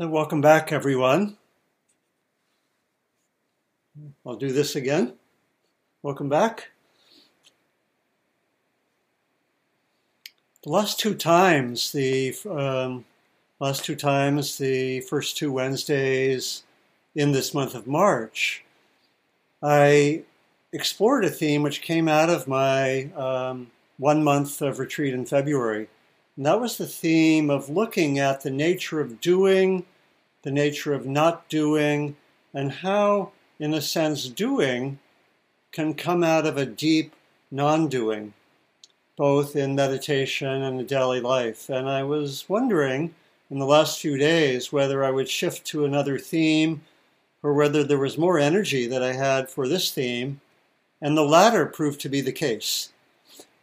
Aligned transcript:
And 0.00 0.10
welcome 0.10 0.40
back, 0.40 0.72
everyone. 0.72 1.36
I'll 4.24 4.36
do 4.36 4.50
this 4.50 4.74
again. 4.74 5.12
Welcome 6.02 6.30
back. 6.30 6.70
The 10.64 10.70
last 10.70 10.98
two 10.98 11.14
times, 11.14 11.92
the 11.92 12.34
um, 12.48 13.04
last 13.60 13.84
two 13.84 13.94
times, 13.94 14.56
the 14.56 15.00
first 15.02 15.36
two 15.36 15.52
Wednesdays 15.52 16.62
in 17.14 17.32
this 17.32 17.52
month 17.52 17.74
of 17.74 17.86
March, 17.86 18.64
I 19.62 20.22
explored 20.72 21.26
a 21.26 21.30
theme 21.30 21.62
which 21.62 21.82
came 21.82 22.08
out 22.08 22.30
of 22.30 22.48
my 22.48 23.12
um, 23.12 23.70
one 23.98 24.24
month 24.24 24.62
of 24.62 24.78
retreat 24.78 25.12
in 25.12 25.26
February. 25.26 25.88
And 26.40 26.46
that 26.46 26.58
was 26.58 26.78
the 26.78 26.86
theme 26.86 27.50
of 27.50 27.68
looking 27.68 28.18
at 28.18 28.40
the 28.40 28.50
nature 28.50 28.98
of 28.98 29.20
doing, 29.20 29.84
the 30.42 30.50
nature 30.50 30.94
of 30.94 31.06
not 31.06 31.48
doing, 31.48 32.16
and 32.54 32.72
how, 32.72 33.32
in 33.58 33.74
a 33.74 33.80
sense, 33.80 34.28
doing 34.28 34.98
can 35.72 35.94
come 35.94 36.24
out 36.24 36.46
of 36.46 36.56
a 36.56 36.66
deep 36.66 37.12
non 37.50 37.88
doing, 37.88 38.32
both 39.16 39.54
in 39.56 39.74
meditation 39.74 40.48
and 40.48 40.80
in 40.80 40.86
daily 40.86 41.20
life. 41.20 41.68
And 41.68 41.88
I 41.88 42.02
was 42.02 42.44
wondering 42.48 43.14
in 43.50 43.58
the 43.58 43.66
last 43.66 44.00
few 44.00 44.16
days 44.16 44.72
whether 44.72 45.04
I 45.04 45.10
would 45.10 45.28
shift 45.28 45.64
to 45.66 45.84
another 45.84 46.18
theme 46.18 46.82
or 47.42 47.54
whether 47.54 47.82
there 47.84 47.98
was 47.98 48.18
more 48.18 48.38
energy 48.38 48.86
that 48.86 49.02
I 49.02 49.12
had 49.12 49.50
for 49.50 49.66
this 49.66 49.90
theme. 49.90 50.40
And 51.02 51.16
the 51.16 51.22
latter 51.22 51.66
proved 51.66 52.00
to 52.02 52.08
be 52.08 52.20
the 52.20 52.32
case. 52.32 52.90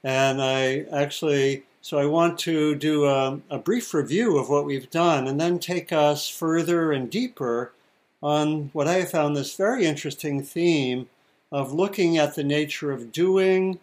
And 0.03 0.41
I 0.41 0.85
actually, 0.91 1.63
so 1.87 1.97
I 1.97 2.05
want 2.05 2.37
to 2.39 2.75
do 2.75 3.05
a, 3.05 3.39
a 3.49 3.57
brief 3.57 3.93
review 3.93 4.37
of 4.37 4.49
what 4.49 4.65
we've 4.65 4.89
done 4.89 5.25
and 5.25 5.39
then 5.39 5.57
take 5.57 5.93
us 5.93 6.27
further 6.27 6.91
and 6.91 7.09
deeper 7.09 7.71
on 8.21 8.71
what 8.73 8.89
I 8.89 9.05
found 9.05 9.37
this 9.37 9.55
very 9.55 9.85
interesting 9.85 10.43
theme 10.43 11.07
of 11.49 11.71
looking 11.71 12.17
at 12.17 12.35
the 12.35 12.43
nature 12.43 12.91
of 12.91 13.13
doing 13.13 13.79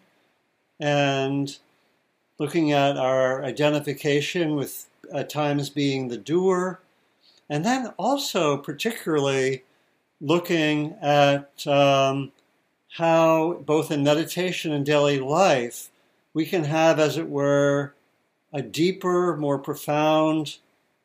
and 0.79 1.57
looking 2.37 2.71
at 2.71 2.95
our 2.95 3.43
identification 3.43 4.55
with 4.55 4.85
at 5.11 5.27
times 5.27 5.71
being 5.71 6.07
the 6.07 6.17
doer, 6.17 6.79
and 7.49 7.65
then 7.65 7.87
also 7.97 8.55
particularly 8.55 9.63
looking 10.21 10.93
at 11.01 11.65
um, 11.65 12.31
how 12.97 13.53
both 13.65 13.89
in 13.89 14.03
meditation 14.03 14.71
and 14.71 14.85
daily 14.85 15.19
life 15.19 15.89
we 16.35 16.45
can 16.45 16.65
have, 16.65 16.99
as 16.99 17.17
it 17.17 17.29
were, 17.29 17.94
a 18.55 18.61
deeper, 18.61 19.35
more 19.35 19.59
profound, 19.59 20.59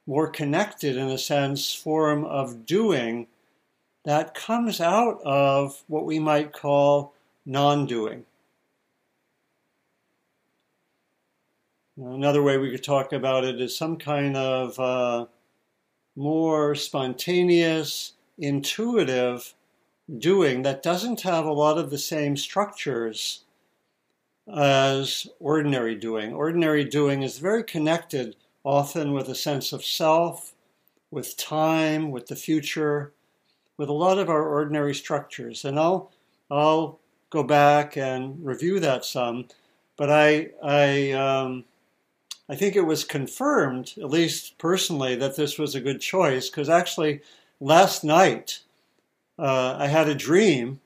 more 0.07 0.29
connected, 0.29 0.97
in 0.97 1.09
a 1.09 1.19
sense, 1.19 1.75
form 1.75 2.25
of 2.25 2.65
doing 2.65 3.27
that 4.05 4.35
comes 4.35 4.81
out 4.81 5.21
of 5.25 5.83
what 5.89 6.07
we 6.07 6.21
might 6.21 6.53
call 6.53 7.13
non 7.45 7.87
doing. 7.87 8.25
Another 11.99 12.41
way 12.41 12.57
we 12.57 12.71
could 12.71 12.85
talk 12.85 13.13
about 13.13 13.45
it 13.45 13.61
is 13.61 13.77
some 13.77 13.97
kind 13.97 14.37
of 14.37 14.79
uh, 14.79 15.27
more 16.15 16.77
spontaneous, 16.77 18.13
intuitive 18.39 19.55
doing 20.19 20.63
that 20.63 20.85
doesn't 20.85 21.23
have 21.23 21.47
a 21.47 21.53
lot 21.53 21.79
of 21.79 21.91
the 21.91 21.99
same 21.99 22.37
structures 22.37 23.43
as 24.57 25.27
ordinary 25.39 25.95
doing. 25.95 26.33
Ordinary 26.33 26.85
doing 26.85 27.23
is 27.23 27.39
very 27.39 27.65
connected 27.65 28.37
often 28.65 29.13
with 29.13 29.29
a 29.29 29.35
sense 29.35 29.73
of 29.73 29.85
self, 29.85 30.53
with 31.11 31.37
time, 31.37 32.11
with 32.11 32.27
the 32.27 32.37
future, 32.37 33.13
with 33.77 33.89
a 33.89 33.95
lot 33.95 34.19
of 34.19 34.29
our 34.29 34.47
ordinary 34.47 34.95
structures. 34.95 35.65
And 35.65 35.79
I'll, 35.79 36.11
I'll 36.51 36.99
go 37.31 37.43
back 37.43 37.97
and 37.97 38.45
review 38.45 38.81
that 38.81 39.05
some, 39.05 39.47
but 39.97 40.11
I, 40.11 40.51
I, 40.63 41.13
um, 41.13 41.65
I 42.49 42.57
think 42.57 42.75
it 42.75 42.83
was 42.83 43.05
confirmed, 43.05 43.95
at 43.97 44.11
least 44.11 44.59
personally, 44.59 45.15
that 45.17 45.37
this 45.37 45.59
was 45.59 45.75
a 45.75 45.81
good 45.81 46.01
choice 46.01 46.51
because 46.51 46.69
actually 46.69 47.23
last 47.61 48.03
night 48.03 48.61
uh, 49.39 49.77
I 49.79 49.87
had 49.87 50.09
a 50.09 50.15
dream 50.15 50.81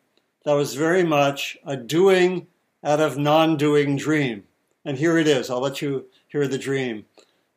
that 0.44 0.52
was 0.52 0.74
very 0.74 1.02
much 1.02 1.56
a 1.64 1.76
doing 1.76 2.46
out 2.84 3.00
of 3.00 3.18
non 3.18 3.56
doing 3.56 3.96
dream. 3.96 4.44
And 4.84 4.98
here 4.98 5.16
it 5.16 5.26
is. 5.26 5.48
I'll 5.48 5.60
let 5.60 5.80
you 5.80 6.06
hear 6.28 6.46
the 6.46 6.58
dream. 6.58 7.06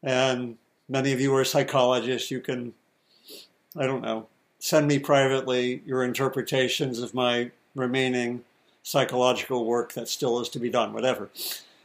And 0.01 0.57
many 0.87 1.11
of 1.11 1.19
you 1.19 1.35
are 1.35 1.43
psychologists. 1.43 2.31
You 2.31 2.39
can, 2.39 2.73
I 3.75 3.85
don't 3.85 4.01
know, 4.01 4.27
send 4.59 4.87
me 4.87 4.99
privately 4.99 5.81
your 5.85 6.03
interpretations 6.03 6.99
of 6.99 7.13
my 7.13 7.51
remaining 7.75 8.43
psychological 8.83 9.65
work 9.65 9.93
that 9.93 10.07
still 10.07 10.39
is 10.39 10.47
to 10.49 10.59
be 10.59 10.69
done, 10.69 10.93
whatever. 10.93 11.29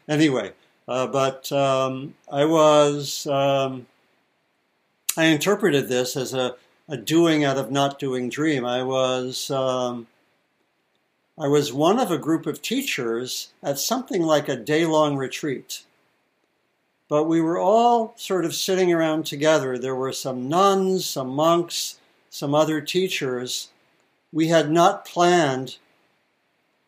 Anyway, 0.09 0.53
uh, 0.87 1.07
but 1.07 1.51
um, 1.51 2.15
I 2.31 2.45
was, 2.45 3.27
um, 3.27 3.87
I 5.17 5.25
interpreted 5.25 5.89
this 5.89 6.17
as 6.17 6.33
a, 6.33 6.55
a, 6.89 6.97
doing 6.97 7.45
out 7.45 7.59
of 7.59 7.71
not 7.71 7.99
doing 7.99 8.29
dream. 8.29 8.65
I 8.65 8.83
was 8.83 9.51
um, 9.51 10.07
I 11.39 11.49
was 11.49 11.73
one 11.73 11.99
of 11.99 12.11
a 12.11 12.19
group 12.19 12.47
of 12.47 12.61
teachers 12.61 13.53
at 13.63 13.79
something 13.79 14.23
like 14.23 14.49
a 14.49 14.57
day 14.57 14.85
long 14.85 15.17
retreat. 15.17 15.83
But 17.09 17.25
we 17.25 17.41
were 17.41 17.59
all 17.59 18.15
sort 18.17 18.45
of 18.45 18.55
sitting 18.55 18.93
around 18.93 19.25
together. 19.25 19.79
There 19.79 19.95
were 19.95 20.13
some 20.13 20.49
nuns, 20.49 21.07
some 21.07 21.29
monks, 21.29 21.99
some 22.29 22.55
other 22.55 22.81
teachers. 22.81 23.69
We 24.31 24.49
had 24.49 24.71
not 24.71 25.05
planned 25.07 25.79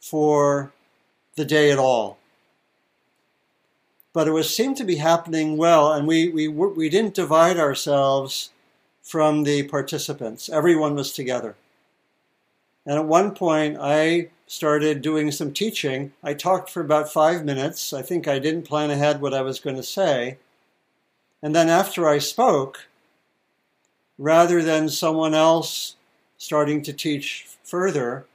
for 0.00 0.72
the 1.36 1.44
day 1.44 1.70
at 1.70 1.78
all. 1.78 2.18
But 4.12 4.28
it 4.28 4.32
was 4.32 4.54
seemed 4.54 4.76
to 4.76 4.84
be 4.84 4.96
happening 4.96 5.56
well, 5.56 5.92
and 5.92 6.06
we, 6.06 6.28
we, 6.28 6.48
we 6.48 6.88
didn't 6.88 7.14
divide 7.14 7.58
ourselves 7.58 8.50
from 9.02 9.42
the 9.42 9.64
participants. 9.64 10.48
Everyone 10.48 10.94
was 10.94 11.12
together. 11.12 11.56
And 12.86 12.98
at 12.98 13.06
one 13.06 13.34
point, 13.34 13.78
I 13.80 14.28
started 14.46 15.02
doing 15.02 15.30
some 15.30 15.52
teaching. 15.52 16.12
I 16.22 16.34
talked 16.34 16.70
for 16.70 16.80
about 16.80 17.12
five 17.12 17.44
minutes. 17.44 17.92
I 17.92 18.02
think 18.02 18.28
I 18.28 18.38
didn't 18.38 18.68
plan 18.68 18.90
ahead 18.90 19.20
what 19.20 19.34
I 19.34 19.42
was 19.42 19.60
going 19.60 19.76
to 19.76 19.82
say. 19.82 20.38
And 21.42 21.54
then 21.54 21.68
after 21.68 22.08
I 22.08 22.18
spoke, 22.18 22.86
rather 24.18 24.62
than 24.62 24.88
someone 24.88 25.34
else 25.34 25.96
starting 26.38 26.82
to 26.82 26.92
teach 26.92 27.46
further, 27.62 28.26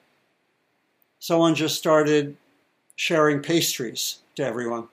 someone 1.20 1.56
just 1.56 1.78
started 1.78 2.36
sharing 2.96 3.42
pastries 3.42 4.20
to 4.36 4.44
everyone. 4.44 4.88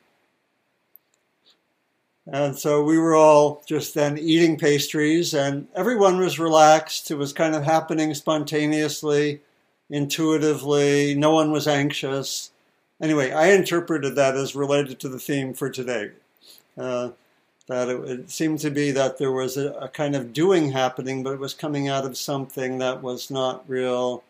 And 2.26 2.58
so 2.58 2.82
we 2.82 2.98
were 2.98 3.14
all 3.14 3.62
just 3.66 3.94
then 3.94 4.18
eating 4.18 4.58
pastries, 4.58 5.32
and 5.32 5.68
everyone 5.76 6.18
was 6.18 6.40
relaxed. 6.40 7.10
It 7.10 7.14
was 7.16 7.32
kind 7.32 7.54
of 7.54 7.62
happening 7.62 8.12
spontaneously 8.14 9.40
intuitively. 9.90 11.14
No 11.14 11.32
one 11.32 11.50
was 11.50 11.68
anxious. 11.68 12.50
Anyway, 13.00 13.30
I 13.30 13.48
interpreted 13.48 14.16
that 14.16 14.36
as 14.36 14.54
related 14.56 14.98
to 15.00 15.08
the 15.08 15.18
theme 15.18 15.54
for 15.54 15.70
today. 15.70 16.12
Uh, 16.76 17.10
that 17.68 17.88
it, 17.88 18.00
it, 18.08 18.30
seemed 18.30 18.60
to 18.60 18.70
be 18.70 18.90
that 18.92 19.18
there 19.18 19.32
was 19.32 19.56
a, 19.56 19.72
a, 19.72 19.88
kind 19.88 20.14
of 20.14 20.32
doing 20.32 20.70
happening, 20.70 21.22
but 21.22 21.32
it 21.32 21.40
was 21.40 21.54
coming 21.54 21.88
out 21.88 22.04
of 22.04 22.16
something 22.16 22.78
that 22.78 23.02
was 23.02 23.30
not 23.30 23.68
real 23.68 24.22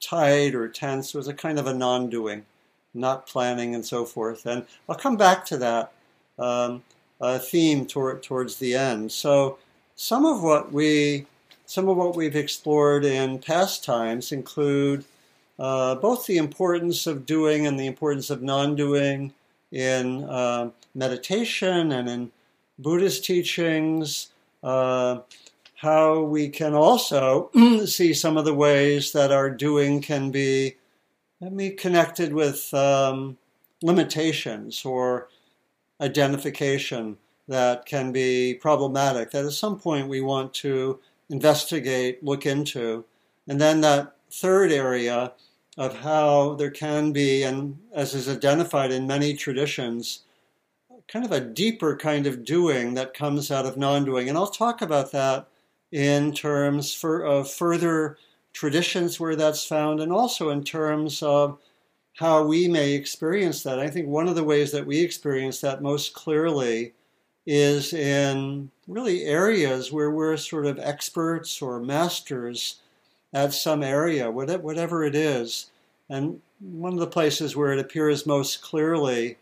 tight 0.00 0.54
or 0.54 0.68
tense. 0.68 1.14
It 1.14 1.18
was 1.18 1.28
a 1.28 1.34
kind 1.34 1.58
of 1.58 1.66
a 1.66 1.74
non 1.74 2.08
doing, 2.08 2.44
not 2.92 3.26
planning, 3.26 3.74
and 3.74 3.84
so 3.84 4.04
forth. 4.04 4.46
And 4.46 4.64
I'll 4.88 4.96
come 4.96 5.16
back 5.16 5.44
to 5.46 5.56
that 5.58 5.92
um, 6.38 6.82
uh, 7.20 7.38
theme 7.38 7.86
toward, 7.86 8.22
towards 8.22 8.56
the 8.56 8.74
end. 8.74 9.10
So, 9.10 9.58
some 9.96 10.24
of 10.24 10.42
what 10.42 10.72
we 10.72 11.26
some 11.66 11.88
of 11.88 11.96
what 11.96 12.16
we've 12.16 12.36
explored 12.36 13.04
in 13.04 13.38
past 13.38 13.84
times 13.84 14.32
include 14.32 15.04
uh, 15.58 15.94
both 15.94 16.26
the 16.26 16.36
importance 16.36 17.06
of 17.06 17.26
doing 17.26 17.66
and 17.66 17.78
the 17.78 17.86
importance 17.86 18.30
of 18.30 18.42
non 18.42 18.74
doing 18.74 19.32
in 19.70 20.24
uh, 20.24 20.70
meditation 20.94 21.92
and 21.92 22.08
in 22.08 22.30
Buddhist 22.78 23.24
teachings, 23.24 24.28
uh, 24.62 25.20
how 25.76 26.22
we 26.22 26.48
can 26.48 26.74
also 26.74 27.50
see 27.86 28.14
some 28.14 28.36
of 28.36 28.44
the 28.44 28.54
ways 28.54 29.12
that 29.12 29.30
our 29.30 29.50
doing 29.50 30.00
can 30.00 30.30
be, 30.30 30.76
be 31.54 31.70
connected 31.70 32.32
with 32.32 32.72
um, 32.74 33.36
limitations 33.82 34.84
or 34.84 35.28
identification 36.00 37.16
that 37.46 37.84
can 37.84 38.12
be 38.12 38.54
problematic, 38.54 39.30
that 39.30 39.44
at 39.44 39.52
some 39.52 39.78
point 39.78 40.08
we 40.08 40.20
want 40.20 40.54
to 40.54 40.98
investigate, 41.30 42.22
look 42.22 42.46
into. 42.46 43.04
And 43.48 43.60
then 43.60 43.80
that 43.82 44.16
third 44.30 44.72
area 44.72 45.32
of 45.76 46.00
how 46.00 46.54
there 46.54 46.70
can 46.70 47.12
be, 47.12 47.42
and 47.42 47.78
as 47.92 48.14
is 48.14 48.28
identified 48.28 48.92
in 48.92 49.06
many 49.06 49.34
traditions, 49.34 50.22
kind 51.08 51.24
of 51.24 51.32
a 51.32 51.40
deeper 51.40 51.96
kind 51.96 52.26
of 52.26 52.44
doing 52.44 52.94
that 52.94 53.14
comes 53.14 53.50
out 53.50 53.66
of 53.66 53.76
non 53.76 54.04
doing. 54.04 54.28
And 54.28 54.38
I'll 54.38 54.46
talk 54.46 54.80
about 54.80 55.12
that 55.12 55.48
in 55.92 56.32
terms 56.32 56.94
for, 56.94 57.22
of 57.22 57.50
further 57.50 58.16
traditions 58.52 59.18
where 59.18 59.36
that's 59.36 59.66
found, 59.66 60.00
and 60.00 60.12
also 60.12 60.50
in 60.50 60.64
terms 60.64 61.22
of 61.22 61.58
how 62.14 62.44
we 62.44 62.68
may 62.68 62.92
experience 62.92 63.62
that. 63.64 63.80
I 63.80 63.88
think 63.88 64.06
one 64.06 64.28
of 64.28 64.36
the 64.36 64.44
ways 64.44 64.70
that 64.72 64.86
we 64.86 65.00
experience 65.00 65.60
that 65.60 65.82
most 65.82 66.14
clearly 66.14 66.94
is 67.46 67.92
in 67.92 68.70
really 68.88 69.24
areas 69.24 69.92
where 69.92 70.10
we're 70.10 70.36
sort 70.36 70.66
of 70.66 70.78
experts 70.78 71.60
or 71.60 71.80
masters 71.80 72.76
at 73.32 73.52
some 73.52 73.82
area, 73.82 74.30
whatever 74.30 75.04
it 75.04 75.14
is. 75.14 75.70
And 76.08 76.40
one 76.60 76.92
of 76.92 76.98
the 76.98 77.06
places 77.06 77.56
where 77.56 77.72
it 77.72 77.78
appears 77.78 78.26
most 78.26 78.62
clearly 78.62 79.36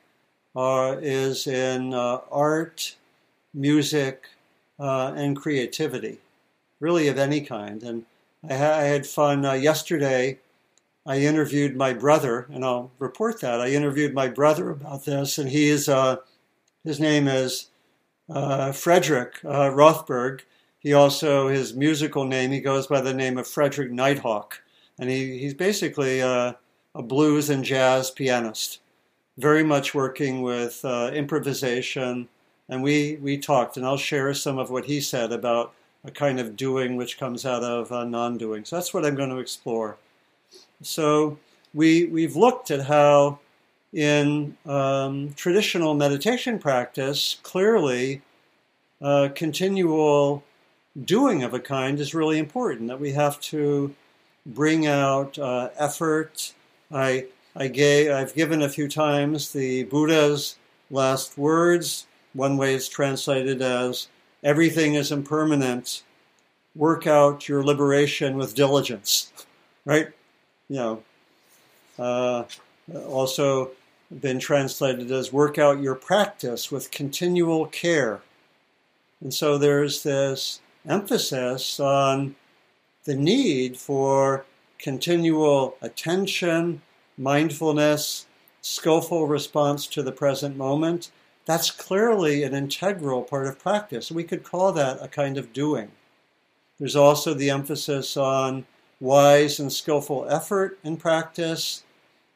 uh, 0.56 0.96
is 1.00 1.46
in 1.46 1.94
uh, 1.94 2.20
art, 2.30 2.96
music, 3.54 4.26
uh, 4.78 5.12
and 5.14 5.36
creativity, 5.36 6.18
really 6.80 7.08
of 7.08 7.18
any 7.18 7.40
kind. 7.40 7.82
And 7.82 8.04
I, 8.48 8.56
ha- 8.56 8.78
I 8.78 8.82
had 8.82 9.06
fun 9.06 9.44
uh, 9.44 9.52
yesterday. 9.52 10.38
I 11.06 11.18
interviewed 11.18 11.76
my 11.76 11.92
brother, 11.92 12.46
and 12.52 12.64
I'll 12.64 12.90
report 12.98 13.40
that. 13.40 13.60
I 13.60 13.68
interviewed 13.68 14.14
my 14.14 14.28
brother 14.28 14.70
about 14.70 15.04
this, 15.04 15.38
and 15.38 15.48
he 15.48 15.68
is, 15.68 15.88
uh, 15.88 16.16
his 16.84 17.00
name 17.00 17.28
is 17.28 17.68
Frederick 18.28 19.40
uh, 19.44 19.70
Rothberg. 19.70 20.42
He 20.80 20.92
also, 20.92 21.48
his 21.48 21.74
musical 21.74 22.24
name, 22.24 22.50
he 22.50 22.60
goes 22.60 22.86
by 22.86 23.00
the 23.00 23.14
name 23.14 23.38
of 23.38 23.46
Frederick 23.46 23.92
Nighthawk. 23.92 24.60
And 24.98 25.08
he, 25.08 25.38
he's 25.38 25.54
basically 25.54 26.20
a, 26.20 26.56
a 26.94 27.02
blues 27.02 27.50
and 27.50 27.64
jazz 27.64 28.10
pianist, 28.10 28.80
very 29.38 29.62
much 29.62 29.94
working 29.94 30.42
with 30.42 30.84
uh, 30.84 31.10
improvisation. 31.14 32.28
And 32.68 32.82
we, 32.82 33.16
we 33.20 33.38
talked, 33.38 33.76
and 33.76 33.86
I'll 33.86 33.96
share 33.96 34.34
some 34.34 34.58
of 34.58 34.70
what 34.70 34.86
he 34.86 35.00
said 35.00 35.32
about 35.32 35.72
a 36.04 36.10
kind 36.10 36.40
of 36.40 36.56
doing 36.56 36.96
which 36.96 37.18
comes 37.18 37.46
out 37.46 37.62
of 37.62 37.92
uh, 37.92 38.04
non 38.04 38.36
doing. 38.36 38.64
So 38.64 38.76
that's 38.76 38.92
what 38.92 39.04
I'm 39.04 39.14
going 39.14 39.30
to 39.30 39.38
explore. 39.38 39.96
So 40.82 41.38
we, 41.74 42.06
we've 42.06 42.34
looked 42.34 42.70
at 42.70 42.86
how 42.86 43.38
in 43.92 44.56
um, 44.64 45.34
traditional 45.34 45.94
meditation 45.94 46.58
practice, 46.58 47.38
clearly, 47.42 48.22
uh, 49.00 49.28
continual 49.34 50.42
doing 51.04 51.42
of 51.42 51.54
a 51.54 51.60
kind 51.60 52.00
is 52.00 52.14
really 52.14 52.38
important. 52.38 52.88
That 52.88 53.00
we 53.00 53.12
have 53.12 53.40
to 53.40 53.94
bring 54.46 54.86
out 54.86 55.38
uh, 55.38 55.70
effort. 55.76 56.52
I, 56.90 57.26
I 57.54 57.68
gave, 57.68 58.10
I've 58.10 58.34
given 58.34 58.62
a 58.62 58.68
few 58.68 58.88
times 58.88 59.52
the 59.52 59.84
Buddha's 59.84 60.56
last 60.90 61.36
words. 61.36 62.06
One 62.32 62.56
way 62.56 62.74
it's 62.74 62.88
translated 62.88 63.60
as 63.60 64.08
everything 64.42 64.94
is 64.94 65.12
impermanent. 65.12 66.02
Work 66.74 67.06
out 67.06 67.48
your 67.48 67.62
liberation 67.62 68.36
with 68.36 68.54
diligence, 68.54 69.32
right? 69.84 70.08
You 70.68 70.76
know. 70.76 71.02
Uh, 71.98 72.44
also, 73.06 73.70
been 74.20 74.38
translated 74.38 75.10
as 75.10 75.32
work 75.32 75.58
out 75.58 75.80
your 75.80 75.94
practice 75.94 76.70
with 76.70 76.90
continual 76.90 77.66
care. 77.66 78.20
And 79.20 79.32
so 79.32 79.56
there's 79.56 80.02
this 80.02 80.60
emphasis 80.86 81.78
on 81.80 82.34
the 83.04 83.14
need 83.14 83.76
for 83.76 84.44
continual 84.78 85.76
attention, 85.80 86.82
mindfulness, 87.16 88.26
skillful 88.60 89.26
response 89.26 89.86
to 89.88 90.02
the 90.02 90.12
present 90.12 90.56
moment. 90.56 91.10
That's 91.44 91.70
clearly 91.70 92.42
an 92.42 92.54
integral 92.54 93.22
part 93.22 93.46
of 93.46 93.58
practice. 93.58 94.10
We 94.10 94.24
could 94.24 94.44
call 94.44 94.72
that 94.72 95.02
a 95.02 95.08
kind 95.08 95.38
of 95.38 95.52
doing. 95.52 95.90
There's 96.78 96.96
also 96.96 97.34
the 97.34 97.50
emphasis 97.50 98.16
on 98.16 98.66
wise 99.00 99.58
and 99.58 99.72
skillful 99.72 100.26
effort 100.28 100.78
in 100.84 100.96
practice 100.96 101.82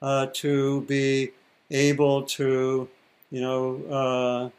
uh, 0.02 0.26
to 0.34 0.82
be 0.82 1.30
able 1.70 2.22
to, 2.22 2.88
you 3.30 3.40
know, 3.40 3.82
uh, 3.90 4.50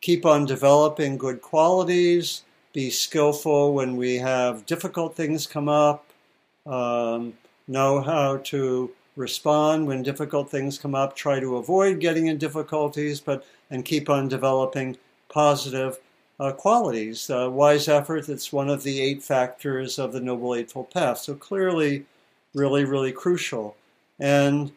keep 0.00 0.26
on 0.26 0.44
developing 0.44 1.16
good 1.16 1.40
qualities, 1.40 2.42
be 2.72 2.90
skillful 2.90 3.72
when 3.72 3.96
we 3.96 4.16
have 4.16 4.66
difficult 4.66 5.16
things 5.16 5.46
come 5.46 5.68
up, 5.68 6.06
um, 6.66 7.32
know 7.68 8.00
how 8.00 8.36
to 8.38 8.90
respond 9.16 9.86
when 9.86 10.02
difficult 10.02 10.50
things 10.50 10.78
come 10.78 10.94
up, 10.94 11.14
try 11.14 11.38
to 11.40 11.56
avoid 11.56 12.00
getting 12.00 12.26
in 12.26 12.36
difficulties, 12.36 13.20
but 13.20 13.46
and 13.70 13.84
keep 13.84 14.10
on 14.10 14.28
developing 14.28 14.96
positive 15.28 15.98
uh, 16.40 16.52
qualities. 16.52 17.30
Uh, 17.30 17.48
wise 17.50 17.88
effort, 17.88 18.26
that's 18.26 18.52
one 18.52 18.68
of 18.68 18.82
the 18.82 19.00
eight 19.00 19.22
factors 19.22 19.98
of 19.98 20.12
the 20.12 20.20
Noble 20.20 20.54
Eightfold 20.54 20.90
Path. 20.90 21.18
So 21.18 21.34
clearly, 21.34 22.04
really, 22.54 22.84
really 22.84 23.12
crucial. 23.12 23.76
And 24.18 24.72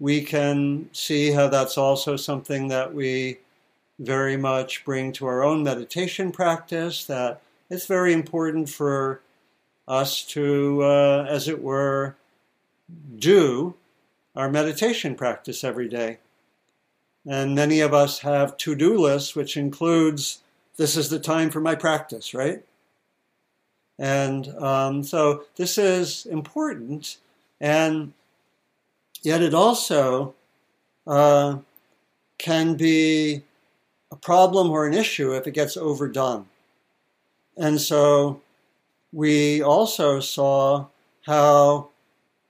we 0.00 0.22
can 0.22 0.88
see 0.92 1.32
how 1.32 1.48
that's 1.48 1.76
also 1.76 2.16
something 2.16 2.68
that 2.68 2.94
we 2.94 3.38
very 3.98 4.36
much 4.36 4.84
bring 4.84 5.12
to 5.12 5.26
our 5.26 5.42
own 5.42 5.62
meditation 5.62 6.30
practice, 6.30 7.04
that 7.06 7.42
it's 7.68 7.86
very 7.86 8.12
important 8.12 8.68
for 8.68 9.20
us 9.88 10.22
to, 10.22 10.82
uh, 10.82 11.26
as 11.28 11.48
it 11.48 11.62
were, 11.62 12.14
do 13.18 13.74
our 14.36 14.48
meditation 14.48 15.14
practice 15.14 15.64
every 15.64 15.88
day. 15.88 16.18
And 17.26 17.54
many 17.54 17.80
of 17.80 17.92
us 17.92 18.20
have 18.20 18.56
to 18.58 18.74
do 18.74 18.96
lists, 18.96 19.34
which 19.34 19.56
includes 19.56 20.40
this 20.76 20.96
is 20.96 21.10
the 21.10 21.18
time 21.18 21.50
for 21.50 21.60
my 21.60 21.74
practice, 21.74 22.32
right? 22.32 22.62
And 23.98 24.48
um, 24.58 25.02
so 25.02 25.44
this 25.56 25.76
is 25.76 26.24
important. 26.26 27.16
And 27.60 28.12
Yet 29.22 29.42
it 29.42 29.54
also 29.54 30.34
uh, 31.06 31.58
can 32.38 32.74
be 32.74 33.42
a 34.10 34.16
problem 34.16 34.70
or 34.70 34.86
an 34.86 34.94
issue 34.94 35.34
if 35.34 35.46
it 35.46 35.54
gets 35.54 35.76
overdone. 35.76 36.46
And 37.56 37.80
so 37.80 38.40
we 39.12 39.62
also 39.62 40.20
saw 40.20 40.86
how 41.26 41.88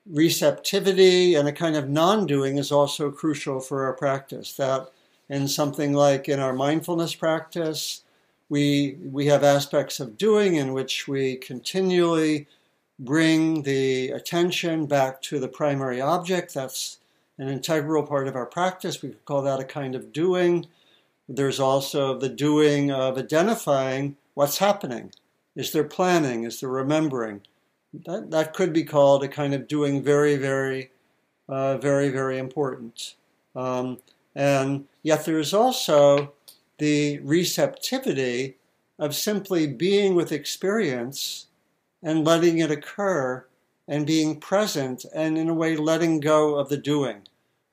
receptivity 0.06 1.34
and 1.34 1.48
a 1.48 1.52
kind 1.52 1.76
of 1.76 1.88
non 1.88 2.26
doing 2.26 2.58
is 2.58 2.70
also 2.72 3.10
crucial 3.10 3.60
for 3.60 3.84
our 3.84 3.92
practice. 3.92 4.52
That 4.54 4.90
in 5.28 5.48
something 5.48 5.92
like 5.92 6.28
in 6.28 6.40
our 6.40 6.52
mindfulness 6.52 7.14
practice, 7.14 8.02
we, 8.48 8.96
we 9.02 9.26
have 9.26 9.44
aspects 9.44 10.00
of 10.00 10.16
doing 10.16 10.54
in 10.54 10.72
which 10.72 11.06
we 11.06 11.36
continually 11.36 12.46
bring 12.98 13.62
the 13.62 14.10
attention 14.10 14.86
back 14.86 15.22
to 15.22 15.38
the 15.38 15.48
primary 15.48 16.00
object. 16.00 16.54
That's 16.54 16.98
an 17.38 17.48
integral 17.48 18.02
part 18.02 18.26
of 18.26 18.34
our 18.34 18.46
practice. 18.46 19.02
We 19.02 19.10
could 19.10 19.24
call 19.24 19.42
that 19.42 19.60
a 19.60 19.64
kind 19.64 19.94
of 19.94 20.12
doing. 20.12 20.66
There's 21.28 21.60
also 21.60 22.18
the 22.18 22.28
doing 22.28 22.90
of 22.90 23.16
identifying 23.16 24.16
what's 24.34 24.58
happening. 24.58 25.12
Is 25.54 25.72
there 25.72 25.84
planning? 25.84 26.44
Is 26.44 26.60
there 26.60 26.68
remembering? 26.68 27.42
That, 28.06 28.30
that 28.30 28.54
could 28.54 28.72
be 28.72 28.84
called 28.84 29.22
a 29.22 29.28
kind 29.28 29.54
of 29.54 29.68
doing 29.68 30.02
very, 30.02 30.36
very, 30.36 30.90
uh, 31.48 31.78
very, 31.78 32.10
very 32.10 32.38
important. 32.38 33.14
Um, 33.54 33.98
and 34.34 34.86
yet 35.02 35.24
there's 35.24 35.54
also 35.54 36.32
the 36.78 37.18
receptivity 37.20 38.56
of 38.98 39.14
simply 39.14 39.66
being 39.66 40.14
with 40.14 40.32
experience 40.32 41.47
and 42.02 42.24
letting 42.24 42.58
it 42.58 42.70
occur 42.70 43.44
and 43.86 44.06
being 44.06 44.38
present 44.38 45.04
and, 45.14 45.38
in 45.38 45.48
a 45.48 45.54
way, 45.54 45.76
letting 45.76 46.20
go 46.20 46.56
of 46.56 46.68
the 46.68 46.76
doing. 46.76 47.22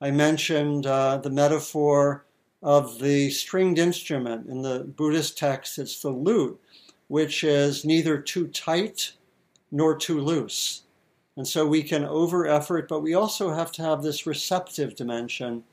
I 0.00 0.10
mentioned 0.10 0.86
uh, 0.86 1.18
the 1.18 1.30
metaphor 1.30 2.24
of 2.62 2.98
the 2.98 3.30
stringed 3.30 3.78
instrument. 3.78 4.48
In 4.48 4.62
the 4.62 4.80
Buddhist 4.80 5.38
text, 5.38 5.78
it's 5.78 6.00
the 6.00 6.10
lute, 6.10 6.60
which 7.08 7.44
is 7.44 7.84
neither 7.84 8.18
too 8.18 8.48
tight 8.48 9.12
nor 9.70 9.96
too 9.96 10.20
loose. 10.20 10.82
And 11.36 11.46
so 11.46 11.66
we 11.66 11.82
can 11.82 12.04
over 12.04 12.46
effort, 12.46 12.88
but 12.88 13.00
we 13.00 13.14
also 13.14 13.52
have 13.52 13.70
to 13.72 13.82
have 13.82 14.02
this 14.02 14.26
receptive 14.26 14.96
dimension 14.96 15.64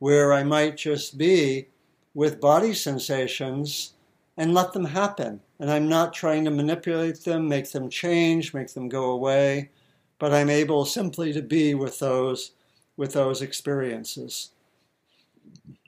where 0.00 0.32
I 0.32 0.42
might 0.42 0.76
just 0.76 1.16
be 1.16 1.68
with 2.14 2.40
body 2.40 2.74
sensations 2.74 3.93
and 4.36 4.54
let 4.54 4.72
them 4.72 4.84
happen. 4.84 5.40
And 5.60 5.70
I'm 5.70 5.88
not 5.88 6.12
trying 6.12 6.44
to 6.44 6.50
manipulate 6.50 7.24
them, 7.24 7.48
make 7.48 7.70
them 7.70 7.88
change, 7.88 8.54
make 8.54 8.72
them 8.74 8.88
go 8.88 9.10
away, 9.10 9.70
but 10.18 10.32
I'm 10.32 10.50
able 10.50 10.84
simply 10.84 11.32
to 11.32 11.42
be 11.42 11.74
with 11.74 11.98
those 11.98 12.52
with 12.96 13.12
those 13.12 13.42
experiences. 13.42 14.50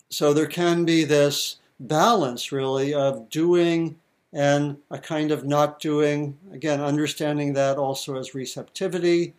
So 0.09 0.33
there 0.33 0.47
can 0.47 0.85
be 0.85 1.05
this 1.05 1.57
balance 1.79 2.53
really 2.53 2.95
of 2.95 3.29
doing 3.31 3.97
and 4.33 4.77
a 4.91 4.99
kind 4.99 5.31
of 5.31 5.45
not 5.45 5.81
doing, 5.81 6.37
again, 6.53 6.81
understanding 6.81 7.53
that 7.55 7.79
also 7.79 8.17
as 8.17 8.35
receptivity. 8.35 9.35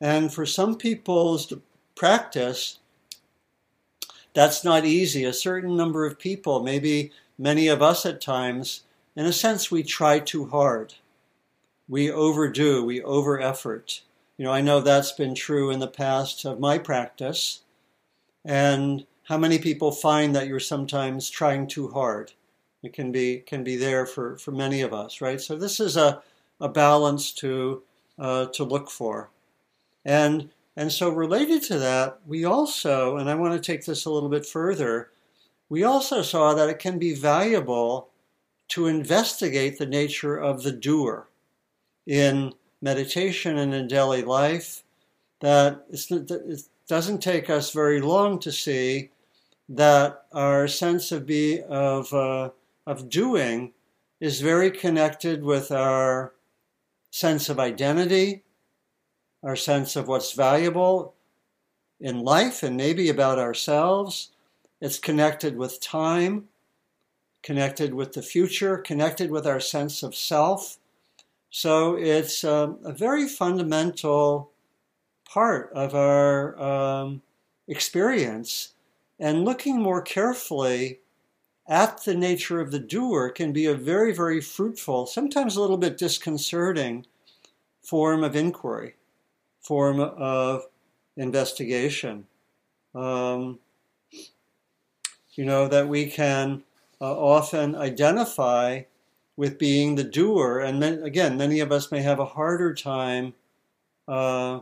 And 0.00 0.32
for 0.32 0.44
some 0.44 0.76
people's 0.76 1.52
practice, 1.94 2.78
that's 4.34 4.64
not 4.64 4.84
easy. 4.84 5.24
A 5.24 5.32
certain 5.32 5.76
number 5.76 6.04
of 6.04 6.18
people, 6.18 6.62
maybe 6.62 7.12
many 7.38 7.68
of 7.68 7.82
us 7.82 8.06
at 8.06 8.20
times 8.20 8.82
in 9.14 9.26
a 9.26 9.32
sense, 9.32 9.70
we 9.70 9.82
try 9.82 10.18
too 10.18 10.46
hard. 10.46 10.94
We 11.88 12.10
overdo, 12.10 12.84
we 12.84 13.02
over 13.02 13.40
effort. 13.40 14.02
You 14.38 14.46
know, 14.46 14.52
I 14.52 14.62
know 14.62 14.80
that's 14.80 15.12
been 15.12 15.34
true 15.34 15.70
in 15.70 15.80
the 15.80 15.86
past 15.86 16.44
of 16.44 16.58
my 16.58 16.78
practice. 16.78 17.60
And 18.44 19.06
how 19.24 19.36
many 19.36 19.58
people 19.58 19.92
find 19.92 20.34
that 20.34 20.46
you're 20.46 20.60
sometimes 20.60 21.28
trying 21.28 21.66
too 21.66 21.88
hard? 21.88 22.32
It 22.82 22.92
can 22.92 23.12
be 23.12 23.38
can 23.38 23.62
be 23.62 23.76
there 23.76 24.06
for, 24.06 24.36
for 24.38 24.50
many 24.50 24.80
of 24.80 24.92
us, 24.92 25.20
right? 25.20 25.40
So 25.40 25.56
this 25.56 25.78
is 25.78 25.96
a, 25.96 26.22
a 26.60 26.68
balance 26.68 27.32
to 27.34 27.82
uh, 28.18 28.46
to 28.46 28.64
look 28.64 28.90
for. 28.90 29.28
And 30.04 30.50
and 30.74 30.90
so 30.90 31.10
related 31.10 31.62
to 31.64 31.78
that, 31.78 32.20
we 32.26 32.44
also, 32.44 33.18
and 33.18 33.28
I 33.28 33.34
want 33.34 33.54
to 33.54 33.60
take 33.60 33.84
this 33.84 34.06
a 34.06 34.10
little 34.10 34.30
bit 34.30 34.46
further, 34.46 35.10
we 35.72 35.84
also 35.84 36.20
saw 36.20 36.52
that 36.52 36.68
it 36.68 36.78
can 36.78 36.98
be 36.98 37.14
valuable 37.14 38.10
to 38.68 38.86
investigate 38.88 39.78
the 39.78 39.86
nature 39.86 40.36
of 40.36 40.62
the 40.62 40.70
doer 40.70 41.26
in 42.06 42.52
meditation 42.82 43.56
and 43.56 43.72
in 43.72 43.88
daily 43.88 44.20
life. 44.20 44.82
That 45.40 45.86
it 45.90 46.68
doesn't 46.86 47.22
take 47.22 47.48
us 47.48 47.70
very 47.70 48.02
long 48.02 48.38
to 48.40 48.52
see 48.52 49.12
that 49.70 50.26
our 50.34 50.68
sense 50.68 51.10
of 51.10 51.24
be 51.24 51.62
of 51.62 52.12
uh, 52.12 52.50
of 52.86 53.08
doing 53.08 53.72
is 54.20 54.42
very 54.42 54.70
connected 54.70 55.42
with 55.42 55.70
our 55.70 56.34
sense 57.10 57.48
of 57.48 57.58
identity, 57.58 58.42
our 59.42 59.56
sense 59.56 59.96
of 59.96 60.06
what's 60.06 60.34
valuable 60.34 61.14
in 61.98 62.20
life 62.20 62.62
and 62.62 62.76
maybe 62.76 63.08
about 63.08 63.38
ourselves. 63.38 64.31
It's 64.82 64.98
connected 64.98 65.56
with 65.56 65.80
time, 65.80 66.48
connected 67.44 67.94
with 67.94 68.14
the 68.14 68.20
future, 68.20 68.78
connected 68.78 69.30
with 69.30 69.46
our 69.46 69.60
sense 69.60 70.02
of 70.02 70.12
self. 70.12 70.76
So 71.50 71.94
it's 71.96 72.42
um, 72.42 72.78
a 72.84 72.90
very 72.90 73.28
fundamental 73.28 74.50
part 75.24 75.70
of 75.72 75.94
our 75.94 76.60
um, 76.60 77.22
experience. 77.68 78.74
And 79.20 79.44
looking 79.44 79.80
more 79.80 80.02
carefully 80.02 80.98
at 81.68 82.02
the 82.02 82.16
nature 82.16 82.60
of 82.60 82.72
the 82.72 82.80
doer 82.80 83.30
can 83.30 83.52
be 83.52 83.66
a 83.66 83.74
very, 83.74 84.12
very 84.12 84.40
fruitful, 84.40 85.06
sometimes 85.06 85.54
a 85.54 85.60
little 85.60 85.78
bit 85.78 85.96
disconcerting 85.96 87.06
form 87.82 88.24
of 88.24 88.34
inquiry, 88.34 88.96
form 89.60 90.00
of 90.00 90.64
investigation. 91.16 92.26
Um, 92.96 93.60
you 95.34 95.44
know, 95.44 95.68
that 95.68 95.88
we 95.88 96.06
can 96.06 96.62
uh, 97.00 97.18
often 97.18 97.74
identify 97.74 98.82
with 99.36 99.58
being 99.58 99.94
the 99.94 100.04
doer. 100.04 100.58
And 100.60 100.82
then, 100.82 101.02
again, 101.02 101.36
many 101.36 101.60
of 101.60 101.72
us 101.72 101.90
may 101.90 102.02
have 102.02 102.18
a 102.18 102.24
harder 102.24 102.74
time 102.74 103.34
uh, 104.06 104.60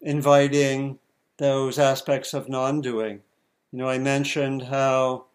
inviting 0.00 0.98
those 1.38 1.78
aspects 1.78 2.34
of 2.34 2.48
non 2.48 2.80
doing. 2.80 3.22
You 3.72 3.78
know, 3.78 3.88
I 3.88 3.98
mentioned 3.98 4.64
how, 4.64 5.26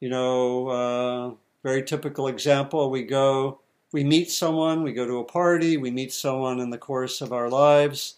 you 0.00 0.08
know, 0.08 0.68
uh, 0.68 1.34
very 1.64 1.82
typical 1.82 2.28
example 2.28 2.90
we 2.90 3.02
go, 3.02 3.60
we 3.92 4.04
meet 4.04 4.30
someone, 4.30 4.82
we 4.82 4.92
go 4.92 5.06
to 5.06 5.18
a 5.18 5.24
party, 5.24 5.76
we 5.76 5.90
meet 5.90 6.12
someone 6.12 6.60
in 6.60 6.70
the 6.70 6.78
course 6.78 7.20
of 7.20 7.32
our 7.32 7.48
lives, 7.48 8.16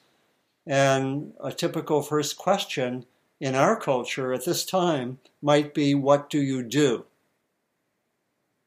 and 0.66 1.32
a 1.42 1.52
typical 1.52 2.02
first 2.02 2.36
question 2.36 3.06
in 3.40 3.54
our 3.54 3.74
culture 3.74 4.32
at 4.32 4.44
this 4.44 4.64
time 4.64 5.18
might 5.42 5.74
be, 5.74 5.94
What 5.94 6.28
do 6.30 6.40
you 6.40 6.62
do? 6.62 7.04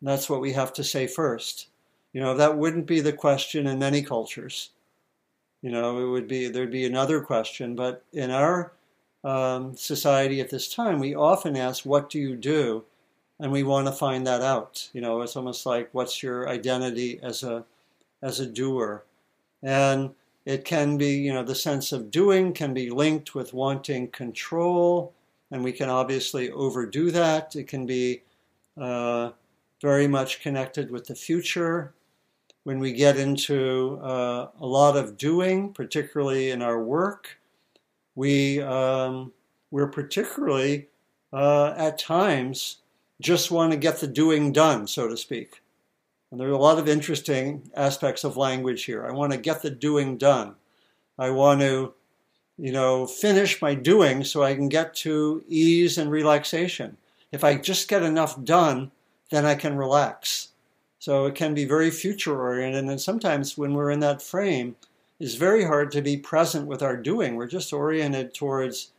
And 0.02 0.10
that's 0.10 0.30
what 0.30 0.42
we 0.42 0.54
have 0.54 0.74
to 0.74 0.84
say 0.84 1.08
first. 1.08 1.68
You 2.12 2.22
know, 2.22 2.36
that 2.36 2.58
wouldn't 2.58 2.86
be 2.86 3.00
the 3.00 3.14
question 3.14 3.68
in 3.68 3.80
many 3.80 4.02
cultures. 4.02 4.72
You 5.62 5.72
know, 5.72 6.00
it 6.00 6.12
would 6.12 6.28
be, 6.28 6.50
there'd 6.50 6.72
be 6.72 6.86
another 6.86 7.22
question, 7.22 7.76
but 7.76 8.04
in 8.12 8.30
our 8.30 8.74
um, 9.24 9.78
society 9.78 10.42
at 10.42 10.50
this 10.50 10.68
time, 10.74 11.00
we 11.00 11.16
often 11.16 11.56
ask, 11.56 11.86
What 11.86 12.10
do 12.10 12.20
you 12.20 12.36
do? 12.36 12.84
And 13.40 13.52
we 13.52 13.64
want 13.64 13.88
to 13.88 13.94
find 13.94 14.28
that 14.28 14.42
out. 14.42 14.90
You 14.94 15.02
know, 15.02 15.22
it's 15.22 15.36
almost 15.36 15.66
like, 15.66 15.90
What's 15.94 16.22
your 16.22 16.50
identity 16.50 17.20
as 17.22 17.44
a, 17.44 17.64
as 18.22 18.40
a 18.40 18.46
doer? 18.46 19.04
And 19.62 20.14
it 20.46 20.66
can 20.66 20.98
be, 20.98 21.12
you 21.12 21.34
know, 21.34 21.44
the 21.44 21.56
sense 21.56 21.92
of 21.92 22.12
doing 22.12 22.54
can 22.54 22.74
be 22.74 22.90
linked 22.90 23.34
with 23.34 23.54
wanting 23.54 24.10
control, 24.10 25.14
and 25.52 25.64
we 25.64 25.72
can 25.72 25.90
obviously 25.90 26.52
overdo 26.52 27.12
that. 27.12 27.56
It 27.56 27.68
can 27.68 27.86
be 27.86 28.24
uh, 28.78 29.32
very 29.82 30.08
much 30.08 30.42
connected 30.42 30.92
with 30.92 31.06
the 31.06 31.16
future. 31.16 31.94
When 32.66 32.80
we 32.80 32.94
get 32.94 33.18
into 33.18 34.00
uh, 34.02 34.48
a 34.60 34.66
lot 34.66 34.98
of 34.98 35.18
doing, 35.18 35.74
particularly 35.74 36.52
in 36.52 36.62
our 36.62 36.82
work, 36.82 37.38
we 38.16 38.62
um, 38.62 39.34
we're 39.72 39.88
particularly 39.88 40.88
uh, 41.34 41.74
at 41.76 41.98
times 41.98 42.78
just 43.22 43.52
want 43.52 43.72
to 43.72 43.78
get 43.78 44.00
the 44.00 44.08
doing 44.08 44.52
done, 44.52 44.88
so 44.88 45.08
to 45.08 45.18
speak. 45.18 45.63
And 46.34 46.40
there 46.40 46.48
are 46.48 46.54
a 46.54 46.58
lot 46.58 46.80
of 46.80 46.90
interesting 46.90 47.70
aspects 47.76 48.24
of 48.24 48.38
language 48.38 48.86
here. 48.86 49.06
I 49.06 49.12
want 49.12 49.34
to 49.34 49.38
get 49.38 49.62
the 49.62 49.70
doing 49.70 50.18
done. 50.18 50.56
I 51.20 51.30
want 51.30 51.62
to, 51.62 51.94
you 52.58 52.72
know, 52.72 53.06
finish 53.06 53.62
my 53.62 53.76
doing 53.76 54.24
so 54.24 54.42
I 54.42 54.56
can 54.56 54.68
get 54.68 54.96
to 54.96 55.44
ease 55.48 56.00
and 56.00 56.10
relaxation. 56.10 56.98
If 57.32 57.44
I 57.44 57.58
just 57.58 57.88
get 57.88 58.02
enough 58.02 58.44
done, 58.44 58.90
then 59.30 59.46
I 59.46 59.54
can 59.54 59.78
relax. 59.78 60.48
So 60.98 61.28
it 61.28 61.36
can 61.36 61.54
be 61.54 61.66
very 61.66 61.92
future 61.92 62.42
oriented. 62.42 62.86
And 62.86 63.00
sometimes 63.00 63.56
when 63.56 63.76
we're 63.76 63.92
in 63.92 64.00
that 64.00 64.24
frame, 64.24 64.76
it's 65.20 65.36
very 65.36 65.66
hard 65.66 65.92
to 65.92 66.02
be 66.02 66.18
present 66.18 66.66
with 66.66 66.82
our 66.82 66.98
doing. 66.98 67.36
We're 67.36 67.46
just 67.46 67.72
oriented 67.72 68.34
towards, 68.34 68.92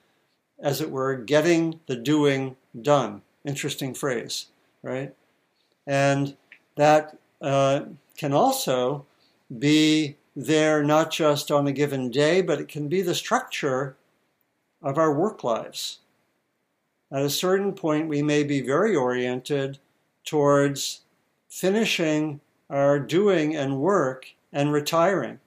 as 0.61 0.81
it 0.81 0.89
were, 0.89 1.17
getting 1.17 1.81
the 1.89 1.97
doing 1.97 2.55
done. 2.81 3.23
Interesting 3.45 3.93
phrase, 3.93 4.47
right? 4.85 5.13
And 5.85 6.37
that 6.77 7.19
uh, 7.41 7.83
can 8.17 8.33
also 8.33 9.07
be 9.59 10.17
there 10.37 10.83
not 10.83 11.11
just 11.11 11.51
on 11.51 11.67
a 11.67 11.73
given 11.73 12.11
day, 12.11 12.43
but 12.43 12.61
it 12.61 12.69
can 12.69 12.89
be 12.89 13.03
the 13.03 13.15
structure 13.15 13.97
of 14.83 14.99
our 14.99 15.13
work 15.13 15.45
lives. 15.45 15.99
At 17.13 17.23
a 17.23 17.31
certain 17.31 17.73
point, 17.73 18.09
we 18.09 18.23
may 18.23 18.43
be 18.43 18.61
very 18.61 18.97
oriented 18.97 19.79
towards 20.25 21.03
finishing 21.49 22.41
our 22.69 22.99
doing 22.99 23.55
and 23.55 23.79
work 23.79 24.35
and 24.53 24.73
retiring. 24.73 25.39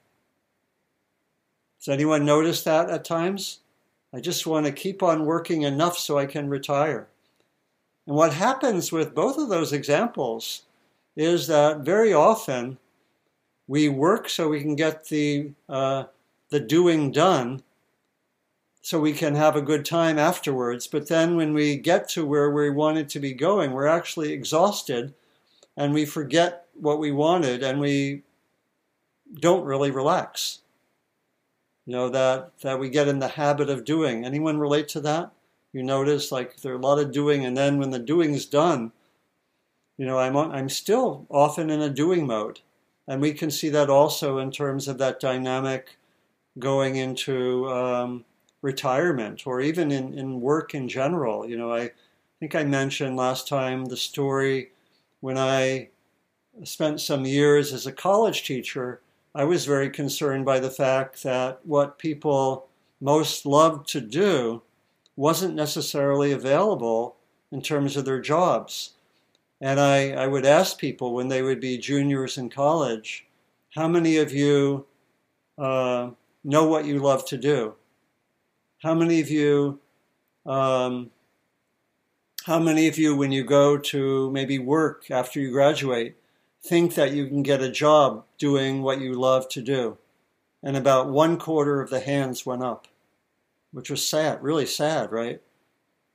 Does 1.79 1.93
anyone 1.93 2.25
notice 2.25 2.63
that 2.63 2.89
at 2.89 3.03
times? 3.03 3.59
I 4.13 4.19
just 4.21 4.47
want 4.47 4.65
to 4.65 4.71
keep 4.71 5.03
on 5.03 5.25
working 5.25 5.63
enough 5.63 5.97
so 5.97 6.17
I 6.17 6.25
can 6.25 6.49
retire. 6.49 7.07
And 8.05 8.15
what 8.15 8.33
happens 8.33 8.91
with 8.91 9.13
both 9.13 9.37
of 9.37 9.49
those 9.49 9.73
examples 9.73 10.63
is 11.17 11.47
that 11.47 11.79
very 11.79 12.13
often 12.13 12.77
we 13.67 13.89
work 13.89 14.29
so 14.29 14.47
we 14.47 14.61
can 14.61 14.75
get 14.75 15.05
the 15.05 15.51
uh, 15.67 16.05
the 16.49 16.59
doing 16.59 17.11
done, 17.11 17.63
so 18.81 19.01
we 19.01 19.11
can 19.11 19.35
have 19.35 19.55
a 19.55 19.61
good 19.61 19.83
time 19.83 20.17
afterwards. 20.17 20.87
But 20.87 21.09
then 21.09 21.35
when 21.35 21.53
we 21.53 21.75
get 21.75 22.07
to 22.09 22.25
where 22.25 22.49
we 22.49 22.69
wanted 22.69 23.09
to 23.09 23.19
be 23.19 23.33
going, 23.33 23.71
we're 23.71 23.87
actually 23.87 24.31
exhausted, 24.31 25.13
and 25.75 25.93
we 25.93 26.05
forget 26.05 26.67
what 26.79 26.99
we 26.99 27.11
wanted, 27.11 27.63
and 27.63 27.81
we 27.81 28.21
don't 29.33 29.65
really 29.65 29.91
relax. 29.91 30.59
You 31.87 31.93
know 31.93 32.09
that 32.09 32.51
that 32.61 32.79
we 32.79 32.89
get 32.89 33.07
in 33.07 33.19
the 33.19 33.27
habit 33.27 33.69
of 33.69 33.85
doing. 33.85 34.23
Anyone 34.23 34.59
relate 34.59 34.87
to 34.89 35.01
that? 35.01 35.31
You 35.73 35.83
notice 35.83 36.31
like 36.31 36.57
there 36.57 36.73
are 36.73 36.77
a 36.77 36.81
lot 36.81 36.99
of 36.99 37.11
doing, 37.11 37.43
and 37.43 37.57
then 37.57 37.79
when 37.79 37.89
the 37.89 37.99
doing's 37.99 38.45
done, 38.45 38.91
you 39.97 40.05
know, 40.05 40.19
I'm, 40.19 40.35
on, 40.35 40.51
I'm 40.51 40.69
still 40.69 41.25
often 41.29 41.69
in 41.69 41.81
a 41.81 41.89
doing 41.89 42.27
mode. 42.27 42.61
And 43.07 43.21
we 43.21 43.33
can 43.33 43.49
see 43.49 43.69
that 43.69 43.89
also 43.89 44.37
in 44.37 44.51
terms 44.51 44.87
of 44.87 44.97
that 44.97 45.19
dynamic 45.19 45.97
going 46.59 46.95
into 46.95 47.69
um, 47.69 48.25
retirement 48.61 49.45
or 49.45 49.61
even 49.61 49.91
in, 49.91 50.17
in 50.17 50.41
work 50.41 50.73
in 50.75 50.87
general. 50.87 51.47
You 51.49 51.57
know, 51.57 51.73
I 51.73 51.91
think 52.39 52.53
I 52.55 52.63
mentioned 52.63 53.15
last 53.15 53.47
time 53.47 53.85
the 53.85 53.97
story 53.97 54.71
when 55.21 55.37
I 55.37 55.89
spent 56.63 57.01
some 57.01 57.25
years 57.25 57.73
as 57.73 57.85
a 57.85 57.91
college 57.91 58.43
teacher. 58.43 59.01
I 59.33 59.43
was 59.43 59.65
very 59.65 59.89
concerned 59.89 60.45
by 60.45 60.59
the 60.59 60.71
fact 60.71 61.23
that 61.23 61.59
what 61.63 61.99
people 61.99 62.67
most 62.99 63.45
loved 63.45 63.87
to 63.89 64.01
do 64.01 64.63
wasn't 65.15 65.55
necessarily 65.55 66.31
available 66.31 67.15
in 67.51 67.61
terms 67.61 67.95
of 67.95 68.05
their 68.05 68.19
jobs. 68.19 68.93
And 69.59 69.79
I, 69.79 70.11
I 70.11 70.27
would 70.27 70.45
ask 70.45 70.77
people 70.77 71.13
when 71.13 71.29
they 71.29 71.41
would 71.41 71.59
be 71.59 71.77
juniors 71.77 72.37
in 72.37 72.49
college, 72.49 73.25
how 73.75 73.87
many 73.87 74.17
of 74.17 74.31
you 74.31 74.85
uh, 75.57 76.11
know 76.43 76.67
what 76.67 76.85
you 76.85 76.99
love 76.99 77.25
to 77.27 77.37
do? 77.37 77.75
How 78.83 78.93
many 78.93 79.19
of 79.19 79.29
you 79.29 79.79
um, 80.45 81.11
How 82.45 82.59
many 82.59 82.87
of 82.87 82.97
you, 82.97 83.13
when 83.13 83.33
you 83.33 83.43
go 83.43 83.77
to 83.77 84.31
maybe 84.31 84.57
work 84.57 85.11
after 85.11 85.39
you 85.39 85.51
graduate, 85.51 86.15
think 86.63 86.95
that 86.95 87.11
you 87.11 87.27
can 87.27 87.43
get 87.43 87.61
a 87.61 87.69
job 87.69 88.23
doing 88.37 88.81
what 88.81 89.01
you 89.01 89.13
love 89.13 89.49
to 89.49 89.61
do? 89.61 89.97
And 90.63 90.77
about 90.77 91.09
one 91.09 91.37
quarter 91.37 91.81
of 91.81 91.89
the 91.89 91.99
hands 91.99 92.45
went 92.45 92.63
up, 92.63 92.87
which 93.73 93.89
was 93.89 94.07
sad, 94.07 94.41
really 94.41 94.65
sad, 94.65 95.11
right? 95.11 95.41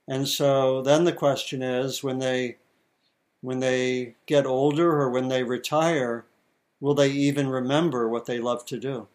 And 0.07 0.27
so 0.27 0.81
then 0.81 1.03
the 1.03 1.13
question 1.13 1.61
is 1.61 2.03
when 2.03 2.17
they 2.17 2.57
when 3.43 3.59
they 3.59 4.15
get 4.25 4.45
older 4.45 4.89
or 4.89 5.09
when 5.09 5.27
they 5.27 5.43
retire, 5.43 6.23
will 6.79 6.95
they 6.95 7.09
even 7.09 7.49
remember 7.49 8.07
what 8.07 8.25
they 8.25 8.39
love 8.39 8.65
to 8.65 8.79
do? 8.79 9.07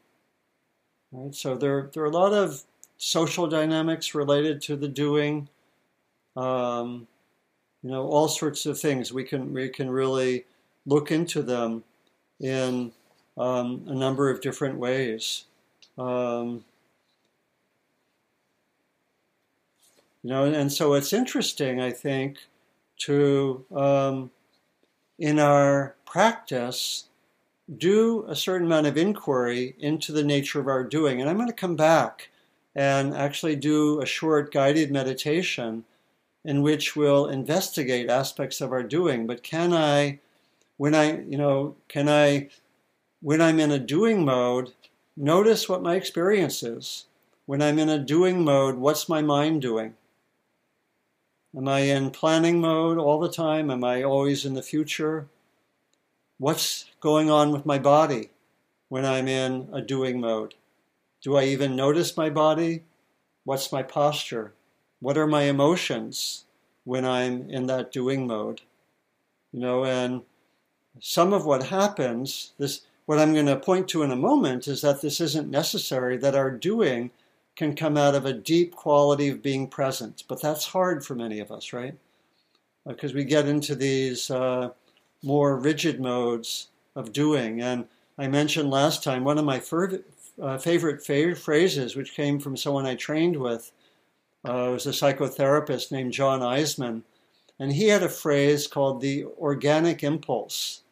Right? 1.11 1.35
So 1.35 1.57
there, 1.57 1.89
there 1.95 2.03
are 2.03 2.07
a 2.07 2.11
lot 2.11 2.35
of 2.35 2.63
social 2.99 3.47
dynamics 3.47 4.15
related 4.15 4.61
to 4.63 4.77
the 4.77 4.87
doing. 4.87 5.49
Um, 6.37 7.09
you 7.83 7.91
know, 7.91 8.07
all 8.07 8.29
sorts 8.29 8.67
of 8.67 8.79
things. 8.79 9.13
We 9.13 9.25
can 9.25 9.55
we 9.55 9.69
can 9.71 9.89
really 9.89 10.45
look 10.85 11.11
into 11.11 11.43
them 11.43 11.85
in 12.39 12.93
um, 13.39 13.85
a 13.87 13.95
number 13.95 14.29
of 14.29 14.41
different 14.41 14.79
ways. 14.79 15.45
Um, 15.97 16.65
you 20.23 20.31
know, 20.31 20.45
and, 20.45 20.55
and, 20.55 20.73
so 20.73 20.95
it's 20.95 21.13
interesting, 21.13 21.81
I 21.81 21.91
think, 21.91 22.39
to 22.99 23.65
um, 23.75 24.31
in 25.19 25.39
our 25.39 25.97
practice 26.05 27.05
do 27.77 28.25
a 28.29 28.35
certain 28.35 28.67
amount 28.67 28.87
of 28.87 28.97
inquiry 28.97 29.75
into 29.79 30.13
the 30.13 30.25
nature 30.25 30.61
of 30.61 30.69
our 30.69 30.85
doing. 30.85 31.21
And 31.21 31.29
I'm 31.29 31.37
going 31.37 31.49
to 31.49 31.53
come 31.53 31.77
back 31.77 32.31
and 32.75 33.15
actually 33.15 33.57
do 33.57 34.01
a 34.01 34.07
short 34.07 34.53
guided 34.53 34.91
meditation 34.91 35.85
in 36.45 36.63
which 36.63 36.97
we'll 36.97 37.27
investigate 37.27 38.09
aspects 38.09 38.61
of 38.61 38.73
our 38.73 38.83
doing. 38.83 39.27
But 39.27 39.43
can 39.43 39.73
I, 39.75 40.21
when 40.79 40.95
I, 40.95 41.21
you 41.23 41.37
know, 41.37 41.77
can 41.89 42.09
I, 42.09 42.49
when 43.21 43.43
I'm 43.43 43.59
in 43.59 43.73
a 43.73 43.79
doing 43.79 44.25
mode, 44.25 44.73
notice 45.17 45.69
what 45.69 45.83
my 45.83 45.97
experience 45.97 46.63
is? 46.63 47.05
When 47.45 47.61
I'm 47.61 47.79
in 47.79 47.89
a 47.89 47.99
doing 47.99 48.45
mode, 48.45 48.77
what's 48.77 49.09
my 49.09 49.21
mind 49.21 49.61
doing? 49.61 49.95
Am 51.57 51.67
I 51.67 51.81
in 51.81 52.11
planning 52.11 52.61
mode 52.61 52.99
all 52.99 53.19
the 53.19 53.31
time? 53.31 53.71
Am 53.71 53.83
I 53.83 54.03
always 54.03 54.45
in 54.45 54.53
the 54.53 54.63
future? 54.63 55.29
What's 56.37 56.85
going 57.01 57.31
on 57.31 57.53
with 57.53 57.65
my 57.65 57.79
body 57.79 58.31
when 58.91 59.07
I'm 59.07 59.27
in 59.27 59.71
a 59.73 59.81
doing 59.81 60.21
mode? 60.21 60.55
Do 61.23 61.37
I 61.37 61.45
even 61.45 61.75
notice 61.75 62.19
my 62.19 62.29
body? 62.29 62.85
What's 63.45 63.73
my 63.73 63.83
posture? 63.83 64.53
What 65.01 65.17
are 65.17 65.27
my 65.27 65.45
emotions 65.45 66.45
when 66.85 67.07
I'm 67.07 67.49
in 67.49 67.67
that 67.67 67.93
doing 67.93 68.27
mode? 68.27 68.61
You 69.51 69.61
know, 69.61 69.87
and 69.87 70.23
some 71.01 71.33
of 71.33 71.47
what 71.47 71.65
happens, 71.65 72.53
this 72.59 72.83
what 73.07 73.19
I'm 73.19 73.33
going 73.33 73.47
to 73.47 73.57
point 73.57 73.89
to 73.89 74.03
in 74.03 74.11
a 74.11 74.17
moment 74.17 74.69
is 74.69 74.83
that 74.83 75.01
this 75.01 75.19
isn't 75.19 75.51
necessary, 75.51 76.19
that 76.19 76.35
our 76.35 76.51
doing 76.51 77.11
can 77.59 77.75
come 77.75 77.97
out 77.97 78.15
of 78.15 78.25
a 78.25 78.33
deep 78.33 78.77
quality 78.77 79.29
of 79.29 79.43
being 79.43 79.67
present. 79.67 80.23
But 80.29 80.41
that's 80.41 80.65
hard 80.67 81.05
for 81.05 81.17
many 81.17 81.41
of 81.41 81.51
us, 81.51 81.73
right? 81.73 81.95
Because 82.87 83.13
we 83.13 83.25
get 83.25 83.49
into 83.49 83.75
these 83.75 84.31
uh, 84.31 84.71
more 85.25 85.57
rigid 85.57 86.01
modes 86.01 86.69
of 86.95 87.13
doing. 87.13 87.61
And 87.61 87.87
I 88.17 88.29
mentioned 88.29 88.71
last 88.71 89.03
time 89.03 89.25
one 89.25 89.39
of 89.39 89.45
my 89.45 89.61
uh, 90.41 90.59
favorite 90.59 91.05
fa- 91.05 91.35
phrases, 91.35 91.97
which 91.97 92.15
came 92.15 92.39
from 92.39 92.57
someone 92.57 92.87
I 92.87 92.95
trained 92.95 93.37
with, 93.37 93.73
uh, 94.45 94.71
was 94.71 94.87
a 94.87 94.91
psychotherapist 94.91 95.91
named 95.91 96.13
John 96.13 96.41
Eisman. 96.41 97.03
And 97.59 97.73
he 97.73 97.89
had 97.89 98.05
a 98.05 98.09
phrase 98.09 98.69
called 98.69 99.01
the 99.01 99.25
organic 99.25 100.05
impulse. 100.05 100.83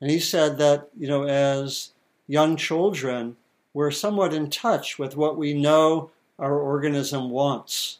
And 0.00 0.08
he 0.08 0.20
said 0.20 0.58
that, 0.58 0.88
you 0.96 1.08
know, 1.08 1.24
as 1.24 1.90
young 2.28 2.54
children, 2.56 3.36
we're 3.76 3.90
somewhat 3.90 4.32
in 4.32 4.48
touch 4.48 4.98
with 4.98 5.18
what 5.18 5.36
we 5.36 5.52
know 5.52 6.10
our 6.38 6.58
organism 6.58 7.28
wants. 7.28 7.98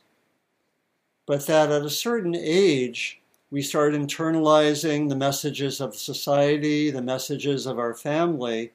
But 1.27 1.47
that 1.49 1.71
at 1.71 1.85
a 1.85 1.91
certain 1.91 2.35
age, 2.35 3.21
we 3.51 3.61
start 3.61 3.93
internalizing 3.93 5.11
the 5.11 5.17
messages 5.17 5.79
of 5.83 5.95
society, 5.95 6.91
the 6.91 7.03
messages 7.03 7.67
of 7.67 7.79
our 7.79 7.93
family, 7.93 8.73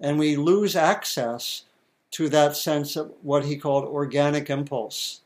and 0.00 0.18
we 0.18 0.34
lose 0.34 0.74
access 0.74 1.66
to 2.10 2.28
that 2.30 2.56
sense 2.56 2.96
of 2.96 3.12
what 3.22 3.44
he 3.44 3.56
called 3.56 3.84
organic 3.84 4.50
impulse. 4.50 5.20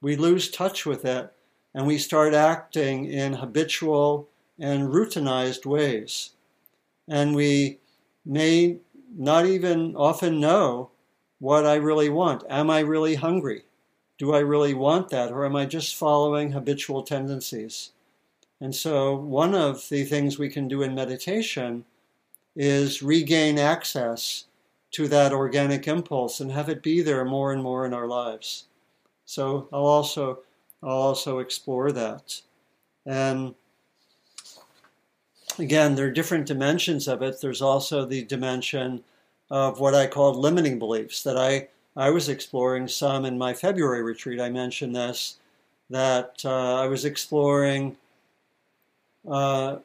We 0.00 0.16
lose 0.16 0.50
touch 0.50 0.86
with 0.86 1.04
it 1.04 1.30
and 1.74 1.86
we 1.86 1.98
start 1.98 2.32
acting 2.32 3.04
in 3.04 3.34
habitual 3.34 4.26
and 4.58 4.88
routinized 4.88 5.66
ways. 5.66 6.30
And 7.06 7.34
we 7.34 7.78
may 8.24 8.78
not 9.16 9.46
even 9.46 9.96
often 9.96 10.40
know 10.40 10.90
what 11.38 11.66
I 11.66 11.76
really 11.76 12.08
want. 12.08 12.44
Am 12.48 12.70
I 12.70 12.80
really 12.80 13.14
hungry? 13.16 13.64
Do 14.18 14.34
I 14.34 14.40
really 14.40 14.74
want 14.74 15.08
that? 15.10 15.32
Or 15.32 15.44
am 15.44 15.56
I 15.56 15.66
just 15.66 15.96
following 15.96 16.52
habitual 16.52 17.02
tendencies? 17.02 17.92
And 18.60 18.74
so, 18.74 19.14
one 19.14 19.54
of 19.54 19.88
the 19.88 20.04
things 20.04 20.38
we 20.38 20.50
can 20.50 20.68
do 20.68 20.82
in 20.82 20.94
meditation 20.94 21.84
is 22.56 23.02
regain 23.02 23.58
access 23.58 24.46
to 24.92 25.08
that 25.08 25.32
organic 25.32 25.88
impulse 25.88 26.40
and 26.40 26.52
have 26.52 26.68
it 26.68 26.82
be 26.82 27.02
there 27.02 27.24
more 27.24 27.52
and 27.52 27.62
more 27.62 27.86
in 27.86 27.94
our 27.94 28.06
lives. 28.06 28.66
So, 29.26 29.68
I'll 29.72 29.86
also 29.86 30.40
I'll 30.82 30.90
also 30.90 31.38
explore 31.40 31.92
that. 31.92 32.42
And 33.06 33.54
again, 35.60 35.94
there 35.94 36.06
are 36.06 36.12
different 36.12 36.46
dimensions 36.46 37.08
of 37.08 37.22
it. 37.22 37.40
There's 37.40 37.62
also 37.62 38.04
the 38.04 38.24
dimension 38.24 39.02
of 39.50 39.80
what 39.80 39.94
I 39.94 40.06
call 40.06 40.34
limiting 40.34 40.78
beliefs 40.78 41.22
that 41.22 41.36
I, 41.36 41.68
I 41.96 42.10
was 42.10 42.28
exploring 42.28 42.88
some 42.88 43.24
in 43.24 43.38
my 43.38 43.52
February 43.52 44.02
retreat. 44.02 44.40
I 44.40 44.50
mentioned 44.50 44.94
this, 44.94 45.36
that 45.90 46.42
uh, 46.44 46.82
I 46.82 46.86
was 46.86 47.04
exploring 47.04 47.96
uh, 49.28 49.78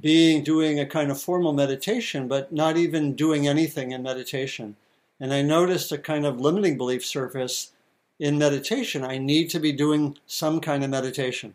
being 0.00 0.44
doing 0.44 0.78
a 0.78 0.86
kind 0.86 1.10
of 1.10 1.20
formal 1.20 1.52
meditation, 1.52 2.28
but 2.28 2.52
not 2.52 2.76
even 2.76 3.16
doing 3.16 3.48
anything 3.48 3.90
in 3.90 4.02
meditation. 4.02 4.76
And 5.18 5.34
I 5.34 5.42
noticed 5.42 5.90
a 5.92 5.98
kind 5.98 6.24
of 6.24 6.40
limiting 6.40 6.76
belief 6.76 7.04
surface 7.04 7.72
in 8.20 8.38
meditation. 8.38 9.04
I 9.04 9.18
need 9.18 9.50
to 9.50 9.58
be 9.58 9.72
doing 9.72 10.16
some 10.26 10.60
kind 10.60 10.84
of 10.84 10.90
meditation, 10.90 11.54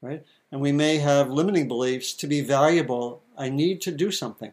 right? 0.00 0.24
And 0.52 0.60
we 0.60 0.72
may 0.72 0.98
have 0.98 1.30
limiting 1.30 1.68
beliefs 1.68 2.12
to 2.14 2.26
be 2.26 2.40
valuable. 2.40 3.22
I 3.36 3.48
need 3.48 3.80
to 3.82 3.90
do 3.90 4.10
something, 4.10 4.52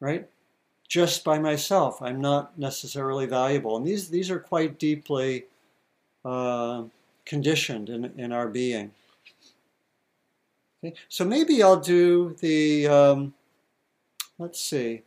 right? 0.00 0.28
Just 0.88 1.24
by 1.24 1.38
myself, 1.38 2.02
I'm 2.02 2.20
not 2.20 2.58
necessarily 2.58 3.26
valuable. 3.26 3.76
And 3.76 3.86
these 3.86 4.08
these 4.08 4.30
are 4.30 4.40
quite 4.40 4.78
deeply 4.78 5.44
uh, 6.24 6.84
conditioned 7.24 7.88
in, 7.88 8.12
in 8.18 8.32
our 8.32 8.48
being. 8.48 8.90
Okay, 10.82 10.94
so 11.08 11.24
maybe 11.24 11.62
I'll 11.62 11.78
do 11.78 12.34
the, 12.40 12.88
um, 12.88 13.34
let's 14.38 14.60
see, 14.60 15.02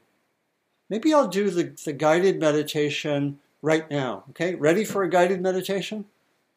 maybe 0.90 1.14
I'll 1.14 1.28
do 1.28 1.50
the, 1.50 1.74
the 1.84 1.94
guided 1.94 2.40
meditation 2.40 3.40
right 3.62 3.90
now. 3.90 4.24
Okay, 4.30 4.56
ready 4.56 4.86
for 4.86 5.04
a 5.04 5.10
guided 5.10 5.42
meditation? 5.42 6.06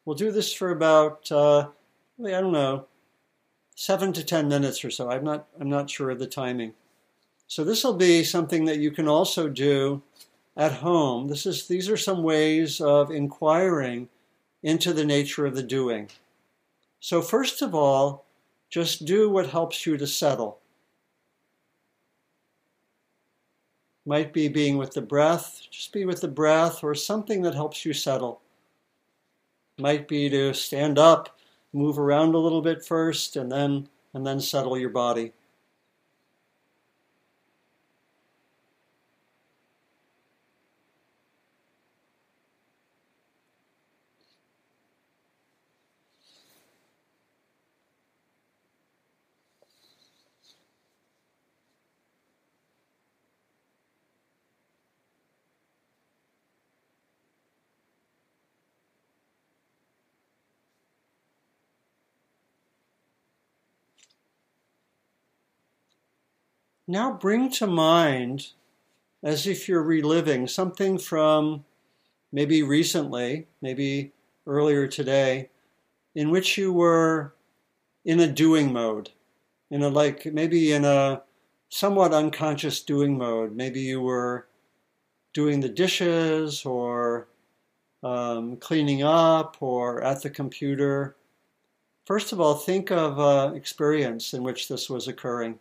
We'll 0.05 0.15
do 0.15 0.31
this 0.31 0.53
for 0.53 0.69
about, 0.69 1.31
uh, 1.31 1.67
I 2.23 2.29
don't 2.29 2.53
know, 2.53 2.85
seven 3.79 4.11
to 4.11 4.23
ten 4.23 4.47
minutes 4.47 4.83
or 4.83 4.89
so. 4.89 5.11
I'm 5.11 5.23
not, 5.23 5.45
I'm 5.61 5.69
not 5.69 5.87
sure 5.87 6.09
of 6.09 6.17
the 6.17 6.25
timing. 6.25 6.73
So 7.47 7.63
this 7.63 7.83
will 7.83 7.93
be 7.93 8.23
something 8.23 8.65
that 8.65 8.79
you 8.79 8.89
can 8.89 9.07
also 9.07 9.47
do 9.47 10.01
at 10.57 10.73
home. 10.73 11.27
This 11.27 11.45
is, 11.45 11.67
these 11.67 11.87
are 11.87 11.95
some 11.95 12.23
ways 12.23 12.81
of 12.81 13.11
inquiring 13.11 14.09
into 14.63 14.93
the 14.93 15.05
nature 15.05 15.45
of 15.45 15.53
the 15.53 15.61
doing. 15.61 16.09
So 16.99 17.21
first 17.21 17.61
of 17.61 17.75
all, 17.75 18.25
just 18.71 19.05
do 19.05 19.29
what 19.29 19.51
helps 19.51 19.85
you 19.85 19.95
to 19.97 20.07
settle. 20.07 20.57
Might 24.07 24.33
be 24.33 24.47
being 24.47 24.77
with 24.77 24.93
the 24.93 25.01
breath, 25.01 25.61
just 25.69 25.93
be 25.93 26.03
with 26.03 26.21
the 26.21 26.27
breath, 26.27 26.83
or 26.83 26.95
something 26.95 27.43
that 27.43 27.53
helps 27.53 27.85
you 27.85 27.93
settle. 27.93 28.41
Might 29.77 30.07
be 30.07 30.29
to 30.31 30.53
stand 30.53 30.97
up, 30.97 31.36
move 31.73 31.99
around 31.99 32.35
a 32.35 32.39
little 32.39 32.61
bit 32.61 32.85
first, 32.85 33.35
and 33.35 33.51
then 33.51 33.89
and 34.13 34.25
then 34.25 34.39
settle 34.39 34.77
your 34.77 34.89
body. 34.89 35.33
Now 66.87 67.11
bring 67.11 67.51
to 67.51 67.67
mind, 67.67 68.53
as 69.21 69.45
if 69.45 69.67
you're 69.67 69.83
reliving 69.83 70.47
something 70.47 70.97
from 70.97 71.65
maybe 72.31 72.63
recently, 72.63 73.47
maybe 73.61 74.13
earlier 74.45 74.87
today, 74.87 75.49
in 76.15 76.29
which 76.31 76.57
you 76.57 76.71
were 76.71 77.33
in 78.05 78.21
a 78.21 78.27
doing 78.27 78.71
mode, 78.71 79.11
in 79.69 79.83
a 79.83 79.89
like 79.89 80.25
maybe 80.27 80.71
in 80.71 80.85
a 80.85 81.23
somewhat 81.69 82.13
unconscious 82.13 82.81
doing 82.81 83.17
mode. 83.17 83.53
Maybe 83.53 83.81
you 83.81 84.01
were 84.01 84.47
doing 85.33 85.59
the 85.59 85.69
dishes 85.69 86.65
or 86.65 87.27
um, 88.01 88.57
cleaning 88.57 89.03
up 89.03 89.57
or 89.59 90.01
at 90.01 90.21
the 90.21 90.29
computer. 90.29 91.17
First 92.05 92.31
of 92.31 92.39
all, 92.39 92.55
think 92.55 92.91
of 92.91 93.19
an 93.19 93.57
experience 93.57 94.33
in 94.33 94.41
which 94.41 94.69
this 94.69 94.89
was 94.89 95.09
occurring, 95.09 95.59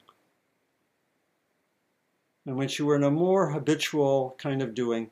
in 2.46 2.56
which 2.56 2.78
you 2.78 2.86
were 2.86 2.96
in 2.96 3.02
a 3.02 3.10
more 3.10 3.50
habitual 3.50 4.36
kind 4.38 4.62
of 4.62 4.74
doing. 4.74 5.10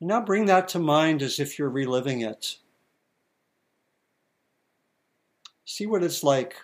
Now 0.00 0.20
bring 0.22 0.46
that 0.46 0.68
to 0.68 0.78
mind 0.78 1.22
as 1.22 1.38
if 1.38 1.58
you're 1.58 1.68
reliving 1.68 2.22
it. 2.22 2.58
See 5.64 5.86
what 5.86 6.02
it's 6.02 6.22
like. 6.22 6.56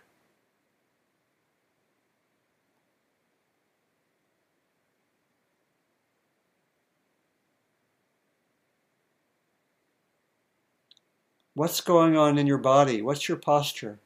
What's 11.57 11.81
going 11.81 12.19
on 12.19 12.37
in 12.37 12.47
your 12.47 12.59
body? 12.59 13.01
What's 13.01 13.31
your 13.31 13.38
posture? 13.38 13.99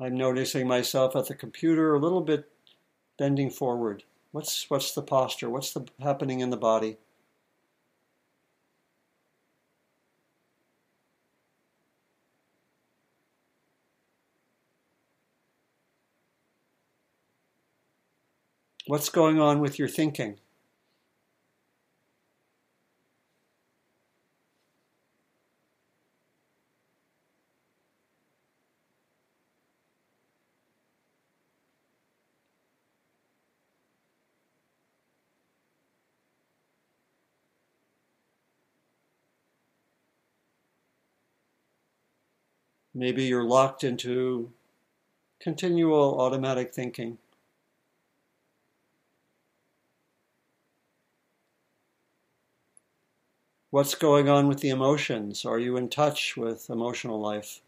I'm 0.00 0.16
noticing 0.16 0.66
myself 0.66 1.14
at 1.16 1.26
the 1.26 1.34
computer 1.34 1.92
a 1.92 1.98
little 1.98 2.22
bit 2.22 2.50
bending 3.18 3.50
forward. 3.50 4.04
What's 4.32 4.70
what's 4.70 4.94
the 4.94 5.02
posture? 5.02 5.50
What's 5.50 5.74
the 5.74 5.86
happening 6.00 6.40
in 6.40 6.48
the 6.48 6.56
body? 6.56 6.96
What's 18.86 19.10
going 19.10 19.38
on 19.38 19.60
with 19.60 19.78
your 19.78 19.88
thinking? 19.88 20.38
Maybe 42.98 43.22
you're 43.22 43.44
locked 43.44 43.84
into 43.84 44.50
continual 45.40 46.20
automatic 46.20 46.74
thinking. 46.74 47.18
What's 53.70 53.94
going 53.94 54.28
on 54.28 54.48
with 54.48 54.58
the 54.58 54.70
emotions? 54.70 55.44
Are 55.44 55.60
you 55.60 55.76
in 55.76 55.90
touch 55.90 56.36
with 56.36 56.68
emotional 56.70 57.20
life? 57.20 57.60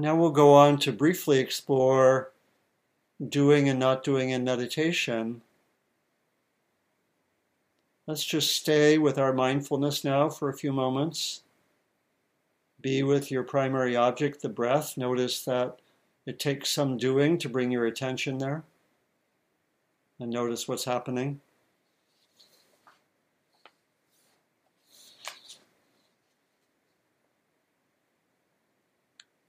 Now 0.00 0.16
we'll 0.16 0.30
go 0.30 0.54
on 0.54 0.78
to 0.78 0.92
briefly 0.92 1.38
explore 1.38 2.32
doing 3.28 3.68
and 3.68 3.78
not 3.78 4.02
doing 4.02 4.30
in 4.30 4.44
meditation. 4.44 5.42
Let's 8.06 8.24
just 8.24 8.56
stay 8.56 8.96
with 8.96 9.18
our 9.18 9.34
mindfulness 9.34 10.02
now 10.02 10.30
for 10.30 10.48
a 10.48 10.56
few 10.56 10.72
moments. 10.72 11.42
Be 12.80 13.02
with 13.02 13.30
your 13.30 13.42
primary 13.42 13.94
object, 13.94 14.40
the 14.40 14.48
breath. 14.48 14.96
Notice 14.96 15.44
that 15.44 15.78
it 16.24 16.38
takes 16.38 16.70
some 16.70 16.96
doing 16.96 17.36
to 17.36 17.50
bring 17.50 17.70
your 17.70 17.84
attention 17.84 18.38
there. 18.38 18.62
And 20.18 20.30
notice 20.30 20.66
what's 20.66 20.84
happening. 20.84 21.42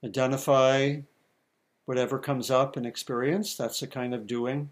Identify 0.04 1.02
whatever 1.86 2.20
comes 2.20 2.52
up 2.52 2.78
in 2.78 2.86
experience. 2.86 3.56
That's 3.58 3.82
a 3.82 3.88
kind 3.88 4.14
of 4.14 4.28
doing. 4.28 4.72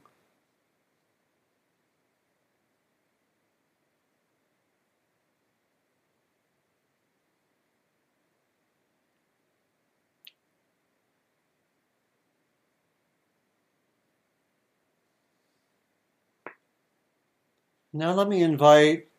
Now 17.93 18.13
let 18.13 18.27
me 18.27 18.41
invite 18.41 19.09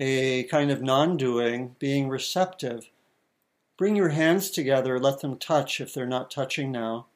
a 0.00 0.42
kind 0.48 0.72
of 0.72 0.82
non 0.82 1.16
doing, 1.16 1.76
being 1.78 2.08
receptive 2.08 2.89
Bring 3.80 3.96
your 3.96 4.10
hands 4.10 4.50
together, 4.50 4.98
let 4.98 5.20
them 5.20 5.38
touch 5.38 5.80
if 5.80 5.94
they're 5.94 6.04
not 6.04 6.30
touching 6.30 6.70
now. 6.70 7.06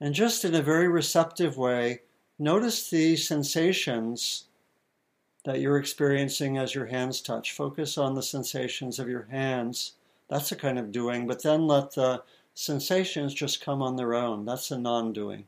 And 0.00 0.14
just 0.14 0.44
in 0.44 0.54
a 0.54 0.62
very 0.62 0.86
receptive 0.86 1.56
way, 1.56 2.02
notice 2.38 2.88
the 2.88 3.16
sensations 3.16 4.44
that 5.44 5.58
you're 5.58 5.76
experiencing 5.76 6.56
as 6.56 6.72
your 6.72 6.86
hands 6.86 7.20
touch. 7.20 7.50
Focus 7.50 7.98
on 7.98 8.14
the 8.14 8.22
sensations 8.22 9.00
of 9.00 9.08
your 9.08 9.24
hands. 9.24 9.94
That's 10.28 10.52
a 10.52 10.56
kind 10.56 10.78
of 10.78 10.92
doing, 10.92 11.26
but 11.26 11.42
then 11.42 11.66
let 11.66 11.90
the 11.96 12.22
sensations 12.54 13.34
just 13.34 13.60
come 13.60 13.82
on 13.82 13.96
their 13.96 14.14
own. 14.14 14.44
That's 14.44 14.70
a 14.70 14.78
non 14.78 15.12
doing. 15.12 15.46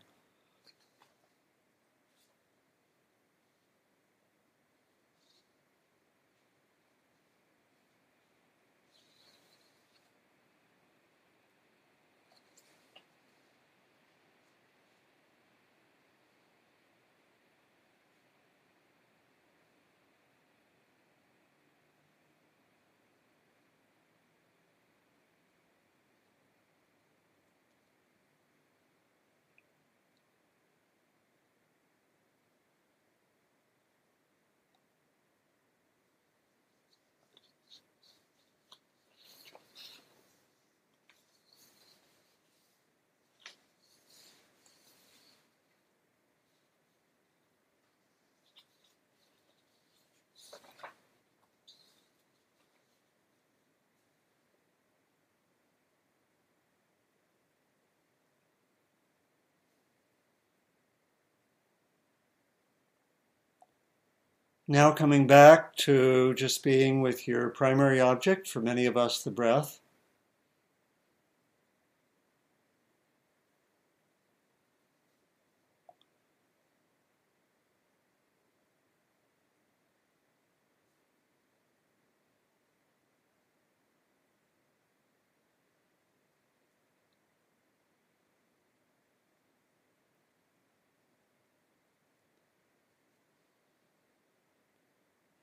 Now 64.72 64.90
coming 64.90 65.26
back 65.26 65.76
to 65.84 66.32
just 66.32 66.64
being 66.64 67.02
with 67.02 67.28
your 67.28 67.50
primary 67.50 68.00
object, 68.00 68.48
for 68.48 68.62
many 68.62 68.86
of 68.86 68.96
us, 68.96 69.22
the 69.22 69.30
breath. 69.30 69.81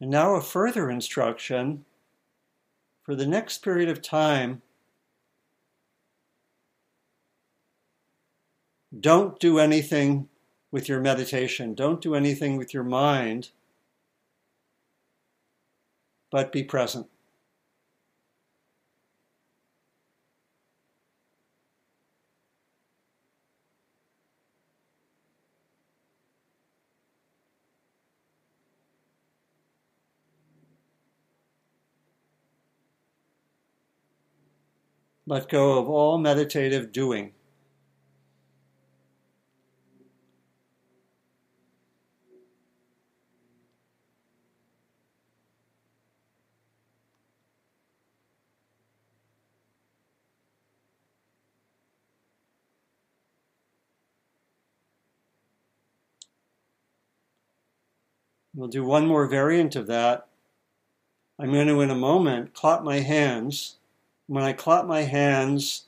And 0.09 0.13
now 0.15 0.33
a 0.33 0.41
further 0.41 0.89
instruction 0.89 1.85
for 3.03 3.13
the 3.13 3.27
next 3.27 3.59
period 3.59 3.89
of 3.89 4.01
time. 4.01 4.63
Don't 8.99 9.39
do 9.39 9.59
anything 9.59 10.27
with 10.71 10.89
your 10.89 10.99
meditation. 10.99 11.75
Don't 11.75 12.01
do 12.01 12.15
anything 12.15 12.57
with 12.57 12.73
your 12.73 12.83
mind, 12.83 13.51
but 16.31 16.51
be 16.51 16.63
present. 16.63 17.05
Let 35.29 35.47
go 35.47 35.77
of 35.77 35.87
all 35.87 36.17
meditative 36.17 36.91
doing. 36.91 37.33
We'll 58.55 58.67
do 58.67 58.83
one 58.83 59.05
more 59.05 59.27
variant 59.27 59.75
of 59.75 59.85
that. 59.85 60.27
I'm 61.37 61.53
going 61.53 61.67
to, 61.67 61.81
in 61.81 61.91
a 61.91 61.95
moment, 61.95 62.55
clap 62.55 62.81
my 62.81 63.01
hands 63.01 63.78
when 64.29 64.43
I 64.43 64.53
clap 64.53 64.85
my 64.85 65.01
hands, 65.01 65.85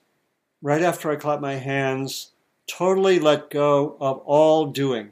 right 0.64 0.82
after 0.82 1.12
I 1.12 1.16
clap 1.16 1.42
my 1.42 1.54
hands, 1.54 2.32
totally 2.66 3.20
let 3.20 3.52
go 3.52 3.96
of 4.02 4.18
all 4.26 4.66
doing. 4.66 5.12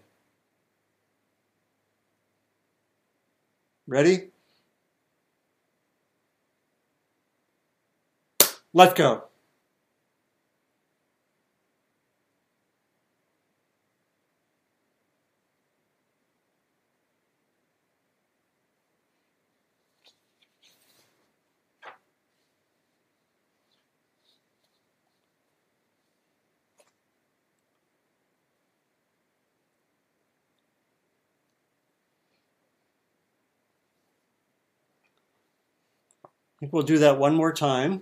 Ready? 3.86 4.30
Let 8.74 8.96
go. 8.96 9.29
Think 36.60 36.74
we'll 36.74 36.84
do 36.84 37.00
that 37.00 37.20
one 37.20 37.36
more 37.36 37.54
time. 37.54 38.02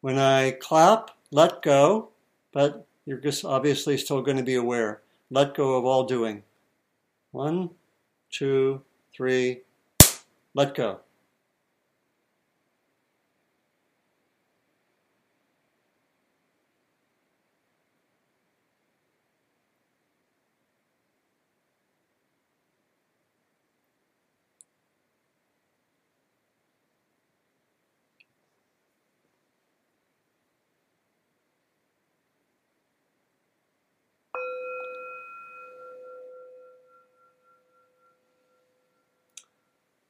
When 0.00 0.18
I 0.18 0.52
clap, 0.52 1.10
let 1.30 1.62
go, 1.62 2.10
but 2.52 2.86
you're 3.04 3.18
just 3.18 3.44
obviously 3.44 3.96
still 3.96 4.22
going 4.22 4.36
to 4.36 4.42
be 4.42 4.54
aware. 4.54 5.02
Let 5.30 5.54
go 5.54 5.76
of 5.76 5.84
all 5.84 6.04
doing. 6.04 6.42
One, 7.32 7.70
two, 8.30 8.82
three, 9.12 9.62
let 10.54 10.74
go. 10.74 11.00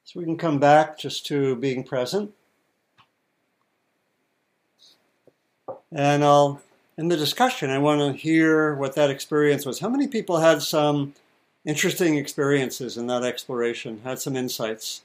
So 0.09 0.21
we 0.21 0.25
can 0.25 0.39
come 0.39 0.59
back 0.59 0.99
just 0.99 1.27
to 1.27 1.55
being 1.57 1.85
present. 1.85 2.33
And 5.93 6.25
I'll, 6.25 6.63
in 6.97 7.09
the 7.09 7.17
discussion, 7.19 7.69
I 7.69 7.79
want 7.79 8.01
to 8.01 8.19
hear 8.19 8.75
what 8.75 8.95
that 8.95 9.11
experience 9.11 9.67
was. 9.67 9.81
How 9.81 9.91
many 9.91 10.09
people 10.09 10.39
had 10.39 10.63
some 10.63 11.13
interesting 11.67 12.17
experiences 12.17 12.97
in 12.97 13.07
that 13.09 13.23
exploration, 13.23 14.01
had 14.03 14.19
some 14.19 14.35
insights? 14.35 15.03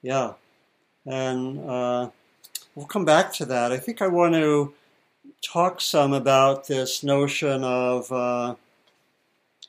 Yeah. 0.00 0.32
And 1.04 1.60
uh, 1.68 2.08
we'll 2.74 2.86
come 2.86 3.04
back 3.04 3.34
to 3.34 3.44
that. 3.44 3.70
I 3.70 3.76
think 3.76 4.00
I 4.00 4.08
want 4.08 4.32
to 4.32 4.72
talk 5.42 5.82
some 5.82 6.14
about 6.14 6.68
this 6.68 7.02
notion 7.04 7.64
of 7.64 8.10
uh, 8.10 8.54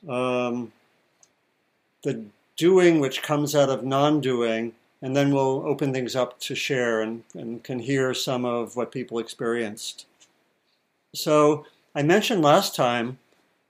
um, 0.08 0.72
the 2.02 2.24
doing 2.60 3.00
which 3.00 3.22
comes 3.22 3.56
out 3.56 3.70
of 3.70 3.82
non 3.82 4.20
doing, 4.20 4.74
and 5.00 5.16
then 5.16 5.32
we'll 5.32 5.66
open 5.66 5.94
things 5.94 6.14
up 6.14 6.38
to 6.40 6.54
share 6.54 7.00
and, 7.00 7.24
and 7.34 7.64
can 7.64 7.78
hear 7.78 8.12
some 8.12 8.44
of 8.44 8.76
what 8.76 8.92
people 8.92 9.18
experienced. 9.18 10.04
So, 11.14 11.64
I 11.94 12.02
mentioned 12.02 12.42
last 12.42 12.74
time 12.74 13.18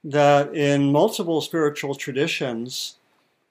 that 0.03 0.53
in 0.53 0.91
multiple 0.91 1.41
spiritual 1.41 1.95
traditions, 1.95 2.97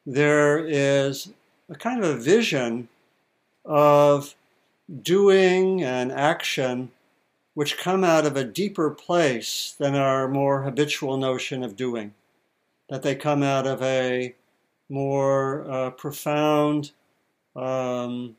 there 0.05 0.59
is 0.59 1.31
a 1.69 1.75
kind 1.75 2.03
of 2.03 2.09
a 2.09 2.19
vision 2.19 2.89
of 3.63 4.35
doing 5.01 5.81
and 5.81 6.11
action 6.11 6.91
which 7.53 7.77
come 7.77 8.03
out 8.03 8.25
of 8.25 8.35
a 8.35 8.43
deeper 8.43 8.89
place 8.89 9.73
than 9.79 9.95
our 9.95 10.27
more 10.27 10.63
habitual 10.63 11.15
notion 11.15 11.63
of 11.63 11.77
doing. 11.77 12.13
That 12.89 13.03
they 13.03 13.15
come 13.15 13.41
out 13.41 13.65
of 13.65 13.81
a 13.81 14.35
more 14.89 15.69
uh, 15.69 15.91
profound 15.91 16.91
um, 17.55 18.35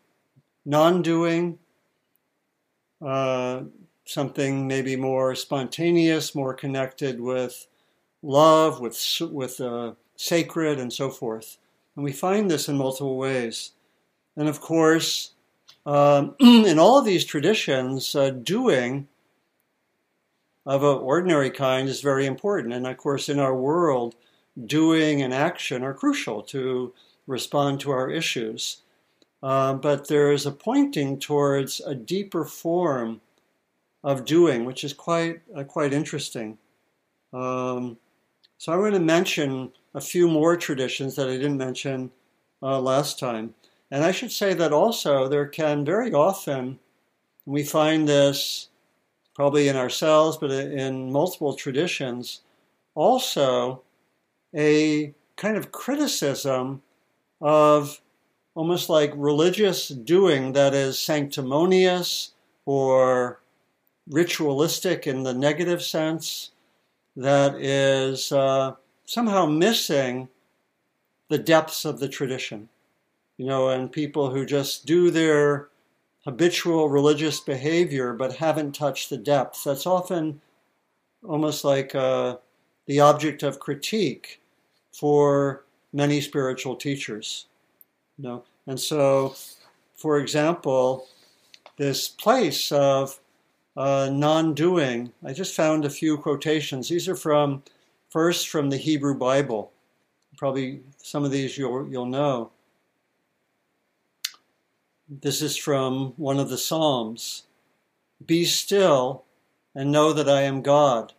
non 0.65 1.03
doing, 1.03 1.59
uh, 3.05 3.63
something 4.05 4.67
maybe 4.67 4.97
more 4.97 5.35
spontaneous, 5.35 6.35
more 6.35 6.55
connected 6.55 7.21
with 7.21 7.67
love, 8.23 8.81
with, 8.81 9.01
with 9.21 9.61
uh, 9.61 9.93
sacred, 10.17 10.79
and 10.79 10.93
so 10.93 11.11
forth. 11.11 11.59
And 11.97 12.05
we 12.05 12.13
find 12.13 12.51
this 12.51 12.69
in 12.69 12.77
multiple 12.77 13.17
ways. 13.17 13.73
And 14.37 14.49
of 14.49 14.61
course, 14.61 15.33
um, 15.87 16.35
in 16.41 16.79
all 16.79 16.99
of 16.99 17.05
these 17.05 17.25
traditions, 17.25 18.15
uh, 18.15 18.31
doing 18.31 19.09
of 20.67 20.83
an 20.83 20.99
ordinary 20.99 21.51
kind 21.51 21.89
is 21.89 22.01
very 22.01 22.27
important. 22.27 22.75
And 22.75 22.87
of 22.87 22.97
course, 22.97 23.29
in 23.29 23.39
our 23.39 23.55
world, 23.55 24.15
doing 24.67 25.23
and 25.23 25.33
action 25.33 25.83
are 25.83 25.95
crucial 25.95 26.43
to 26.43 26.93
respond 27.27 27.81
to 27.81 27.91
our 27.91 28.11
issues. 28.11 28.83
Uh, 29.43 29.75
but 29.75 30.09
there 30.09 30.33
is 30.33 30.45
a 30.45 30.51
pointing 30.51 31.19
towards 31.19 31.81
a 31.81 31.95
deeper 31.95 32.45
form 32.45 33.21
of 34.05 34.25
doing, 34.25 34.65
which 34.65 34.85
is 34.85 34.93
quite 34.93 35.41
uh, 35.57 35.65
quite 35.65 35.93
interesting. 35.93 36.59
Um, 37.33 37.99
so 38.59 38.73
I 38.73 38.77
want 38.77 38.95
to 38.95 39.01
mention 39.01 39.73
a 39.95 40.01
few 40.01 40.29
more 40.29 40.57
traditions 40.57 41.17
that 41.17 41.29
I 41.29 41.37
didn't 41.37 41.57
mention 41.57 42.11
uh, 42.63 42.81
last 42.81 43.19
time, 43.19 43.55
and 43.91 44.05
I 44.05 44.13
should 44.13 44.33
say 44.33 44.53
that 44.55 44.73
also 44.73 45.29
there 45.29 45.47
can 45.47 45.85
very 45.85 46.13
often 46.13 46.79
we 47.47 47.63
find 47.65 48.07
this 48.07 48.69
probably 49.35 49.69
in 49.69 49.77
ourselves, 49.77 50.37
but 50.37 50.51
in 50.51 51.11
multiple 51.11 51.55
traditions, 51.55 52.43
also 52.95 53.83
a 54.55 55.15
kind 55.37 55.57
of 55.57 55.73
criticism 55.73 56.83
of 57.41 58.01
almost 58.55 58.89
like 58.89 59.13
religious 59.15 59.89
doing 59.89 60.53
that 60.53 60.75
is 60.75 60.99
sanctimonious 60.99 62.33
or 62.67 63.41
ritualistic 64.09 65.07
in 65.07 65.23
the 65.23 65.33
negative 65.35 65.83
sense, 65.83 66.51
that 67.17 67.55
is 67.55 68.33
uh, 68.33 68.75
somehow 69.05 69.47
missing 69.47 70.29
the 71.29 71.39
depths 71.39 71.85
of 71.85 72.01
the 72.01 72.09
tradition. 72.09 72.69
You 73.37 73.47
know, 73.47 73.69
and 73.69 73.91
people 73.91 74.31
who 74.31 74.45
just 74.45 74.85
do 74.85 75.11
their 75.11 75.69
habitual 76.25 76.91
religious 76.91 77.41
behavior 77.41 78.13
but 78.13 78.37
haven't 78.37 78.75
touched 78.75 79.09
the 79.09 79.17
depths. 79.17 79.65
That's 79.65 79.87
often 79.87 80.43
almost 81.27 81.65
like 81.65 81.95
uh, 81.95 82.37
the 82.91 82.99
object 82.99 83.45
of 83.45 83.61
critique 83.61 84.41
for 84.93 85.65
many 85.93 86.21
spiritual 86.21 86.75
teachers. 86.75 87.47
You 88.19 88.25
know? 88.25 88.45
And 88.67 88.81
so, 88.81 89.37
for 89.95 90.19
example, 90.19 91.07
this 91.77 92.09
place 92.09 92.73
of 92.73 93.21
uh, 93.77 94.11
non-doing, 94.13 95.13
I 95.25 95.33
just 95.33 95.55
found 95.55 95.85
a 95.85 95.89
few 95.89 96.19
quotations. 96.19 96.89
These 96.89 97.09
are 97.09 97.15
from, 97.15 97.63
first 98.09 98.49
from 98.49 98.71
the 98.71 98.77
Hebrew 98.77 99.15
Bible. 99.15 99.71
Probably 100.37 100.81
some 100.97 101.25
of 101.25 101.31
these 101.31 101.57
you'll, 101.57 101.89
you'll 101.89 102.07
know. 102.07 102.51
This 105.09 105.43
is 105.43 105.57
from 105.57 106.15
one 106.17 106.41
of 106.41 106.49
the 106.49 106.59
Psalms. 106.59 107.45
Be 108.27 108.45
still 108.45 109.23
and 109.77 109.93
know 109.93 110.13
that 110.13 110.29
I 110.29 110.43
am 110.43 110.61
God. 110.61 111.13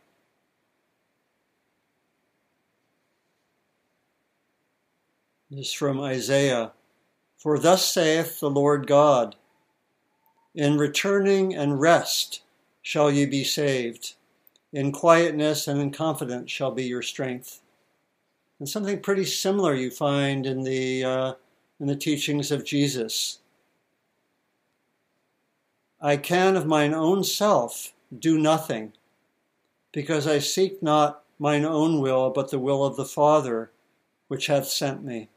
Is 5.53 5.73
from 5.73 5.99
Isaiah. 5.99 6.71
For 7.37 7.59
thus 7.59 7.85
saith 7.85 8.39
the 8.39 8.49
Lord 8.49 8.87
God 8.87 9.35
In 10.55 10.77
returning 10.77 11.53
and 11.53 11.81
rest 11.81 12.41
shall 12.81 13.11
ye 13.11 13.25
be 13.25 13.43
saved, 13.43 14.13
in 14.71 14.93
quietness 14.93 15.67
and 15.67 15.81
in 15.81 15.91
confidence 15.91 16.49
shall 16.49 16.71
be 16.71 16.85
your 16.85 17.01
strength. 17.01 17.59
And 18.59 18.69
something 18.69 19.01
pretty 19.01 19.25
similar 19.25 19.75
you 19.75 19.91
find 19.91 20.45
in 20.45 20.63
the, 20.63 21.03
uh, 21.03 21.33
in 21.81 21.87
the 21.87 21.97
teachings 21.97 22.49
of 22.49 22.63
Jesus. 22.63 23.39
I 25.99 26.15
can 26.15 26.55
of 26.55 26.65
mine 26.65 26.93
own 26.93 27.25
self 27.25 27.91
do 28.17 28.39
nothing, 28.39 28.93
because 29.91 30.27
I 30.27 30.39
seek 30.39 30.81
not 30.81 31.25
mine 31.39 31.65
own 31.65 31.99
will, 31.99 32.29
but 32.29 32.51
the 32.51 32.59
will 32.59 32.85
of 32.85 32.95
the 32.95 33.03
Father 33.03 33.69
which 34.29 34.47
hath 34.47 34.69
sent 34.69 35.03
me. 35.03 35.27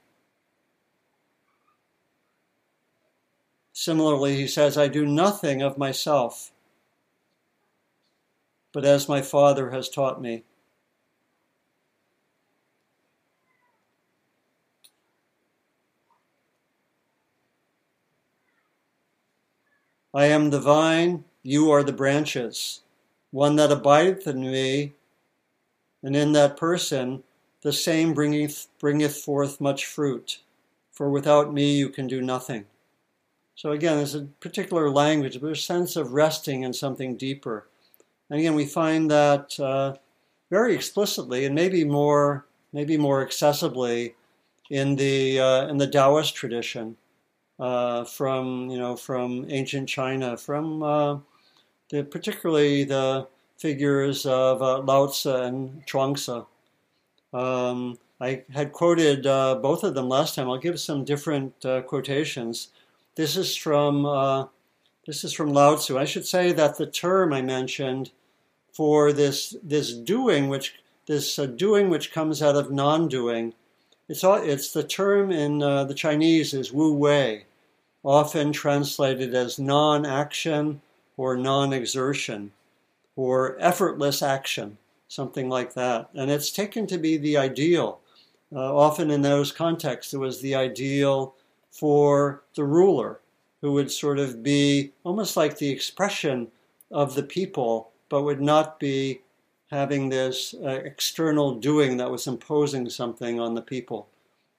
Similarly, 3.77 4.37
he 4.37 4.47
says, 4.47 4.79
I 4.79 4.87
do 4.87 5.05
nothing 5.05 5.61
of 5.61 5.77
myself, 5.77 6.53
but 8.73 8.85
as 8.85 9.09
my 9.09 9.21
Father 9.21 9.71
has 9.71 9.89
taught 9.89 10.23
me. 10.23 10.45
I 20.15 20.27
am 20.27 20.51
the 20.51 20.61
vine, 20.61 21.25
you 21.43 21.73
are 21.73 21.83
the 21.83 21.93
branches. 21.93 22.83
One 23.33 23.57
that 23.57 23.73
abideth 23.73 24.29
in 24.29 24.43
me, 24.43 24.93
and 26.01 26.15
in 26.15 26.31
that 26.35 26.57
person, 26.57 27.25
the 27.63 27.73
same 27.73 28.15
bringeth, 28.15 28.69
bringeth 28.79 29.17
forth 29.17 29.61
much 29.61 29.85
fruit. 29.85 30.39
For 30.93 31.11
without 31.11 31.53
me 31.53 31.77
you 31.77 31.89
can 31.89 32.07
do 32.07 32.23
nothing. 32.23 32.67
So 33.57 33.73
again, 33.73 33.97
there's 33.97 34.15
a 34.15 34.23
particular 34.41 34.91
language, 34.91 35.41
but 35.41 35.51
a 35.51 35.57
sense 35.57 35.97
of 35.97 36.13
resting 36.13 36.63
in 36.63 36.73
something 36.73 37.17
deeper. 37.17 37.69
And 38.31 38.41
again, 38.41 38.55
we 38.55 38.67
find 38.67 39.11
that 39.11 39.59
uh, 39.61 39.95
very 40.51 40.75
explicitly, 40.75 41.45
and 41.45 41.55
maybe 41.55 41.85
more, 41.85 42.47
maybe 42.73 42.97
more 42.97 43.25
accessibly, 43.25 44.15
in 44.71 44.97
the 44.97 45.39
uh, 45.39 45.69
in 45.69 45.77
the 45.77 45.87
Taoist 45.87 46.35
tradition 46.35 46.97
uh, 47.59 48.05
from 48.05 48.71
you 48.71 48.79
know 48.79 48.97
from 48.97 49.47
ancient 49.49 49.89
China, 49.89 50.37
from 50.37 50.83
uh, 50.83 51.19
the, 51.91 52.03
particularly 52.03 52.85
the 52.85 53.27
figures 53.59 54.27
of 54.27 54.63
uh, 54.63 54.81
Lao 54.81 55.07
Tzu 55.07 55.35
and 55.35 55.87
Chuang-Tzu. 55.87 56.45
Um, 57.33 57.99
I 58.21 58.45
had 58.53 58.73
quoted 58.73 59.27
uh, 59.27 59.57
both 59.57 59.85
of 59.85 59.95
them 59.95 60.09
last 60.09 60.35
time. 60.35 60.49
I'll 60.49 60.59
give 60.59 60.79
some 60.81 61.05
different 61.05 61.65
uh, 61.65 61.83
quotations. 61.83 62.69
This 63.17 63.37
is 63.37 63.55
from 63.55 64.07
uh, 64.07 64.47
this 65.07 65.23
is 65.23 65.33
from 65.33 65.53
Lao 65.53 65.77
Tzu. 65.77 65.99
I 65.99 66.05
should 66.05 66.27
say 66.27 66.53
that 66.53 66.79
the 66.79 66.87
term 66.87 67.33
I 67.33 67.43
mentioned 67.43 68.11
for 68.73 69.13
this 69.13 69.57
this 69.63 69.93
doing, 69.93 70.49
which 70.49 70.75
this 71.07 71.37
doing 71.37 71.91
which 71.91 72.13
comes 72.13 72.43
out 72.43 72.57
of 72.57 72.73
non-doing, 72.73 73.55
it's, 74.09 74.25
all, 74.25 74.37
it's 74.37 74.73
the 74.73 74.83
term 74.83 75.31
in 75.31 75.63
uh, 75.63 75.85
the 75.85 75.95
Chinese 75.95 76.55
is 76.55 76.73
wu 76.73 76.93
wei, 76.93 77.45
often 78.03 78.53
translated 78.53 79.35
as 79.35 79.59
non 79.59 80.05
action 80.05 80.81
or 81.17 81.37
non 81.37 81.73
exertion 81.73 82.53
or 83.17 83.57
effortless 83.61 84.23
action, 84.23 84.77
something 85.07 85.49
like 85.49 85.75
that. 85.75 86.09
And 86.15 86.31
it's 86.31 86.51
taken 86.51 86.87
to 86.89 86.99
be 86.99 87.17
the 87.17 87.37
ideal. 87.37 88.01
Uh, 88.53 88.77
often 88.77 89.11
in 89.11 89.23
those 89.23 89.53
contexts, 89.53 90.15
it 90.15 90.19
was 90.19 90.41
the 90.41 90.55
ideal 90.55 91.35
for 91.75 92.45
the 92.55 92.63
ruler, 92.63 93.21
who 93.61 93.73
would 93.73 93.91
sort 93.91 94.21
of 94.21 94.45
be 94.45 94.93
almost 95.03 95.37
like 95.37 95.59
the 95.59 95.71
expression 95.71 96.47
of 96.93 97.17
the 97.17 97.23
people, 97.23 97.91
but 98.09 98.23
would 98.23 98.41
not 98.41 98.79
be 98.79 99.21
having 99.73 100.09
this 100.09 100.55
uh, 100.63 100.69
external 100.69 101.57
doing 101.57 101.97
that 101.97 102.13
was 102.13 102.29
imposing 102.29 102.89
something 102.89 103.41
on 103.41 103.55
the 103.55 103.63
people. 103.63 104.07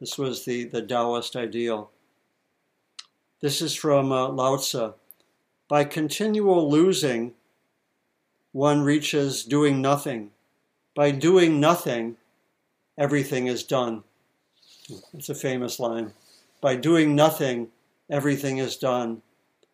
This 0.01 0.17
was 0.17 0.43
the, 0.43 0.65
the 0.65 0.81
Taoist 0.81 1.37
ideal. 1.37 1.89
This 3.39 3.61
is 3.61 3.73
from 3.73 4.11
uh, 4.11 4.27
Lao 4.27 4.57
Tzu. 4.57 4.93
By 5.69 5.85
continual 5.85 6.69
losing, 6.69 7.33
one 8.51 8.81
reaches 8.81 9.45
doing 9.45 9.81
nothing. 9.81 10.31
By 10.93 11.11
doing 11.11 11.61
nothing, 11.61 12.17
everything 12.97 13.47
is 13.47 13.63
done. 13.63 14.03
It's 15.13 15.29
a 15.29 15.35
famous 15.35 15.79
line. 15.79 16.11
By 16.61 16.75
doing 16.75 17.15
nothing, 17.15 17.69
everything 18.09 18.57
is 18.57 18.77
done. 18.77 19.21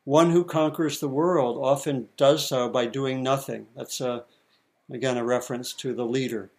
One 0.04 0.32
who 0.32 0.44
conquers 0.44 1.00
the 1.00 1.08
world 1.08 1.58
often 1.64 2.10
does 2.18 2.48
so 2.48 2.70
by 2.70 2.86
doing 2.86 3.22
nothing. 3.22 3.68
That's 3.76 4.02
a, 4.02 4.26
again 4.90 5.18
a 5.18 5.24
reference 5.24 5.74
to 5.74 5.94
the 5.94 6.06
leader. 6.06 6.50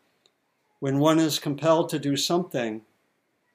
When 0.79 0.99
one 0.99 1.19
is 1.19 1.39
compelled 1.39 1.89
to 1.91 1.99
do 1.99 2.17
something, 2.17 2.83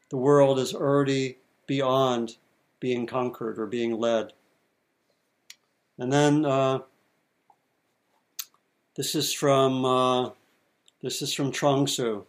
the 0.10 0.18
world 0.18 0.60
is 0.60 0.74
already 0.74 1.38
beyond 1.66 2.38
being 2.80 3.06
conquered 3.06 3.60
or 3.60 3.66
being 3.66 3.98
led. 3.98 4.34
And 5.98 6.12
then 6.12 6.46
uh, 6.46 6.80
this 8.96 9.16
is 9.16 9.34
from 9.34 9.84
uh, 9.84 10.30
this 11.02 11.22
is 11.22 11.34
from 11.34 11.52
Chuang-Tzu. 11.52 12.24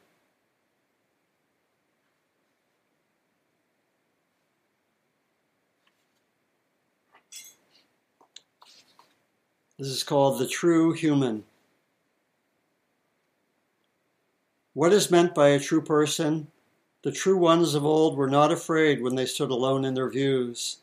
This 9.79 9.89
is 9.89 10.03
called 10.03 10.39
the 10.39 10.49
true 10.49 10.93
human. 10.93 11.45
What 14.75 14.93
is 14.93 15.11
meant 15.11 15.35
by 15.35 15.49
a 15.49 15.61
true 15.61 15.83
person 15.83 16.49
the 17.03 17.13
true 17.13 17.37
ones 17.37 17.77
of 17.77 17.85
old 17.85 18.17
were 18.17 18.29
not 18.29 18.51
afraid 18.51 19.01
when 19.01 19.15
they 19.15 19.25
stood 19.25 19.51
alone 19.51 19.85
in 19.85 19.95
their 19.95 20.11
views. 20.11 20.79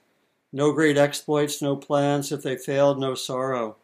No 0.53 0.71
great 0.71 0.97
exploits, 0.97 1.61
no 1.61 1.75
plans. 1.75 2.31
If 2.31 2.41
they 2.41 2.55
failed, 2.55 2.99
no 2.99 3.15
sorrow. 3.15 3.75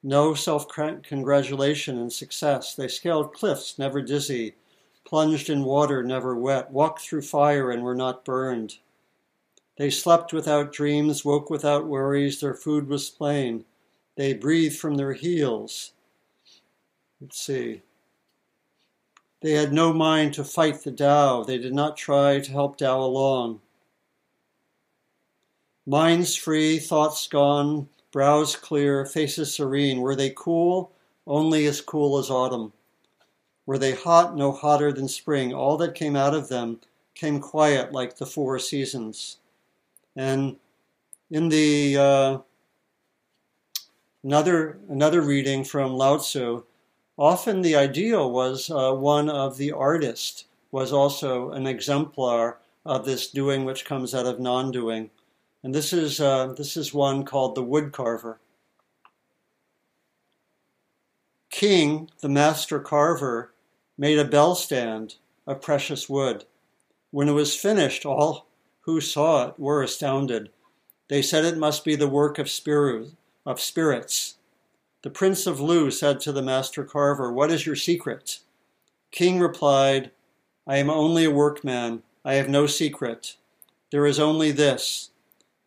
No 0.00 0.34
self 0.34 0.68
congratulation 0.68 1.98
and 1.98 2.12
success. 2.12 2.74
They 2.76 2.86
scaled 2.86 3.34
cliffs, 3.34 3.80
never 3.80 4.00
dizzy, 4.00 4.54
plunged 5.04 5.50
in 5.50 5.64
water, 5.64 6.04
never 6.04 6.36
wet, 6.36 6.70
walked 6.70 7.00
through 7.00 7.22
fire 7.22 7.72
and 7.72 7.82
were 7.82 7.96
not 7.96 8.24
burned. 8.24 8.78
They 9.76 9.90
slept 9.90 10.32
without 10.32 10.72
dreams, 10.72 11.24
woke 11.24 11.50
without 11.50 11.86
worries. 11.88 12.40
Their 12.40 12.54
food 12.54 12.86
was 12.88 13.10
plain. 13.10 13.64
They 14.16 14.34
breathed 14.34 14.78
from 14.78 14.96
their 14.96 15.14
heels. 15.14 15.92
Let's 17.20 17.40
see. 17.40 17.82
They 19.40 19.52
had 19.52 19.72
no 19.72 19.92
mind 19.92 20.34
to 20.34 20.44
fight 20.44 20.82
the 20.82 20.92
Tao. 20.92 21.42
They 21.42 21.58
did 21.58 21.74
not 21.74 21.96
try 21.96 22.40
to 22.40 22.52
help 22.52 22.76
Tao 22.76 23.00
along. 23.00 23.60
Minds 25.86 26.36
free, 26.36 26.78
thoughts 26.78 27.26
gone, 27.26 27.88
brows 28.12 28.54
clear, 28.54 29.04
faces 29.04 29.54
serene. 29.54 30.00
Were 30.00 30.14
they 30.14 30.30
cool? 30.30 30.92
Only 31.26 31.66
as 31.66 31.80
cool 31.80 32.18
as 32.18 32.30
autumn. 32.30 32.72
Were 33.66 33.78
they 33.78 33.94
hot? 33.94 34.36
No 34.36 34.52
hotter 34.52 34.92
than 34.92 35.08
spring. 35.08 35.52
All 35.52 35.76
that 35.78 35.94
came 35.94 36.14
out 36.14 36.34
of 36.34 36.48
them 36.48 36.80
came 37.14 37.40
quiet 37.40 37.92
like 37.92 38.16
the 38.16 38.26
four 38.26 38.58
seasons. 38.58 39.38
And 40.14 40.56
in 41.30 41.48
the 41.48 41.96
uh, 41.96 42.38
another 44.24 44.78
another 44.88 45.20
reading 45.20 45.64
from 45.64 45.94
Lao 45.94 46.18
Tzu, 46.18 46.64
often 47.18 47.62
the 47.62 47.76
ideal 47.76 48.30
was 48.30 48.70
uh, 48.70 48.92
one 48.92 49.28
of 49.28 49.56
the 49.56 49.72
artist 49.72 50.46
was 50.70 50.92
also 50.92 51.50
an 51.50 51.66
exemplar 51.66 52.58
of 52.84 53.04
this 53.04 53.28
doing 53.28 53.64
which 53.64 53.84
comes 53.84 54.14
out 54.14 54.26
of 54.26 54.40
non-doing, 54.40 55.10
and 55.62 55.74
this 55.74 55.92
is 55.92 56.20
uh, 56.20 56.52
this 56.56 56.76
is 56.76 56.94
one 56.94 57.24
called 57.24 57.54
the 57.54 57.62
wood 57.62 57.92
carver. 57.92 58.38
Khing, 61.52 62.08
the 62.20 62.28
master 62.28 62.80
carver, 62.80 63.52
made 63.98 64.18
a 64.18 64.24
bell 64.24 64.54
stand 64.54 65.16
of 65.46 65.60
precious 65.60 66.08
wood. 66.08 66.44
When 67.10 67.28
it 67.28 67.32
was 67.32 67.54
finished, 67.54 68.06
all 68.06 68.46
who 68.80 69.00
saw 69.00 69.48
it 69.48 69.58
were 69.58 69.82
astounded. 69.82 70.50
They 71.08 71.20
said 71.20 71.44
it 71.44 71.58
must 71.58 71.84
be 71.84 71.94
the 71.94 72.08
work 72.08 72.38
of, 72.38 72.48
spirit, 72.48 73.10
of 73.44 73.60
spirits. 73.60 74.36
The 75.02 75.10
prince 75.10 75.46
of 75.46 75.60
Lu 75.60 75.90
said 75.90 76.20
to 76.20 76.32
the 76.32 76.42
master 76.42 76.84
carver, 76.84 77.32
What 77.32 77.50
is 77.50 77.66
your 77.66 77.76
secret? 77.76 78.38
Khing 79.12 79.40
replied, 79.40 80.10
I 80.66 80.76
am 80.76 80.90
only 80.90 81.24
a 81.24 81.30
workman. 81.30 82.02
I 82.24 82.34
have 82.34 82.48
no 82.48 82.66
secret. 82.66 83.36
There 83.90 84.06
is 84.06 84.20
only 84.20 84.52
this. 84.52 85.10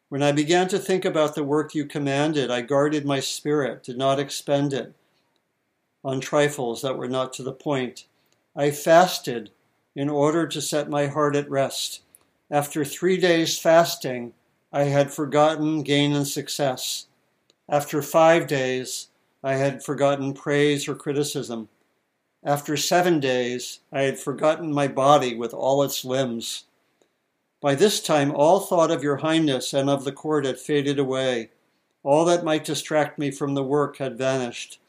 When 0.08 0.24
I 0.24 0.32
began 0.32 0.68
to 0.70 0.80
think 0.80 1.04
about 1.04 1.36
the 1.36 1.44
work 1.44 1.76
you 1.76 1.86
commanded, 1.86 2.50
I 2.50 2.62
guarded 2.62 3.06
my 3.06 3.20
spirit, 3.20 3.84
did 3.84 3.98
not 3.98 4.20
expend 4.20 4.72
it 4.72 4.94
on 6.06 6.22
trifles 6.22 6.84
that 6.84 6.98
were 6.98 7.10
not 7.10 7.34
to 7.34 7.44
the 7.44 7.52
point. 7.52 8.06
I 8.56 8.72
fasted 8.72 9.50
in 9.96 10.08
order 10.08 10.48
to 10.48 10.62
set 10.62 10.90
my 10.90 11.08
heart 11.08 11.36
at 11.36 11.50
rest. 11.50 12.04
After 12.52 12.86
three 12.86 13.18
days 13.18 13.58
fasting, 13.58 14.34
I 14.72 14.84
had 14.84 15.12
forgotten 15.12 15.82
gain 15.82 16.14
and 16.14 16.28
success. 16.28 17.08
After 17.68 18.02
five 18.02 18.46
days, 18.48 19.08
I 19.44 19.56
had 19.56 19.84
forgotten 19.84 20.34
praise 20.34 20.88
or 20.88 20.96
criticism. 20.96 21.70
After 22.44 22.78
seven 22.78 23.20
days, 23.20 23.80
I 23.92 24.04
had 24.04 24.20
forgotten 24.20 24.72
my 24.72 24.88
body 24.88 25.36
with 25.36 25.52
all 25.54 25.82
its 25.82 26.06
limbs. 26.06 26.66
By 27.62 27.74
this 27.74 28.00
time, 28.02 28.32
all 28.32 28.60
thought 28.60 28.92
of 28.92 29.02
your 29.02 29.18
highness 29.18 29.74
and 29.74 29.90
of 29.90 30.04
the 30.04 30.12
court 30.12 30.46
had 30.46 30.60
faded 30.60 31.00
away. 31.00 31.50
All 32.04 32.24
that 32.26 32.44
might 32.44 32.64
distract 32.64 33.18
me 33.18 33.32
from 33.32 33.56
the 33.56 33.64
work 33.64 33.98
had 33.98 34.16
vanished. 34.16 34.80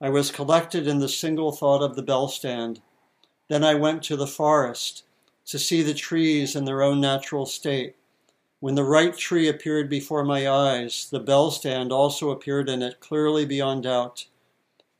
I 0.00 0.08
was 0.10 0.30
collected 0.30 0.86
in 0.86 1.00
the 1.00 1.08
single 1.08 1.50
thought 1.50 1.82
of 1.82 1.96
the 1.96 2.02
bell 2.02 2.28
stand. 2.28 2.80
Then 3.48 3.64
I 3.64 3.74
went 3.74 4.04
to 4.04 4.16
the 4.16 4.28
forest 4.28 5.02
to 5.46 5.58
see 5.58 5.82
the 5.82 5.94
trees 5.94 6.54
in 6.54 6.64
their 6.64 6.82
own 6.82 7.00
natural 7.00 7.44
state. 7.44 7.96
When 8.60 8.74
the 8.74 8.84
right 8.84 9.16
tree 9.16 9.48
appeared 9.48 9.88
before 9.88 10.22
my 10.22 10.48
eyes, 10.48 11.08
the 11.10 11.18
bell 11.18 11.50
stand 11.50 11.92
also 11.92 12.30
appeared 12.30 12.68
in 12.68 12.82
it 12.82 13.00
clearly 13.00 13.46
beyond 13.46 13.84
doubt. 13.84 14.26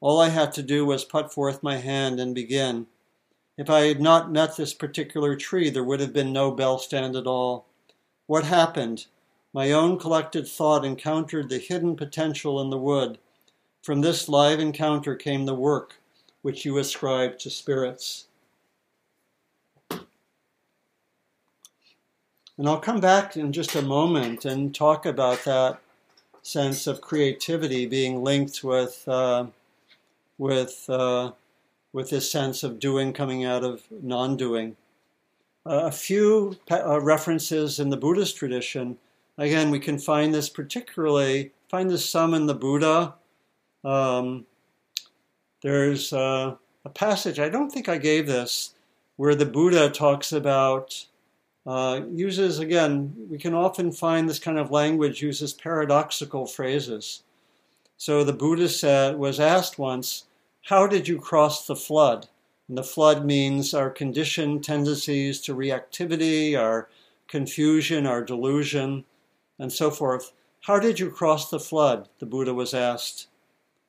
All 0.01 0.19
I 0.19 0.31
had 0.31 0.53
to 0.53 0.63
do 0.63 0.87
was 0.87 1.05
put 1.05 1.33
forth 1.33 1.63
my 1.63 1.77
hand 1.77 2.19
and 2.19 2.35
begin. 2.35 2.87
If 3.59 3.69
I 3.69 3.81
had 3.81 4.01
not 4.01 4.33
met 4.33 4.57
this 4.57 4.73
particular 4.73 5.37
tree, 5.37 5.69
there 5.69 5.85
would 5.85 6.01
have 6.01 6.15
been 6.15 6.33
no 6.33 6.51
bell 6.51 6.79
stand 6.79 7.15
at 7.15 7.27
all. 7.27 7.67
What 8.27 8.45
happened? 8.45 9.07
My 9.53 9.73
own 9.73 9.99
collected 9.99 10.49
thought 10.49 10.85
encountered 10.85 11.51
the 11.51 11.59
hidden 11.59 11.97
potential 11.97 12.61
in 12.63 12.71
the 12.71 12.79
wood. 12.79 13.19
From 13.83 14.01
this 14.01 14.27
live 14.27 14.59
encounter 14.59 15.15
came 15.15 15.45
the 15.45 15.55
work 15.55 16.01
which 16.43 16.65
you 16.65 16.79
ascribe 16.79 17.39
to 17.41 17.51
spirits. 17.51 18.27
And 22.61 22.69
I'll 22.69 22.79
come 22.79 23.01
back 23.01 23.39
in 23.39 23.55
just 23.55 23.75
a 23.75 23.81
moment 23.81 24.45
and 24.45 24.75
talk 24.75 25.07
about 25.07 25.45
that 25.45 25.79
sense 26.43 26.87
of 26.87 27.01
creativity 27.01 27.87
being 27.87 28.23
linked 28.23 28.63
with 28.63 29.03
uh, 29.09 29.47
with 30.37 30.85
uh, 30.91 31.33
with 31.95 32.11
this 32.11 32.31
sense 32.31 32.63
of 32.63 32.79
doing 32.79 33.15
coming 33.15 33.47
out 33.47 33.65
of 33.65 33.85
non-doing. 33.91 34.77
Uh, 35.65 35.85
a 35.85 35.91
few 35.91 36.59
uh, 36.71 37.01
references 37.01 37.81
in 37.81 37.89
the 37.89 37.97
Buddhist 37.97 38.37
tradition. 38.37 38.99
Again, 39.39 39.71
we 39.71 39.81
can 39.81 39.99
find 39.99 40.35
this 40.35 40.51
particularly 40.51 41.53
find 41.71 41.89
this 41.89 42.07
some 42.07 42.35
in 42.35 42.45
the 42.45 42.55
Buddha. 42.55 43.15
Um, 43.85 44.45
there's 45.63 46.13
uh, 46.13 46.57
a 46.85 46.91
passage 46.91 47.39
I 47.39 47.49
don't 47.49 47.71
think 47.71 47.89
I 47.89 47.97
gave 47.97 48.27
this 48.27 48.75
where 49.17 49.35
the 49.35 49.47
Buddha 49.47 49.89
talks 49.89 50.31
about 50.31 51.07
uh, 51.71 52.01
uses, 52.13 52.59
again, 52.59 53.15
we 53.31 53.39
can 53.39 53.55
often 53.55 53.93
find 53.93 54.29
this 54.29 54.41
kind 54.41 54.59
of 54.59 54.73
language 54.73 55.23
uses 55.23 55.53
paradoxical 55.53 56.45
phrases. 56.45 57.23
So 57.97 58.25
the 58.25 58.33
Buddha 58.33 58.69
said, 58.69 59.17
was 59.17 59.39
asked 59.39 59.79
once, 59.79 60.25
How 60.65 60.89
did 60.89 61.07
you 61.07 61.21
cross 61.21 61.69
the 61.69 61.77
flood? 61.77 62.27
And 62.67 62.77
the 62.77 62.83
flood 62.83 63.25
means 63.25 63.73
our 63.73 63.89
conditioned 63.89 64.65
tendencies 64.65 65.41
to 65.43 65.55
reactivity, 65.55 66.59
our 66.59 66.89
confusion, 67.29 68.05
our 68.05 68.25
delusion, 68.25 69.05
and 69.57 69.73
so 69.73 69.93
forth. 69.93 70.33
How 70.63 70.81
did 70.81 70.99
you 70.99 71.09
cross 71.09 71.51
the 71.51 71.61
flood? 71.61 72.09
The 72.19 72.27
Buddha 72.27 72.53
was 72.53 72.75
asked. 72.75 73.29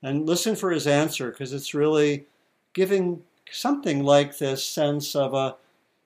And 0.04 0.28
listen 0.28 0.56
for 0.56 0.70
his 0.70 0.86
answer 0.86 1.32
because 1.32 1.52
it's 1.52 1.74
really 1.74 2.28
giving 2.74 3.24
something 3.50 4.04
like 4.04 4.38
this 4.38 4.64
sense 4.64 5.16
of 5.16 5.34
a 5.34 5.56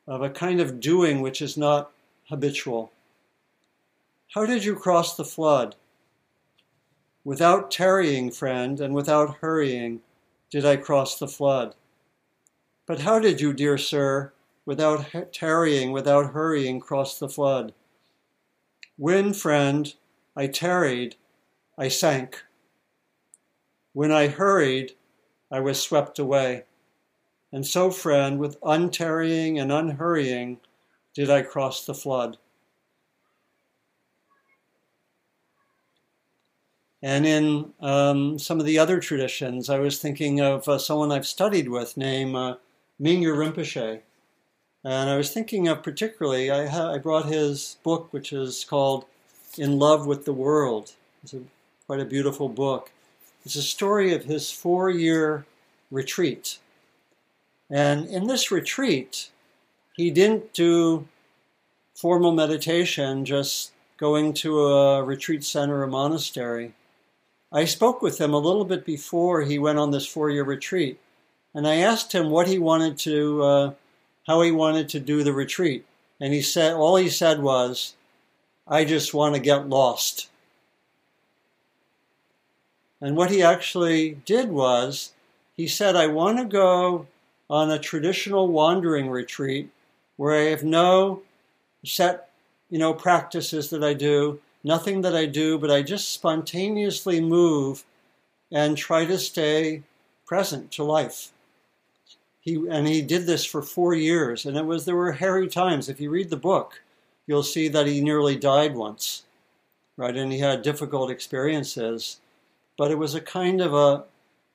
of 0.08 0.22
a 0.22 0.30
kind 0.30 0.60
of 0.60 0.80
doing 0.80 1.22
which 1.22 1.42
is 1.42 1.58
not 1.58 1.92
habitual. 2.30 2.92
How 4.34 4.46
did 4.46 4.66
you 4.66 4.76
cross 4.76 5.16
the 5.16 5.26
flood? 5.26 5.76
Without 7.24 7.72
tarrying, 7.72 8.30
friend, 8.32 8.80
and 8.80 8.94
without 8.94 9.38
hurrying, 9.38 10.02
did 10.52 10.66
I 10.66 10.76
cross 10.76 11.18
the 11.18 11.28
flood. 11.28 11.74
But 12.86 13.00
how 13.00 13.20
did 13.20 13.42
you, 13.42 13.52
dear 13.52 13.78
sir, 13.78 14.32
without 14.66 15.08
tarrying, 15.34 15.92
without 15.92 16.34
hurrying, 16.34 16.80
cross 16.80 17.18
the 17.18 17.30
flood? 17.30 17.74
When, 18.98 19.34
friend, 19.34 19.94
I 20.36 20.48
tarried, 20.48 21.16
I 21.78 21.88
sank. 21.88 22.44
When 23.94 24.12
I 24.12 24.28
hurried, 24.28 24.94
I 25.52 25.62
was 25.62 25.82
swept 25.82 26.20
away. 26.20 26.66
And 27.56 27.66
so, 27.66 27.90
friend, 27.90 28.38
with 28.38 28.60
untarrying 28.60 29.62
and 29.62 29.72
unhurrying, 29.72 30.60
did 31.14 31.30
I 31.30 31.42
cross 31.42 31.86
the 31.86 31.94
flood. 31.94 32.36
And 37.02 37.26
in 37.26 37.72
um, 37.80 38.38
some 38.40 38.60
of 38.60 38.66
the 38.66 38.78
other 38.78 39.00
traditions, 39.00 39.70
I 39.70 39.80
was 39.80 40.00
thinking 40.00 40.42
of 40.42 40.68
uh, 40.68 40.78
someone 40.78 41.14
I've 41.14 41.26
studied 41.26 41.70
with 41.70 41.96
named 41.96 42.36
uh, 42.36 42.58
Mingyur 43.02 43.38
Rinpoche. 43.38 44.02
And 44.84 45.10
I 45.10 45.16
was 45.16 45.32
thinking 45.32 45.70
of 45.70 45.82
particularly, 45.82 46.52
I, 46.52 46.66
ha- 46.66 46.92
I 46.92 46.98
brought 46.98 47.28
his 47.28 47.78
book, 47.84 48.12
which 48.12 48.34
is 48.34 48.66
called 48.66 49.06
In 49.58 49.80
Love 49.80 50.06
with 50.06 50.26
the 50.26 50.34
World. 50.34 50.92
It's 51.24 51.34
a, 51.34 51.40
quite 51.88 52.02
a 52.02 52.06
beautiful 52.06 52.50
book. 52.50 52.92
It's 53.46 53.56
a 53.56 53.62
story 53.62 54.14
of 54.14 54.26
his 54.26 54.52
four 54.52 54.90
year 54.90 55.46
retreat 55.90 56.60
and 57.70 58.08
in 58.08 58.28
this 58.28 58.52
retreat, 58.52 59.30
he 59.96 60.12
didn't 60.12 60.54
do 60.54 61.08
formal 61.96 62.32
meditation, 62.32 63.26
just 63.26 63.72
going 63.98 64.34
to 64.34 64.66
a 64.66 65.04
retreat 65.04 65.44
center 65.44 65.82
or 65.82 65.88
monastery. 65.88 66.74
I 67.52 67.66
spoke 67.66 68.02
with 68.02 68.20
him 68.20 68.34
a 68.34 68.40
little 68.40 68.66
bit 68.66 68.86
before 68.86 69.44
he 69.44 69.58
went 69.58 69.80
on 69.80 69.92
this 69.92 70.06
four 70.06 70.30
year 70.30 70.44
retreat, 70.44 71.00
and 71.54 71.68
I 71.68 71.76
asked 71.76 72.14
him 72.14 72.30
what 72.30 72.48
he 72.48 72.60
wanted 72.60 72.98
to, 73.00 73.44
uh, 73.44 73.74
how 74.28 74.42
he 74.42 74.52
wanted 74.52 74.90
to 74.90 75.00
do 75.00 75.24
the 75.24 75.34
retreat. 75.34 75.86
And 76.20 76.34
he 76.34 76.42
said, 76.42 76.74
all 76.74 76.98
he 76.98 77.10
said 77.10 77.42
was, 77.42 77.96
I 78.68 78.84
just 78.84 79.14
want 79.14 79.36
to 79.36 79.42
get 79.42 79.70
lost. 79.70 80.30
And 83.00 83.16
what 83.16 83.32
he 83.32 83.44
actually 83.44 84.18
did 84.26 84.50
was, 84.50 85.14
he 85.56 85.68
said, 85.68 85.96
I 85.96 86.08
want 86.08 86.38
to 86.40 86.46
go 86.46 87.08
on 87.50 87.70
a 87.70 87.80
traditional 87.80 88.48
wandering 88.48 89.10
retreat 89.10 89.70
where 90.18 90.34
I 90.34 90.50
have 90.50 90.64
no 90.64 91.22
set, 91.84 92.30
you 92.70 92.80
know, 92.80 92.94
practices 92.94 93.70
that 93.70 93.84
I 93.84 93.94
do, 93.94 94.40
nothing 94.64 95.02
that 95.02 95.16
I 95.16 95.26
do, 95.26 95.58
but 95.58 95.72
I 95.72 95.82
just 95.82 96.10
spontaneously 96.10 97.22
move 97.22 97.84
and 98.52 98.78
try 98.78 99.06
to 99.06 99.18
stay 99.18 99.84
present 100.26 100.72
to 100.72 100.84
life. 100.84 101.32
He 102.40 102.56
and 102.70 102.88
he 102.88 103.02
did 103.02 103.26
this 103.26 103.44
for 103.44 103.62
4 103.62 103.96
years 103.96 104.46
and 104.46 104.56
it 104.56 104.66
was 104.66 104.86
there 104.86 104.96
were 104.96 105.14
hairy 105.14 105.48
times. 105.48 105.90
If 105.90 106.00
you 106.00 106.10
read 106.10 106.30
the 106.30 106.38
book, 106.38 106.82
you'll 107.28 107.44
see 107.44 107.68
that 107.70 107.88
he 107.88 108.02
nearly 108.02 108.36
died 108.36 108.76
once. 108.76 109.24
Right? 109.98 110.16
And 110.16 110.32
he 110.32 110.40
had 110.40 110.62
difficult 110.62 111.10
experiences, 111.10 112.20
but 112.78 112.92
it 112.92 112.98
was 112.98 113.16
a 113.16 113.22
kind 113.22 113.62
of 113.62 113.74
a 113.74 114.04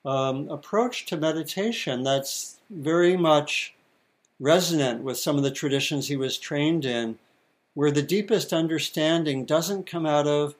um, 0.07 0.49
approach 0.49 1.05
to 1.07 1.17
meditation 1.17 2.03
that's 2.03 2.57
very 2.71 3.17
much 3.17 3.73
resonant 4.39 5.03
with 5.03 5.17
some 5.17 5.37
of 5.37 5.43
the 5.43 5.51
traditions 5.51 6.07
he 6.07 6.15
was 6.15 6.37
trained 6.37 6.85
in, 6.85 7.19
where 7.73 7.91
the 7.91 8.01
deepest 8.01 8.53
understanding 8.53 9.45
doesn't 9.45 9.85
come 9.85 10.05
out 10.05 10.27
of 10.27 10.55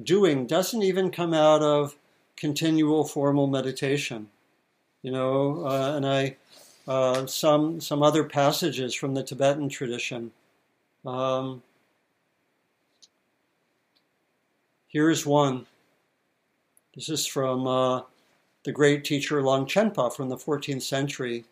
doing, 0.00 0.46
doesn't 0.46 0.82
even 0.82 1.10
come 1.10 1.34
out 1.34 1.62
of 1.62 1.96
continual 2.36 3.04
formal 3.04 3.46
meditation. 3.46 4.28
You 5.02 5.12
know, 5.12 5.66
uh, 5.66 5.96
and 5.96 6.06
I 6.06 6.36
uh, 6.86 7.26
some 7.26 7.80
some 7.80 8.02
other 8.02 8.24
passages 8.24 8.94
from 8.94 9.14
the 9.14 9.22
Tibetan 9.22 9.68
tradition. 9.68 10.32
Um, 11.04 11.62
here's 14.88 15.26
one. 15.26 15.66
This 16.94 17.08
is 17.08 17.26
from 17.26 17.66
uh, 17.66 18.02
the 18.64 18.72
great 18.72 19.04
teacher 19.04 19.42
Longchenpa 19.42 20.14
from 20.14 20.28
the 20.28 20.36
14th 20.36 20.82
century. 20.82 21.44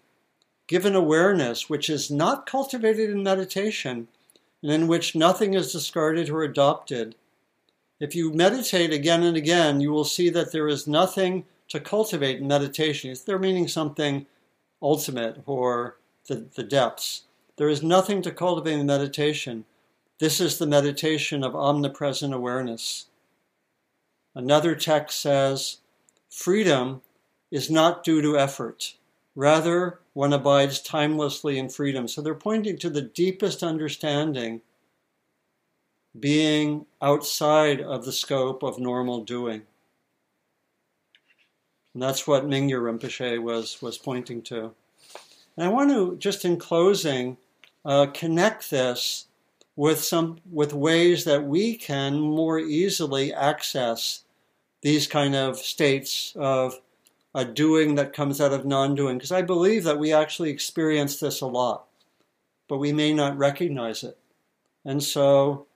Given 0.67 0.95
awareness 0.95 1.69
which 1.69 1.91
is 1.91 2.11
not 2.11 2.47
cultivated 2.47 3.11
in 3.11 3.23
meditation, 3.23 4.09
and 4.63 4.71
in 4.71 4.87
which 4.87 5.17
nothing 5.17 5.55
is 5.55 5.73
discarded 5.73 6.31
or 6.31 6.43
adopted, 6.43 7.17
if 8.01 8.15
you 8.15 8.33
meditate 8.33 8.93
again 8.93 9.23
and 9.23 9.37
again, 9.37 9.81
you 9.81 9.93
will 9.93 10.05
see 10.05 10.29
that 10.31 10.53
there 10.53 10.69
is 10.69 10.87
nothing 10.87 11.45
to 11.69 11.81
cultivate 11.81 12.41
in 12.41 12.49
meditation. 12.49 13.15
They're 13.25 13.39
meaning 13.39 13.69
something 13.69 14.27
ultimate 14.81 15.43
or 15.47 15.97
the, 16.27 16.47
the 16.55 16.63
depths. 16.63 17.25
There 17.57 17.69
is 17.69 17.83
nothing 17.83 18.23
to 18.23 18.31
cultivate 18.31 18.79
in 18.79 18.87
meditation. 18.87 19.65
This 20.19 20.41
is 20.41 20.59
the 20.59 20.67
meditation 20.67 21.45
of 21.45 21.55
omnipresent 21.55 22.35
awareness. 22.35 23.07
Another 24.35 24.75
text 24.75 25.21
says, 25.21 25.79
freedom 26.31 27.03
is 27.51 27.71
not 27.71 28.03
due 28.03 28.23
to 28.23 28.39
effort. 28.39 28.95
Rather, 29.35 30.01
one 30.13 30.33
abides 30.33 30.81
timelessly 30.81 31.59
in 31.59 31.69
freedom. 31.69 32.07
So 32.07 32.21
they're 32.21 32.35
pointing 32.35 32.77
to 32.79 32.91
the 32.91 33.03
deepest 33.03 33.63
understanding 33.63 34.61
being 36.19 36.87
outside 37.01 37.81
of 37.81 38.05
the 38.05 38.13
scope 38.13 38.63
of 38.63 38.79
normal 38.79 39.25
doing. 39.25 39.63
And 41.95 42.03
that's 42.03 42.27
what 42.27 42.47
Mingyur 42.47 42.83
Rinpoche 42.83 43.43
was, 43.43 43.81
was 43.81 43.99
pointing 43.99 44.43
to. 44.43 44.73
And 45.57 45.67
I 45.67 45.69
want 45.69 45.91
to, 45.91 46.17
just 46.17 46.45
in 46.45 46.59
closing, 46.59 47.37
uh, 47.85 48.07
connect 48.07 48.71
this 48.71 49.27
with 49.75 49.99
some 50.01 50.39
with 50.51 50.75
ways 50.75 51.25
that 51.25 51.45
we 51.45 51.75
can 51.77 52.21
more 52.21 52.59
easily 52.59 53.33
access 53.33 54.23
these 54.83 55.07
kind 55.07 55.35
of 55.35 55.57
states 55.57 56.35
of 56.37 56.79
a 57.35 57.45
doing 57.45 57.95
that 57.95 58.13
comes 58.13 58.41
out 58.41 58.53
of 58.53 58.67
non-doing. 58.67 59.17
Because 59.17 59.33
I 59.33 59.43
believe 59.43 59.85
that 59.85 59.99
we 59.99 60.13
actually 60.13 60.51
experience 60.51 61.19
this 61.19 61.41
a 61.41 61.47
lot, 61.47 61.87
but 62.69 62.79
we 62.79 62.93
may 62.93 63.13
not 63.13 63.39
recognize 63.39 64.03
it. 64.03 64.19
And 64.85 65.03
so 65.03 65.67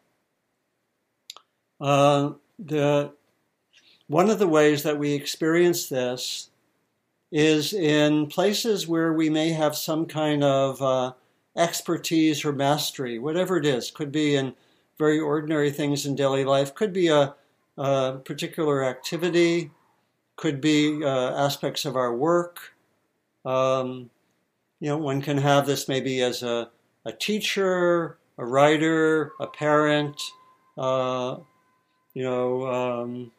uh, 1.81 2.33
the 2.59 3.13
one 4.09 4.31
of 4.31 4.39
the 4.39 4.47
ways 4.49 4.83
that 4.85 4.99
we 4.99 5.15
experience 5.15 5.89
this 5.89 6.51
is 7.33 7.73
in 7.73 8.27
places 8.29 8.87
where 8.87 9.13
we 9.13 9.29
may 9.29 9.51
have 9.51 9.77
some 9.77 10.07
kind 10.07 10.45
of 10.45 10.81
uh, 10.81 11.13
expertise 11.57 12.45
or 12.45 12.53
mastery, 12.53 13.19
whatever 13.19 13.57
it 13.57 13.67
is. 13.67 13.91
Could 13.91 14.13
be 14.13 14.37
in 14.37 14.55
very 14.99 15.19
ordinary 15.19 15.71
things 15.71 16.07
in 16.07 16.15
daily 16.15 16.45
life, 16.45 16.75
could 16.75 16.93
be 16.93 17.09
a, 17.09 17.35
a 17.77 18.19
particular 18.25 18.85
activity, 18.85 19.71
could 20.37 20.61
be 20.61 21.03
uh, 21.03 21.35
aspects 21.35 21.85
of 21.85 21.97
our 21.97 22.15
work. 22.15 22.75
Um, 23.45 24.11
you 24.81 24.89
know, 24.89 24.99
one 24.99 25.23
can 25.23 25.39
have 25.39 25.67
this 25.67 25.89
maybe 25.89 26.21
as 26.23 26.43
a, 26.43 26.71
a 27.05 27.13
teacher, 27.13 28.19
a 28.39 28.45
writer, 28.45 29.33
a 29.41 29.47
parent, 29.47 30.21
uh, 30.77 31.37
you 32.15 32.23
know, 32.23 32.67
um, 32.67 33.33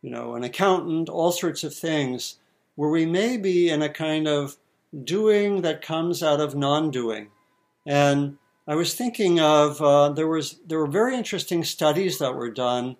you 0.00 0.10
know, 0.10 0.34
an 0.34 0.44
accountant, 0.44 1.08
all 1.08 1.32
sorts 1.32 1.64
of 1.64 1.74
things, 1.74 2.38
where 2.76 2.90
we 2.90 3.06
may 3.06 3.36
be 3.36 3.68
in 3.68 3.82
a 3.82 3.88
kind 3.88 4.26
of 4.26 4.56
doing 5.04 5.62
that 5.62 5.82
comes 5.82 6.22
out 6.22 6.40
of 6.40 6.54
non-doing. 6.54 7.28
And 7.86 8.38
I 8.66 8.76
was 8.76 8.94
thinking 8.94 9.40
of 9.40 9.80
uh, 9.82 10.10
there 10.10 10.28
was 10.28 10.58
there 10.66 10.78
were 10.78 10.86
very 10.86 11.16
interesting 11.16 11.64
studies 11.64 12.18
that 12.18 12.34
were 12.34 12.50
done 12.50 12.96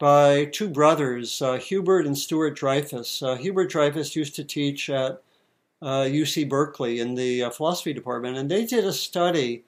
by 0.00 0.46
two 0.46 0.70
brothers, 0.70 1.42
uh, 1.42 1.58
Hubert 1.58 2.06
and 2.06 2.16
Stuart 2.16 2.56
Dreyfus. 2.56 3.22
Uh, 3.22 3.36
Hubert 3.36 3.70
Dreyfus 3.70 4.16
used 4.16 4.34
to 4.34 4.42
teach 4.42 4.88
at 4.88 5.22
UC 5.82 6.44
uh, 6.44 6.48
Berkeley 6.48 6.98
in 6.98 7.14
the 7.14 7.44
uh, 7.44 7.50
philosophy 7.50 7.92
department, 7.92 8.36
and 8.38 8.50
they 8.50 8.64
did 8.64 8.84
a 8.84 8.94
study 8.94 9.62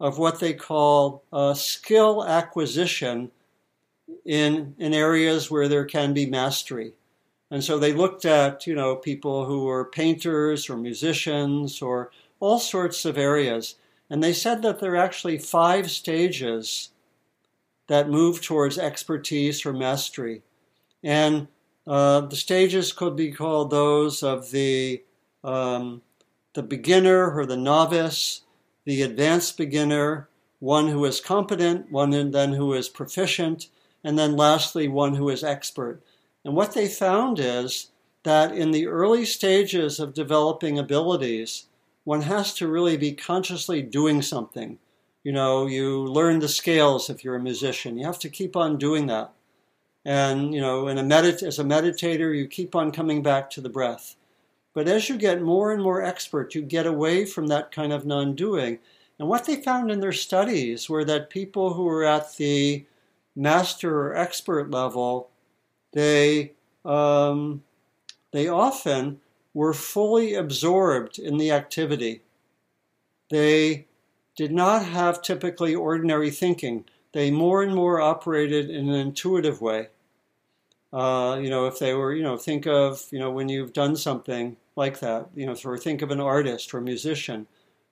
of 0.00 0.18
what 0.18 0.40
they 0.40 0.52
call 0.52 1.22
uh, 1.32 1.54
skill 1.54 2.26
acquisition 2.26 3.30
in, 4.24 4.74
in 4.78 4.92
areas 4.92 5.48
where 5.48 5.68
there 5.68 5.84
can 5.84 6.12
be 6.12 6.26
mastery. 6.26 6.92
And 7.48 7.62
so 7.62 7.78
they 7.78 7.92
looked 7.92 8.24
at, 8.24 8.66
you 8.66 8.74
know, 8.74 8.96
people 8.96 9.44
who 9.44 9.64
were 9.64 9.84
painters 9.84 10.68
or 10.68 10.76
musicians 10.76 11.80
or 11.80 12.10
all 12.40 12.58
sorts 12.58 13.04
of 13.04 13.16
areas. 13.16 13.76
And 14.10 14.24
they 14.24 14.32
said 14.32 14.62
that 14.62 14.80
there 14.80 14.94
are 14.94 14.96
actually 14.96 15.38
five 15.38 15.90
stages 15.90 16.90
that 17.92 18.08
move 18.08 18.40
towards 18.40 18.78
expertise 18.78 19.66
or 19.66 19.72
mastery. 19.74 20.40
And 21.04 21.46
uh, 21.86 22.22
the 22.22 22.36
stages 22.36 22.90
could 22.90 23.16
be 23.16 23.30
called 23.30 23.68
those 23.68 24.22
of 24.22 24.50
the, 24.50 25.02
um, 25.44 26.00
the 26.54 26.62
beginner 26.62 27.30
or 27.30 27.44
the 27.44 27.58
novice, 27.58 28.44
the 28.86 29.02
advanced 29.02 29.58
beginner, 29.58 30.30
one 30.58 30.88
who 30.88 31.04
is 31.04 31.20
competent, 31.20 31.92
one 31.92 32.30
then 32.30 32.54
who 32.54 32.72
is 32.72 32.88
proficient, 32.88 33.66
and 34.02 34.18
then 34.18 34.38
lastly, 34.38 34.88
one 34.88 35.16
who 35.16 35.28
is 35.28 35.44
expert. 35.44 36.00
And 36.46 36.54
what 36.54 36.72
they 36.72 36.88
found 36.88 37.38
is 37.38 37.90
that 38.22 38.56
in 38.56 38.70
the 38.70 38.86
early 38.86 39.26
stages 39.26 40.00
of 40.00 40.14
developing 40.14 40.78
abilities, 40.78 41.66
one 42.04 42.22
has 42.22 42.54
to 42.54 42.68
really 42.68 42.96
be 42.96 43.12
consciously 43.12 43.82
doing 43.82 44.22
something. 44.22 44.78
You 45.24 45.32
know, 45.32 45.66
you 45.66 46.04
learn 46.04 46.40
the 46.40 46.48
scales 46.48 47.08
if 47.08 47.22
you're 47.22 47.36
a 47.36 47.42
musician. 47.42 47.96
You 47.96 48.06
have 48.06 48.18
to 48.20 48.28
keep 48.28 48.56
on 48.56 48.76
doing 48.76 49.06
that. 49.06 49.32
And, 50.04 50.52
you 50.52 50.60
know, 50.60 50.88
in 50.88 50.98
a 50.98 51.02
medit- 51.02 51.44
as 51.44 51.58
a 51.58 51.64
meditator, 51.64 52.36
you 52.36 52.48
keep 52.48 52.74
on 52.74 52.90
coming 52.90 53.22
back 53.22 53.48
to 53.50 53.60
the 53.60 53.68
breath. 53.68 54.16
But 54.74 54.88
as 54.88 55.08
you 55.08 55.16
get 55.16 55.42
more 55.42 55.72
and 55.72 55.82
more 55.82 56.02
expert, 56.02 56.54
you 56.54 56.62
get 56.62 56.86
away 56.86 57.24
from 57.24 57.46
that 57.48 57.70
kind 57.70 57.92
of 57.92 58.06
non 58.06 58.34
doing. 58.34 58.78
And 59.18 59.28
what 59.28 59.44
they 59.44 59.62
found 59.62 59.90
in 59.90 60.00
their 60.00 60.12
studies 60.12 60.88
were 60.88 61.04
that 61.04 61.30
people 61.30 61.74
who 61.74 61.84
were 61.84 62.04
at 62.04 62.36
the 62.36 62.84
master 63.36 64.08
or 64.08 64.16
expert 64.16 64.70
level, 64.70 65.28
they 65.92 66.52
um, 66.84 67.62
they 68.32 68.48
often 68.48 69.20
were 69.54 69.74
fully 69.74 70.34
absorbed 70.34 71.18
in 71.18 71.36
the 71.36 71.52
activity. 71.52 72.22
They 73.30 73.86
did 74.36 74.52
not 74.52 74.84
have 74.84 75.22
typically 75.22 75.74
ordinary 75.74 76.30
thinking. 76.30 76.84
They 77.12 77.30
more 77.30 77.62
and 77.62 77.74
more 77.74 78.00
operated 78.00 78.70
in 78.70 78.88
an 78.88 78.94
intuitive 78.94 79.60
way. 79.60 79.88
Uh, 80.92 81.38
you 81.40 81.48
know, 81.50 81.66
if 81.66 81.78
they 81.78 81.94
were, 81.94 82.14
you 82.14 82.22
know, 82.22 82.36
think 82.36 82.66
of, 82.66 83.06
you 83.10 83.18
know, 83.18 83.30
when 83.30 83.48
you've 83.48 83.72
done 83.72 83.96
something 83.96 84.56
like 84.76 85.00
that, 85.00 85.28
you 85.34 85.46
know, 85.46 85.56
or 85.64 85.78
think 85.78 86.02
of 86.02 86.10
an 86.10 86.20
artist 86.20 86.72
or 86.72 86.80
musician. 86.80 87.46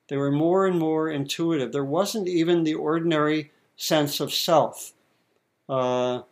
They 0.09 0.17
were 0.17 0.33
more 0.33 0.67
and 0.67 0.79
more 0.79 1.09
intuitive. 1.09 1.73
There 1.73 1.85
wasn't 1.85 2.29
even 2.29 2.65
the 2.65 2.75
ordinary 2.75 3.53
sense 3.77 4.21
of 4.21 4.33
self. 4.33 4.93
Uh, 5.69 6.23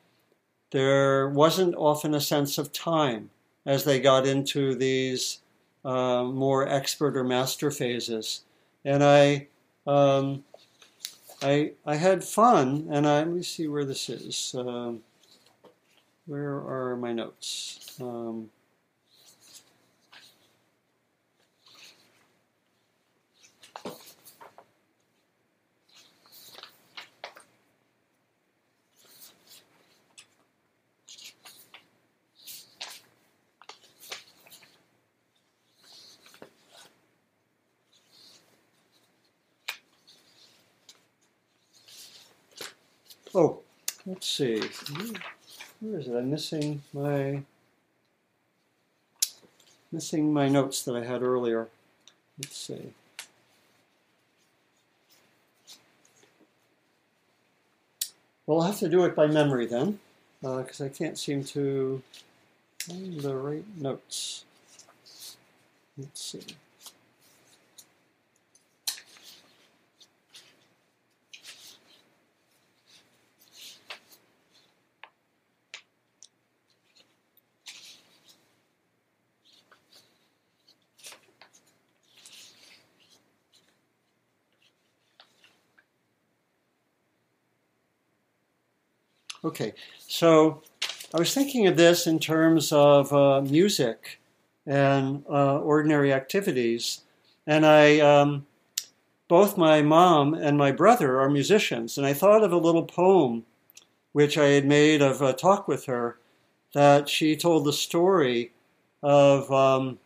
there 0.71 1.29
wasn't 1.29 1.75
often 1.77 2.15
a 2.15 2.21
sense 2.21 2.59
of 2.59 2.73
time 2.73 3.31
as 3.65 3.85
they 3.85 4.01
got 4.01 4.27
into 4.27 4.75
these 4.75 5.39
uh, 5.85 6.25
more 6.25 6.67
expert 6.69 7.17
or 7.17 7.25
master 7.25 7.71
phases. 7.71 8.43
And 8.85 9.05
I, 9.05 9.49
um, 9.89 10.45
I, 11.43 11.73
I 11.87 11.97
had 11.97 12.23
fun, 12.23 12.89
and 12.91 13.07
I, 13.07 13.21
let 13.21 13.29
me 13.29 13.43
see 13.43 13.69
where 13.69 13.85
this 13.85 14.09
is. 14.11 14.55
Um, 14.59 15.01
where 16.27 16.53
are 16.53 16.97
my 16.97 17.13
notes? 17.13 17.97
Um, 18.01 18.51
Oh, 43.35 43.61
let's 44.07 44.27
see. 44.27 44.61
Where 45.81 46.01
is 46.01 46.09
it? 46.09 46.17
I'm 46.17 46.31
missing 46.31 46.83
my 46.93 47.43
missing 49.93 50.33
my 50.33 50.49
notes 50.49 50.83
that 50.83 50.97
I 50.97 51.05
had 51.05 51.23
earlier. 51.23 51.69
Let's 52.39 52.57
see. 52.57 52.93
Well, 58.47 58.61
I'll 58.61 58.69
have 58.69 58.79
to 58.79 58.89
do 58.89 59.05
it 59.05 59.15
by 59.15 59.27
memory 59.27 59.67
then, 59.67 59.99
because 60.41 60.81
uh, 60.81 60.87
I 60.87 60.89
can't 60.89 61.19
seem 61.19 61.45
to 61.45 62.03
find 62.79 63.21
the 63.21 63.37
right 63.37 63.65
notes. 63.77 64.45
Let's 65.99 66.23
see. 66.23 66.45
Okay, 89.45 89.73
so 89.99 90.63
I 91.15 91.19
was 91.19 91.33
thinking 91.33 91.69
of 91.69 91.77
this 91.77 92.09
in 92.09 92.19
terms 92.19 92.73
of 92.73 93.13
uh, 93.13 93.41
music 93.43 94.19
and 94.67 95.25
uh, 95.31 95.59
ordinary 95.61 96.13
activities, 96.13 97.03
and 97.47 97.65
I, 97.65 98.01
um, 98.01 98.47
both 99.29 99.57
my 99.57 99.81
mom 99.81 100.35
and 100.35 100.59
my 100.59 100.73
brother 100.73 101.21
are 101.21 101.31
musicians, 101.31 101.97
and 101.97 102.05
I 102.07 102.15
thought 102.15 102.43
of 102.43 102.53
a 102.53 102.59
little 102.59 102.83
poem 102.83 103.45
which 104.13 104.37
I 104.37 104.47
had 104.47 104.67
made 104.67 105.03
of 105.03 105.23
a 105.23 105.33
talk 105.33 105.69
with 105.69 105.85
her 105.85 106.19
that 106.75 107.09
she 107.09 107.37
told 107.37 107.65
the 107.65 107.73
story 107.73 108.51
of 109.05 109.53
um, 109.53 110.01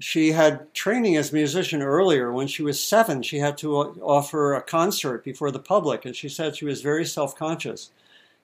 she 0.00 0.32
had 0.32 0.72
training 0.74 1.16
as 1.16 1.30
a 1.30 1.34
musician 1.34 1.82
earlier. 1.82 2.32
When 2.32 2.46
she 2.46 2.62
was 2.62 2.82
seven, 2.82 3.22
she 3.22 3.38
had 3.38 3.56
to 3.58 3.76
offer 4.02 4.54
a 4.54 4.62
concert 4.62 5.24
before 5.24 5.50
the 5.50 5.58
public, 5.58 6.04
and 6.04 6.16
she 6.16 6.28
said 6.28 6.56
she 6.56 6.64
was 6.64 6.82
very 6.82 7.04
self 7.04 7.36
conscious. 7.36 7.90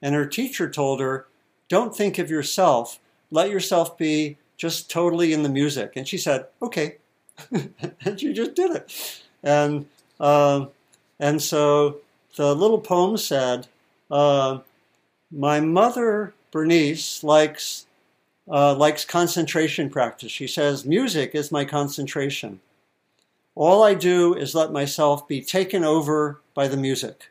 And 0.03 0.15
her 0.15 0.27
teacher 0.27 0.71
told 0.71 1.01
her, 1.01 1.27
Don't 1.69 1.95
think 1.95 2.19
of 2.19 2.31
yourself, 2.31 2.99
let 3.31 3.51
yourself 3.51 3.99
be 3.99 4.39
just 4.57 4.91
totally 4.91 5.33
in 5.33 5.43
the 5.43 5.49
music. 5.49 5.95
And 5.97 6.07
she 6.07 6.19
said, 6.19 6.47
Okay. 6.63 6.97
and 7.51 8.21
she 8.21 8.33
just 8.33 8.55
did 8.55 8.71
it. 8.77 9.23
And, 9.43 9.87
uh, 10.19 10.67
and 11.19 11.41
so 11.41 11.99
the 12.37 12.55
little 12.55 12.81
poem 12.81 13.17
said, 13.17 13.67
uh, 14.11 14.61
My 15.33 15.61
mother, 15.61 16.35
Bernice, 16.53 17.25
likes 17.25 17.87
uh, 18.51 18.75
likes 18.75 19.05
concentration 19.05 19.89
practice. 19.89 20.33
She 20.33 20.47
says, 20.47 20.85
Music 20.85 21.35
is 21.35 21.53
my 21.53 21.65
concentration. 21.65 22.61
All 23.55 23.83
I 23.83 23.95
do 23.95 24.35
is 24.35 24.55
let 24.55 24.73
myself 24.73 25.29
be 25.29 25.41
taken 25.41 25.85
over 25.85 26.41
by 26.55 26.69
the 26.69 26.77
music. 26.77 27.31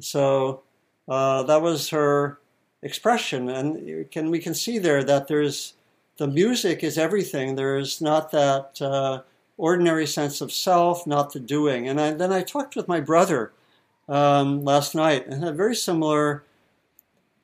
So 0.00 0.62
uh, 1.08 1.42
that 1.44 1.62
was 1.62 1.90
her 1.90 2.38
expression. 2.82 3.48
And 3.48 4.10
can, 4.10 4.30
we 4.30 4.38
can 4.38 4.54
see 4.54 4.78
there 4.78 5.04
that 5.04 5.28
there's 5.28 5.74
the 6.18 6.26
music 6.26 6.82
is 6.82 6.96
everything. 6.96 7.54
There's 7.54 8.00
not 8.00 8.30
that 8.30 8.80
uh, 8.80 9.22
ordinary 9.58 10.06
sense 10.06 10.40
of 10.40 10.52
self, 10.52 11.06
not 11.06 11.32
the 11.32 11.40
doing. 11.40 11.88
And 11.88 12.00
I, 12.00 12.12
then 12.12 12.32
I 12.32 12.42
talked 12.42 12.76
with 12.76 12.88
my 12.88 13.00
brother 13.00 13.52
um, 14.08 14.64
last 14.64 14.94
night 14.94 15.26
and 15.26 15.42
had 15.42 15.52
a 15.52 15.56
very 15.56 15.76
similar 15.76 16.44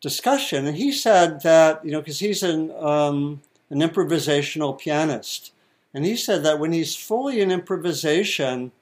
discussion, 0.02 0.66
and 0.66 0.76
he 0.76 0.92
said 0.92 1.42
that 1.42 1.82
you 1.84 1.92
know 1.92 2.00
because 2.00 2.18
he's 2.18 2.42
an 2.42 2.70
um, 2.72 3.40
an 3.70 3.78
improvisational 3.78 4.78
pianist, 4.78 5.52
and 5.94 6.04
he 6.04 6.16
said 6.16 6.42
that 6.42 6.58
when 6.58 6.72
he's 6.72 6.94
fully 6.94 7.40
in 7.40 7.50
improvisation, 7.50 8.72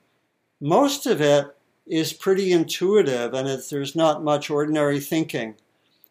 most 0.60 1.06
of 1.06 1.20
it 1.20 1.54
is 1.86 2.12
pretty 2.12 2.50
intuitive, 2.50 3.34
and 3.34 3.46
there's 3.70 3.94
not 3.94 4.24
much 4.24 4.50
ordinary 4.50 4.98
thinking, 4.98 5.54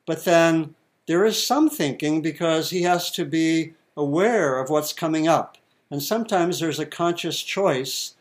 but 0.06 0.24
then 0.24 0.76
there 1.08 1.26
is 1.26 1.46
some 1.46 1.70
thinking 1.70 2.22
because 2.22 2.70
he 2.70 2.84
has 2.84 3.10
to 3.12 3.26
be 3.26 3.74
aware 3.98 4.60
of 4.60 4.70
what's 4.70 4.94
coming 4.94 5.28
up, 5.28 5.58
and 5.90 6.04
sometimes 6.04 6.60
there's 6.60 6.80
a 6.80 6.86
conscious 6.86 7.42
choice. 7.42 8.16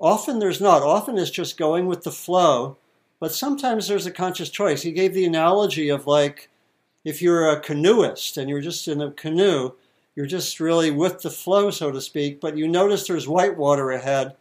Often 0.00 0.40
there's 0.40 0.60
not. 0.60 0.82
Often 0.82 1.16
it's 1.16 1.30
just 1.30 1.56
going 1.56 1.86
with 1.86 2.02
the 2.02 2.10
flow 2.10 2.76
but 3.20 3.32
sometimes 3.32 3.88
there's 3.88 4.06
a 4.06 4.10
conscious 4.10 4.50
choice. 4.50 4.82
He 4.82 4.92
gave 4.92 5.14
the 5.14 5.24
analogy 5.24 5.88
of 5.88 6.06
like 6.06 6.50
if 7.04 7.20
you're 7.20 7.50
a 7.50 7.60
canoeist 7.60 8.36
and 8.36 8.48
you're 8.48 8.60
just 8.60 8.88
in 8.88 9.00
a 9.00 9.10
canoe, 9.10 9.72
you're 10.16 10.26
just 10.26 10.60
really 10.60 10.90
with 10.90 11.22
the 11.22 11.30
flow, 11.30 11.70
so 11.70 11.90
to 11.90 12.00
speak, 12.00 12.40
but 12.40 12.56
you 12.56 12.66
notice 12.66 13.06
there's 13.06 13.28
white 13.28 13.56
water 13.56 13.90
ahead, 13.90 14.36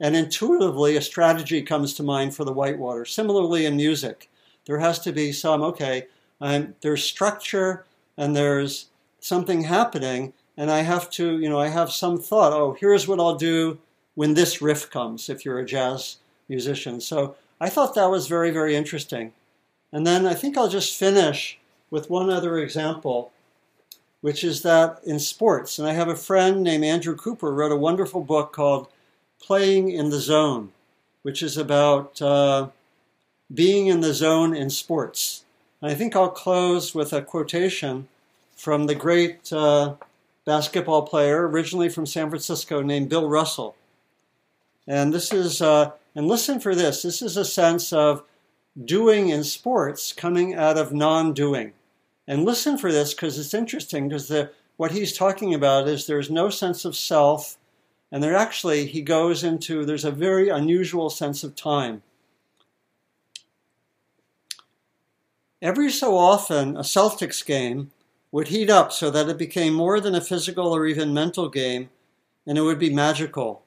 and 0.00 0.16
intuitively 0.16 0.96
a 0.96 1.02
strategy 1.02 1.62
comes 1.62 1.94
to 1.94 2.02
mind 2.02 2.34
for 2.34 2.44
the 2.44 2.52
white 2.52 2.78
water. 2.78 3.04
Similarly, 3.04 3.66
in 3.66 3.76
music, 3.76 4.28
there 4.66 4.78
has 4.78 4.98
to 5.00 5.12
be 5.12 5.32
some, 5.32 5.62
okay, 5.62 6.06
I'm, 6.40 6.74
there's 6.80 7.04
structure 7.04 7.84
and 8.16 8.34
there's 8.34 8.86
something 9.20 9.62
happening, 9.62 10.32
and 10.56 10.70
I 10.70 10.80
have 10.80 11.08
to, 11.10 11.38
you 11.38 11.48
know, 11.48 11.58
I 11.58 11.68
have 11.68 11.92
some 11.92 12.18
thought, 12.18 12.52
oh, 12.52 12.76
here's 12.78 13.06
what 13.06 13.20
I'll 13.20 13.36
do 13.36 13.78
when 14.14 14.34
this 14.34 14.60
riff 14.60 14.90
comes, 14.90 15.30
if 15.30 15.44
you're 15.44 15.60
a 15.60 15.64
jazz 15.64 16.16
musician. 16.48 17.00
So 17.00 17.36
I 17.62 17.68
thought 17.68 17.94
that 17.94 18.10
was 18.10 18.26
very, 18.26 18.50
very 18.50 18.74
interesting. 18.74 19.32
And 19.92 20.04
then 20.04 20.26
I 20.26 20.34
think 20.34 20.58
I'll 20.58 20.68
just 20.68 20.98
finish 20.98 21.60
with 21.92 22.10
one 22.10 22.28
other 22.28 22.58
example, 22.58 23.30
which 24.20 24.42
is 24.42 24.62
that 24.62 24.98
in 25.06 25.20
sports, 25.20 25.78
and 25.78 25.86
I 25.86 25.92
have 25.92 26.08
a 26.08 26.16
friend 26.16 26.64
named 26.64 26.84
Andrew 26.84 27.14
Cooper 27.14 27.54
wrote 27.54 27.70
a 27.70 27.76
wonderful 27.76 28.20
book 28.20 28.52
called 28.52 28.88
Playing 29.40 29.90
in 29.90 30.10
the 30.10 30.18
Zone, 30.18 30.72
which 31.22 31.40
is 31.40 31.56
about 31.56 32.20
uh, 32.20 32.70
being 33.54 33.86
in 33.86 34.00
the 34.00 34.12
zone 34.12 34.56
in 34.56 34.68
sports. 34.68 35.44
And 35.80 35.88
I 35.88 35.94
think 35.94 36.16
I'll 36.16 36.30
close 36.30 36.96
with 36.96 37.12
a 37.12 37.22
quotation 37.22 38.08
from 38.56 38.86
the 38.86 38.96
great 38.96 39.52
uh, 39.52 39.94
basketball 40.44 41.02
player, 41.02 41.46
originally 41.46 41.90
from 41.90 42.06
San 42.06 42.28
Francisco, 42.28 42.82
named 42.82 43.08
Bill 43.08 43.28
Russell. 43.28 43.76
And 44.84 45.14
this 45.14 45.32
is 45.32 45.62
uh, 45.62 45.92
and 46.14 46.26
listen 46.26 46.60
for 46.60 46.74
this 46.74 47.02
this 47.02 47.22
is 47.22 47.36
a 47.36 47.44
sense 47.44 47.92
of 47.92 48.24
doing 48.82 49.28
in 49.28 49.44
sports 49.44 50.12
coming 50.12 50.54
out 50.54 50.78
of 50.78 50.92
non 50.92 51.32
doing. 51.32 51.72
And 52.26 52.44
listen 52.44 52.78
for 52.78 52.92
this 52.92 53.14
because 53.14 53.38
it's 53.38 53.54
interesting 53.54 54.08
because 54.08 54.32
what 54.76 54.92
he's 54.92 55.16
talking 55.16 55.52
about 55.52 55.88
is 55.88 56.06
there's 56.06 56.30
no 56.30 56.48
sense 56.50 56.84
of 56.84 56.96
self, 56.96 57.58
and 58.10 58.22
there 58.22 58.36
actually, 58.36 58.86
he 58.86 59.02
goes 59.02 59.42
into, 59.42 59.84
there's 59.84 60.04
a 60.04 60.10
very 60.10 60.48
unusual 60.48 61.10
sense 61.10 61.42
of 61.42 61.56
time. 61.56 62.02
Every 65.60 65.90
so 65.90 66.16
often, 66.16 66.76
a 66.76 66.80
Celtics 66.80 67.44
game 67.44 67.90
would 68.30 68.48
heat 68.48 68.70
up 68.70 68.92
so 68.92 69.10
that 69.10 69.28
it 69.28 69.38
became 69.38 69.74
more 69.74 70.00
than 70.00 70.14
a 70.14 70.20
physical 70.20 70.74
or 70.74 70.86
even 70.86 71.14
mental 71.14 71.48
game, 71.48 71.90
and 72.46 72.56
it 72.58 72.62
would 72.62 72.78
be 72.78 72.92
magical. 72.92 73.61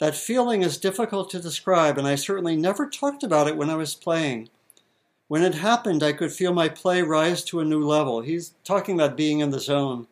That 0.00 0.16
feeling 0.16 0.62
is 0.62 0.78
difficult 0.78 1.28
to 1.30 1.40
describe, 1.40 1.98
and 1.98 2.08
I 2.08 2.14
certainly 2.14 2.56
never 2.56 2.88
talked 2.88 3.22
about 3.22 3.48
it 3.48 3.56
when 3.58 3.68
I 3.68 3.74
was 3.74 3.94
playing. 3.94 4.48
When 5.28 5.42
it 5.42 5.56
happened, 5.56 6.02
I 6.02 6.14
could 6.14 6.32
feel 6.32 6.54
my 6.54 6.70
play 6.70 7.02
rise 7.02 7.44
to 7.44 7.60
a 7.60 7.66
new 7.66 7.84
level. 7.84 8.22
He's 8.22 8.54
talking 8.64 8.94
about 8.94 9.16
being 9.16 9.40
in 9.40 9.50
the 9.50 9.60
zone. 9.60 10.06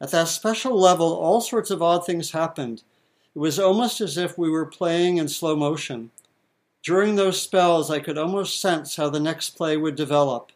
At 0.00 0.10
that 0.10 0.26
special 0.26 0.78
level, 0.78 1.14
all 1.14 1.40
sorts 1.40 1.70
of 1.70 1.80
odd 1.80 2.04
things 2.04 2.32
happened. 2.32 2.82
It 3.36 3.38
was 3.38 3.58
almost 3.58 4.00
as 4.00 4.18
if 4.18 4.36
we 4.36 4.50
were 4.50 4.66
playing 4.66 5.18
in 5.18 5.28
slow 5.28 5.54
motion. 5.54 6.10
During 6.82 7.14
those 7.14 7.40
spells, 7.40 7.92
I 7.92 8.00
could 8.00 8.18
almost 8.18 8.60
sense 8.60 8.96
how 8.96 9.10
the 9.10 9.20
next 9.20 9.50
play 9.50 9.76
would 9.76 9.94
develop 9.94 10.50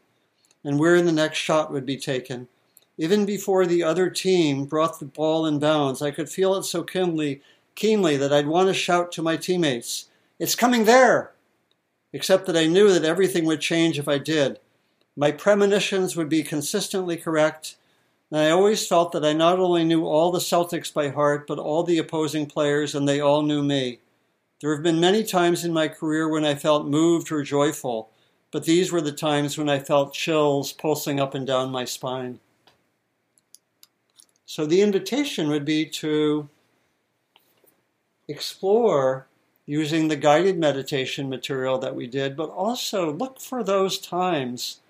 and 0.65 0.81
where 0.81 1.01
the 1.01 1.13
next 1.13 1.39
shot 1.39 1.73
would 1.73 1.87
be 1.87 1.97
taken. 1.97 2.49
Even 2.99 3.25
before 3.25 3.65
the 3.67 3.85
other 3.85 4.11
team 4.11 4.65
brought 4.65 4.99
the 4.99 5.07
ball 5.07 5.47
in 5.47 5.61
bounds, 5.61 6.03
I 6.03 6.11
could 6.11 6.29
feel 6.29 6.57
it 6.57 6.65
so 6.65 6.83
keenly 6.83 7.41
keenly 7.79 8.17
that 8.17 8.33
I'd 8.33 8.49
want 8.49 8.67
to 8.69 8.75
shout 8.75 9.13
to 9.13 9.23
my 9.23 9.37
teammates, 9.37 10.07
It's 10.41 10.57
coming 10.57 10.85
there! 10.85 11.31
Except 12.13 12.45
that 12.47 12.57
I 12.57 12.67
knew 12.67 12.93
that 12.93 13.05
everything 13.05 13.45
would 13.45 13.61
change 13.61 14.01
if 14.01 14.09
I 14.09 14.19
did. 14.19 14.59
My 15.17 15.31
premonitions 15.31 16.17
would 16.17 16.29
be 16.29 16.43
consistently 16.43 17.17
correct, 17.17 17.77
and 18.33 18.41
I 18.41 18.51
always 18.51 18.87
felt 18.87 19.13
that 19.13 19.25
I 19.25 19.33
not 19.33 19.61
only 19.61 19.85
knew 19.85 20.07
all 20.07 20.33
the 20.33 20.41
Celtics 20.41 20.93
by 20.93 21.11
heart, 21.11 21.47
but 21.47 21.61
all 21.61 21.85
the 21.85 21.99
opposing 21.99 22.47
players, 22.47 22.97
and 22.97 23.09
they 23.09 23.21
all 23.21 23.43
knew 23.43 23.63
me. 23.63 24.01
There 24.61 24.75
have 24.75 24.83
been 24.83 24.99
many 24.99 25.23
times 25.23 25.65
in 25.65 25.73
my 25.73 25.87
career 25.87 26.29
when 26.29 26.45
I 26.45 26.57
felt 26.57 26.87
moved 26.87 27.31
or 27.31 27.45
joyful, 27.45 28.11
but 28.51 28.65
these 28.65 28.91
were 28.91 29.01
the 29.01 29.13
times 29.13 29.57
when 29.57 29.69
I 29.69 29.79
felt 29.79 30.15
chills 30.15 30.73
pulsing 30.73 31.21
up 31.21 31.33
and 31.33 31.47
down 31.47 31.71
my 31.71 31.85
spine. 31.85 32.41
So 34.47 34.67
the 34.67 34.83
invitation 34.83 35.49
would 35.49 35.65
be 35.65 35.87
to 35.87 36.49
explore 38.29 39.27
using 39.67 40.09
the 40.09 40.17
guided 40.17 40.59
meditation 40.59 41.29
material 41.29 41.79
that 41.79 41.95
we 41.95 42.07
did, 42.07 42.37
but 42.37 42.51
also 42.51 43.13
look 43.13 43.41
for 43.41 43.63
those 43.63 43.99
times 43.99 44.81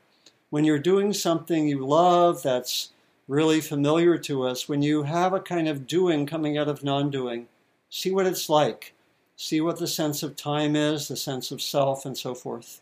when 0.50 0.64
you're 0.64 0.78
doing 0.78 1.12
something 1.12 1.68
you 1.68 1.84
love 1.86 2.42
that's 2.42 2.90
really 3.26 3.60
familiar 3.60 4.16
to 4.16 4.44
us, 4.46 4.68
when 4.68 4.82
you 4.82 5.02
have 5.02 5.32
a 5.32 5.40
kind 5.40 5.68
of 5.68 5.86
doing 5.86 6.26
coming 6.26 6.56
out 6.56 6.68
of 6.68 6.82
non 6.82 7.10
doing. 7.10 7.46
See 7.90 8.10
what 8.10 8.26
it's 8.26 8.48
like. 8.48 8.94
see 9.36 9.60
what 9.60 9.78
the 9.78 9.86
sense 9.86 10.24
of 10.24 10.34
time 10.34 10.74
is, 10.74 11.06
the 11.06 11.16
sense 11.16 11.52
of 11.52 11.62
self, 11.62 12.04
and 12.04 12.18
so 12.18 12.34
forth. 12.34 12.80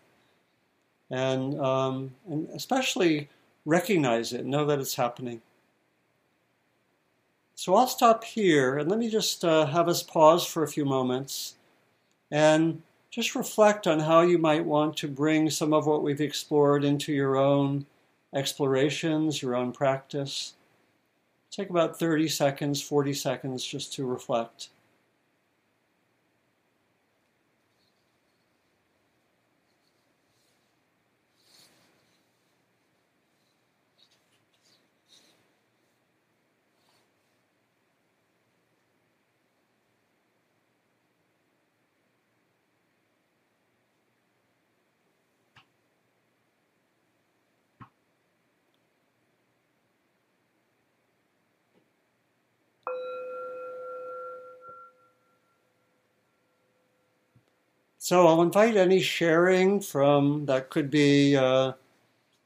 And, 1.10 1.60
um, 1.60 2.14
and 2.28 2.48
especially 2.54 3.28
recognize 3.66 4.32
it, 4.32 4.46
know 4.46 4.64
that 4.64 4.78
it's 4.80 4.94
happening. 4.94 5.42
So 7.58 7.74
I'll 7.74 7.86
stop 7.86 8.22
here 8.22 8.76
and 8.76 8.90
let 8.90 8.98
me 8.98 9.08
just 9.08 9.42
uh, 9.42 9.64
have 9.64 9.88
us 9.88 10.02
pause 10.02 10.46
for 10.46 10.62
a 10.62 10.68
few 10.68 10.84
moments 10.84 11.54
and 12.30 12.82
just 13.10 13.34
reflect 13.34 13.86
on 13.86 13.98
how 13.98 14.20
you 14.20 14.36
might 14.36 14.66
want 14.66 14.94
to 14.98 15.08
bring 15.08 15.48
some 15.48 15.72
of 15.72 15.86
what 15.86 16.02
we've 16.02 16.20
explored 16.20 16.84
into 16.84 17.14
your 17.14 17.36
own 17.38 17.86
explorations, 18.34 19.40
your 19.40 19.56
own 19.56 19.72
practice. 19.72 20.52
Take 21.50 21.70
about 21.70 21.98
30 21.98 22.28
seconds, 22.28 22.82
40 22.82 23.14
seconds 23.14 23.64
just 23.64 23.94
to 23.94 24.04
reflect. 24.04 24.68
So 58.06 58.28
I'll 58.28 58.42
invite 58.42 58.76
any 58.76 59.00
sharing 59.00 59.80
from 59.80 60.46
that 60.46 60.70
could 60.70 60.92
be 60.92 61.34
uh, 61.34 61.72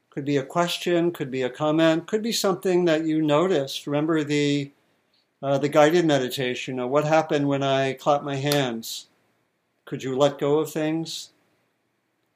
could 0.09 0.25
be 0.25 0.37
a 0.37 0.43
question, 0.43 1.11
could 1.11 1.29
be 1.29 1.43
a 1.43 1.51
comment, 1.51 2.07
could 2.07 2.23
be 2.23 2.31
something 2.31 2.85
that 2.85 3.05
you 3.05 3.21
noticed. 3.21 3.85
Remember 3.85 4.23
the 4.23 4.71
uh, 5.43 5.59
the 5.59 5.69
guided 5.69 6.07
meditation. 6.07 6.89
What 6.89 7.05
happened 7.05 7.47
when 7.47 7.61
I 7.61 7.93
clapped 7.93 8.23
my 8.23 8.37
hands? 8.37 9.09
Could 9.85 10.01
you 10.01 10.17
let 10.17 10.39
go 10.39 10.57
of 10.57 10.71
things? 10.71 11.29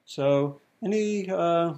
So 0.05 0.61
any 0.83 1.27
uh, 1.27 1.73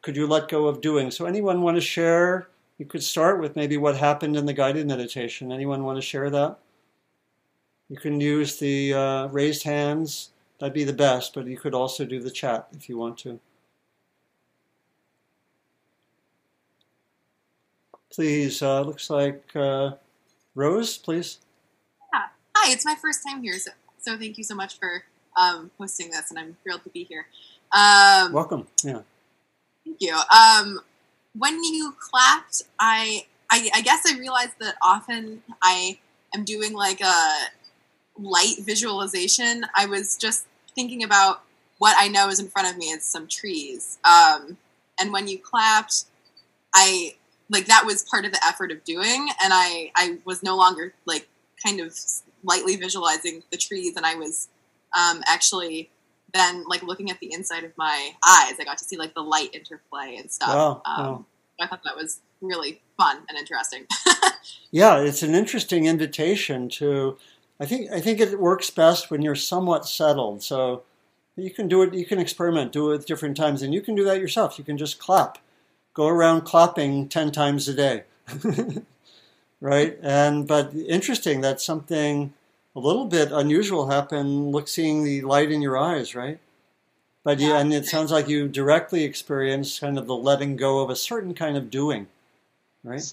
could 0.00 0.16
you 0.16 0.26
let 0.26 0.48
go 0.48 0.64
of 0.66 0.80
doing? 0.80 1.10
So 1.10 1.26
anyone 1.26 1.60
want 1.60 1.76
to 1.76 1.82
share? 1.82 2.48
You 2.78 2.86
could 2.86 3.02
start 3.02 3.38
with 3.38 3.54
maybe 3.54 3.76
what 3.76 3.98
happened 3.98 4.34
in 4.34 4.46
the 4.46 4.54
guided 4.54 4.86
meditation. 4.86 5.52
Anyone 5.52 5.84
want 5.84 5.98
to 5.98 6.08
share 6.12 6.30
that? 6.30 6.56
You 7.90 7.98
can 7.98 8.18
use 8.18 8.58
the 8.58 8.94
uh, 8.94 9.26
raised 9.26 9.64
hands 9.64 10.30
That'd 10.58 10.72
be 10.72 10.84
the 10.84 10.92
best, 10.92 11.34
but 11.34 11.46
you 11.46 11.58
could 11.58 11.74
also 11.74 12.04
do 12.04 12.20
the 12.20 12.30
chat 12.30 12.68
if 12.76 12.88
you 12.88 12.96
want 12.96 13.18
to. 13.18 13.38
Please, 18.10 18.62
uh, 18.62 18.80
looks 18.80 19.10
like 19.10 19.44
uh, 19.54 19.90
Rose, 20.54 20.96
please. 20.96 21.38
Yeah. 22.14 22.26
Hi, 22.56 22.72
it's 22.72 22.86
my 22.86 22.94
first 22.94 23.20
time 23.26 23.42
here, 23.42 23.58
so, 23.58 23.72
so 23.98 24.16
thank 24.16 24.38
you 24.38 24.44
so 24.44 24.54
much 24.54 24.78
for 24.78 25.04
um, 25.36 25.70
hosting 25.78 26.10
this, 26.10 26.30
and 26.30 26.38
I'm 26.38 26.56
thrilled 26.62 26.82
to 26.84 26.90
be 26.90 27.04
here. 27.04 27.26
Um, 27.72 28.32
Welcome. 28.32 28.66
Yeah. 28.82 29.00
Thank 29.84 29.98
you. 30.00 30.18
Um, 30.34 30.80
when 31.36 31.62
you 31.62 31.94
clapped, 31.98 32.62
I, 32.80 33.26
I, 33.50 33.68
I 33.74 33.82
guess 33.82 34.04
I 34.06 34.18
realized 34.18 34.54
that 34.60 34.76
often 34.82 35.42
I 35.62 35.98
am 36.34 36.44
doing 36.44 36.72
like 36.72 37.02
a 37.02 37.34
light 38.18 38.56
visualization. 38.60 39.66
I 39.74 39.86
was 39.86 40.16
just 40.16 40.46
thinking 40.74 41.02
about 41.02 41.42
what 41.78 41.96
I 41.98 42.08
know 42.08 42.28
is 42.28 42.40
in 42.40 42.48
front 42.48 42.70
of 42.70 42.76
me. 42.76 42.86
It's 42.86 43.06
some 43.06 43.28
trees. 43.28 43.98
Um, 44.04 44.56
and 44.98 45.12
when 45.12 45.28
you 45.28 45.38
clapped, 45.38 46.04
I 46.74 47.16
like 47.48 47.66
that 47.66 47.84
was 47.86 48.04
part 48.04 48.24
of 48.24 48.32
the 48.32 48.44
effort 48.44 48.72
of 48.72 48.84
doing, 48.84 49.28
and 49.42 49.52
I 49.52 49.92
I 49.94 50.18
was 50.24 50.42
no 50.42 50.56
longer 50.56 50.94
like 51.04 51.28
kind 51.64 51.80
of 51.80 51.96
lightly 52.42 52.76
visualizing 52.76 53.42
the 53.50 53.56
trees, 53.56 53.96
and 53.96 54.06
I 54.06 54.14
was 54.14 54.48
um, 54.96 55.22
actually 55.26 55.90
then 56.32 56.64
like 56.66 56.82
looking 56.82 57.10
at 57.10 57.20
the 57.20 57.32
inside 57.32 57.64
of 57.64 57.76
my 57.76 58.10
eyes. 58.26 58.54
I 58.58 58.64
got 58.64 58.78
to 58.78 58.84
see 58.84 58.96
like 58.96 59.14
the 59.14 59.22
light 59.22 59.54
interplay 59.54 60.16
and 60.16 60.30
stuff. 60.30 60.48
Wow, 60.48 60.82
um, 60.84 61.06
wow. 61.06 61.24
I 61.60 61.66
thought 61.66 61.82
that 61.84 61.96
was 61.96 62.20
really 62.40 62.80
fun 62.96 63.18
and 63.28 63.38
interesting. 63.38 63.86
yeah, 64.70 64.98
it's 64.98 65.22
an 65.22 65.34
interesting 65.34 65.86
invitation 65.86 66.68
to 66.70 67.16
I 67.58 67.66
think 67.66 67.90
I 67.90 68.00
think 68.00 68.20
it 68.20 68.38
works 68.38 68.70
best 68.70 69.10
when 69.10 69.22
you're 69.22 69.34
somewhat 69.34 69.86
settled. 69.86 70.42
So 70.42 70.82
you 71.36 71.50
can 71.50 71.68
do 71.68 71.82
it. 71.82 71.94
You 71.94 72.04
can 72.04 72.18
experiment, 72.18 72.72
do 72.72 72.92
it 72.92 73.00
at 73.00 73.06
different 73.06 73.36
times, 73.36 73.62
and 73.62 73.72
you 73.72 73.80
can 73.80 73.94
do 73.94 74.04
that 74.04 74.20
yourself. 74.20 74.58
You 74.58 74.64
can 74.64 74.78
just 74.78 74.98
clap, 74.98 75.38
go 75.94 76.06
around 76.06 76.42
clapping 76.42 77.08
ten 77.08 77.32
times 77.32 77.68
a 77.68 77.74
day, 77.74 78.04
right? 79.60 79.98
And 80.02 80.46
but 80.46 80.74
interesting 80.74 81.40
that 81.42 81.60
something 81.60 82.32
a 82.74 82.80
little 82.80 83.06
bit 83.06 83.32
unusual 83.32 83.88
happened. 83.88 84.52
Look, 84.52 84.68
seeing 84.68 85.04
the 85.04 85.22
light 85.22 85.50
in 85.50 85.62
your 85.62 85.78
eyes, 85.78 86.14
right? 86.14 86.38
But 87.24 87.40
yeah, 87.40 87.58
and 87.58 87.72
it 87.74 87.86
sounds 87.86 88.12
like 88.12 88.28
you 88.28 88.48
directly 88.48 89.02
experienced 89.02 89.80
kind 89.80 89.98
of 89.98 90.06
the 90.06 90.14
letting 90.14 90.56
go 90.56 90.80
of 90.80 90.90
a 90.90 90.96
certain 90.96 91.34
kind 91.34 91.56
of 91.56 91.70
doing, 91.70 92.06
right? 92.84 93.12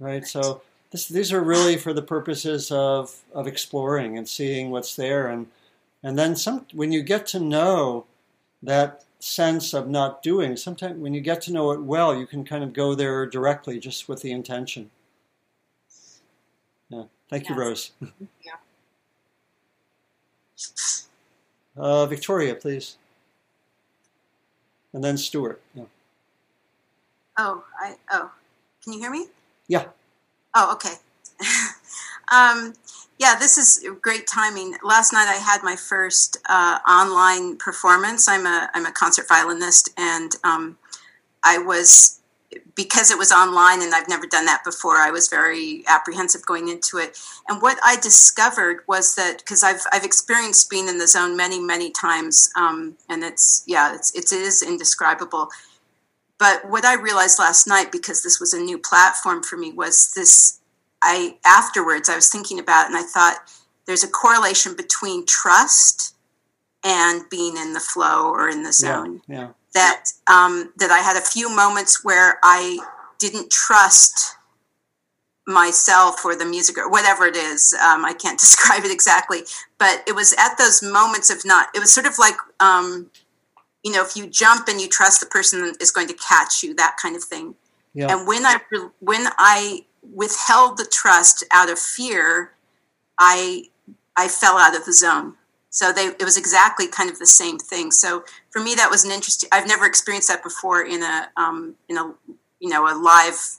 Right. 0.00 0.26
So 0.26 0.62
this, 0.92 1.08
these 1.08 1.32
are 1.32 1.42
really 1.42 1.76
for 1.76 1.92
the 1.92 2.02
purposes 2.02 2.70
of, 2.70 3.16
of 3.34 3.46
exploring 3.46 4.16
and 4.16 4.28
seeing 4.28 4.70
what's 4.70 4.94
there. 4.94 5.26
And, 5.26 5.48
and 6.02 6.18
then 6.18 6.36
some, 6.36 6.66
when 6.72 6.92
you 6.92 7.02
get 7.02 7.26
to 7.28 7.40
know 7.40 8.04
that 8.62 9.04
sense 9.18 9.72
of 9.72 9.88
not 9.88 10.22
doing, 10.22 10.56
sometimes 10.56 10.98
when 11.00 11.14
you 11.14 11.20
get 11.20 11.40
to 11.42 11.52
know 11.52 11.72
it 11.72 11.80
well, 11.80 12.14
you 12.14 12.26
can 12.26 12.44
kind 12.44 12.62
of 12.62 12.74
go 12.74 12.94
there 12.94 13.26
directly 13.26 13.80
just 13.80 14.08
with 14.08 14.20
the 14.20 14.30
intention. 14.30 14.90
Yeah. 16.90 17.04
Thank 17.30 17.44
yes. 17.44 17.50
you, 17.50 17.56
Rose. 17.56 17.92
yeah. 18.44 18.52
Uh, 21.74 22.04
Victoria, 22.04 22.54
please. 22.54 22.98
And 24.92 25.02
then 25.02 25.16
Stuart. 25.16 25.62
Yeah. 25.74 25.84
Oh, 27.38 27.64
I 27.80 27.96
oh. 28.10 28.30
Can 28.84 28.92
you 28.92 28.98
hear 28.98 29.10
me? 29.10 29.28
Yeah. 29.68 29.86
Oh, 30.54 30.72
okay. 30.74 30.94
um, 32.32 32.74
yeah, 33.18 33.36
this 33.38 33.56
is 33.56 33.86
great 34.00 34.26
timing. 34.26 34.76
Last 34.82 35.12
night 35.12 35.28
I 35.28 35.36
had 35.36 35.62
my 35.62 35.76
first 35.76 36.38
uh, 36.48 36.78
online 36.88 37.56
performance. 37.56 38.28
I'm 38.28 38.46
a 38.46 38.68
I'm 38.74 38.86
a 38.86 38.92
concert 38.92 39.28
violinist, 39.28 39.90
and 39.96 40.32
um, 40.44 40.76
I 41.44 41.58
was 41.58 42.20
because 42.74 43.10
it 43.10 43.18
was 43.18 43.32
online 43.32 43.82
and 43.82 43.94
I've 43.94 44.08
never 44.08 44.26
done 44.26 44.44
that 44.46 44.62
before. 44.64 44.96
I 44.96 45.10
was 45.10 45.28
very 45.28 45.84
apprehensive 45.88 46.44
going 46.44 46.68
into 46.68 46.98
it. 46.98 47.18
And 47.48 47.62
what 47.62 47.78
I 47.84 47.96
discovered 47.96 48.80
was 48.86 49.14
that 49.14 49.38
because 49.38 49.62
I've 49.62 49.82
I've 49.92 50.04
experienced 50.04 50.68
being 50.68 50.88
in 50.88 50.98
the 50.98 51.08
zone 51.08 51.36
many 51.36 51.60
many 51.60 51.90
times, 51.90 52.50
um, 52.56 52.96
and 53.08 53.22
it's 53.22 53.62
yeah 53.66 53.94
it's 53.94 54.14
it 54.14 54.32
is 54.32 54.62
indescribable 54.62 55.48
but 56.42 56.68
what 56.68 56.84
I 56.84 56.94
realized 56.94 57.38
last 57.38 57.68
night, 57.68 57.92
because 57.92 58.24
this 58.24 58.40
was 58.40 58.52
a 58.52 58.58
new 58.58 58.76
platform 58.76 59.44
for 59.44 59.56
me, 59.56 59.70
was 59.70 60.12
this. 60.16 60.58
I 61.00 61.36
afterwards 61.46 62.08
I 62.08 62.16
was 62.16 62.30
thinking 62.30 62.58
about, 62.58 62.86
it 62.86 62.88
and 62.88 62.96
I 62.96 63.04
thought 63.04 63.36
there's 63.86 64.02
a 64.02 64.08
correlation 64.08 64.74
between 64.74 65.24
trust 65.24 66.16
and 66.84 67.22
being 67.30 67.56
in 67.56 67.74
the 67.74 67.80
flow 67.80 68.28
or 68.28 68.48
in 68.48 68.64
the 68.64 68.72
zone. 68.72 69.20
Yeah. 69.28 69.36
yeah. 69.36 69.48
That 69.74 70.06
um, 70.26 70.72
that 70.78 70.90
I 70.90 70.98
had 70.98 71.16
a 71.16 71.20
few 71.20 71.48
moments 71.48 72.04
where 72.04 72.40
I 72.42 72.80
didn't 73.20 73.52
trust 73.52 74.34
myself 75.46 76.24
or 76.24 76.34
the 76.34 76.44
music 76.44 76.76
or 76.76 76.90
whatever 76.90 77.24
it 77.26 77.36
is. 77.36 77.72
Um, 77.74 78.04
I 78.04 78.14
can't 78.14 78.40
describe 78.46 78.82
it 78.82 78.90
exactly, 78.90 79.42
but 79.78 80.02
it 80.08 80.16
was 80.16 80.34
at 80.36 80.58
those 80.58 80.82
moments 80.82 81.30
of 81.30 81.44
not. 81.44 81.68
It 81.72 81.78
was 81.78 81.94
sort 81.94 82.06
of 82.06 82.18
like 82.18 82.34
um, 82.58 83.12
you 83.82 83.92
know 83.92 84.02
if 84.02 84.16
you 84.16 84.26
jump 84.26 84.68
and 84.68 84.80
you 84.80 84.88
trust 84.88 85.20
the 85.20 85.26
person 85.26 85.74
is 85.80 85.90
going 85.90 86.08
to 86.08 86.14
catch 86.14 86.62
you 86.62 86.74
that 86.74 86.96
kind 87.00 87.16
of 87.16 87.24
thing. 87.24 87.54
Yeah. 87.94 88.10
and 88.10 88.26
when 88.26 88.46
i 88.46 88.58
when 89.00 89.26
i 89.38 89.84
withheld 90.02 90.78
the 90.78 90.86
trust 90.90 91.44
out 91.52 91.70
of 91.70 91.78
fear 91.78 92.52
i 93.18 93.64
i 94.16 94.28
fell 94.28 94.56
out 94.56 94.76
of 94.76 94.84
the 94.84 94.92
zone. 94.92 95.34
So 95.70 95.90
they 95.92 96.06
it 96.06 96.24
was 96.24 96.36
exactly 96.36 96.86
kind 96.86 97.10
of 97.10 97.18
the 97.18 97.26
same 97.26 97.58
thing. 97.58 97.90
So 97.90 98.24
for 98.50 98.60
me 98.60 98.74
that 98.74 98.90
was 98.90 99.04
an 99.04 99.10
interesting 99.10 99.48
i've 99.52 99.66
never 99.66 99.86
experienced 99.86 100.28
that 100.28 100.42
before 100.42 100.82
in 100.82 101.02
a 101.02 101.28
um, 101.36 101.74
in 101.88 101.98
a 101.98 102.14
you 102.60 102.68
know 102.68 102.86
a 102.86 102.94
live 102.96 103.58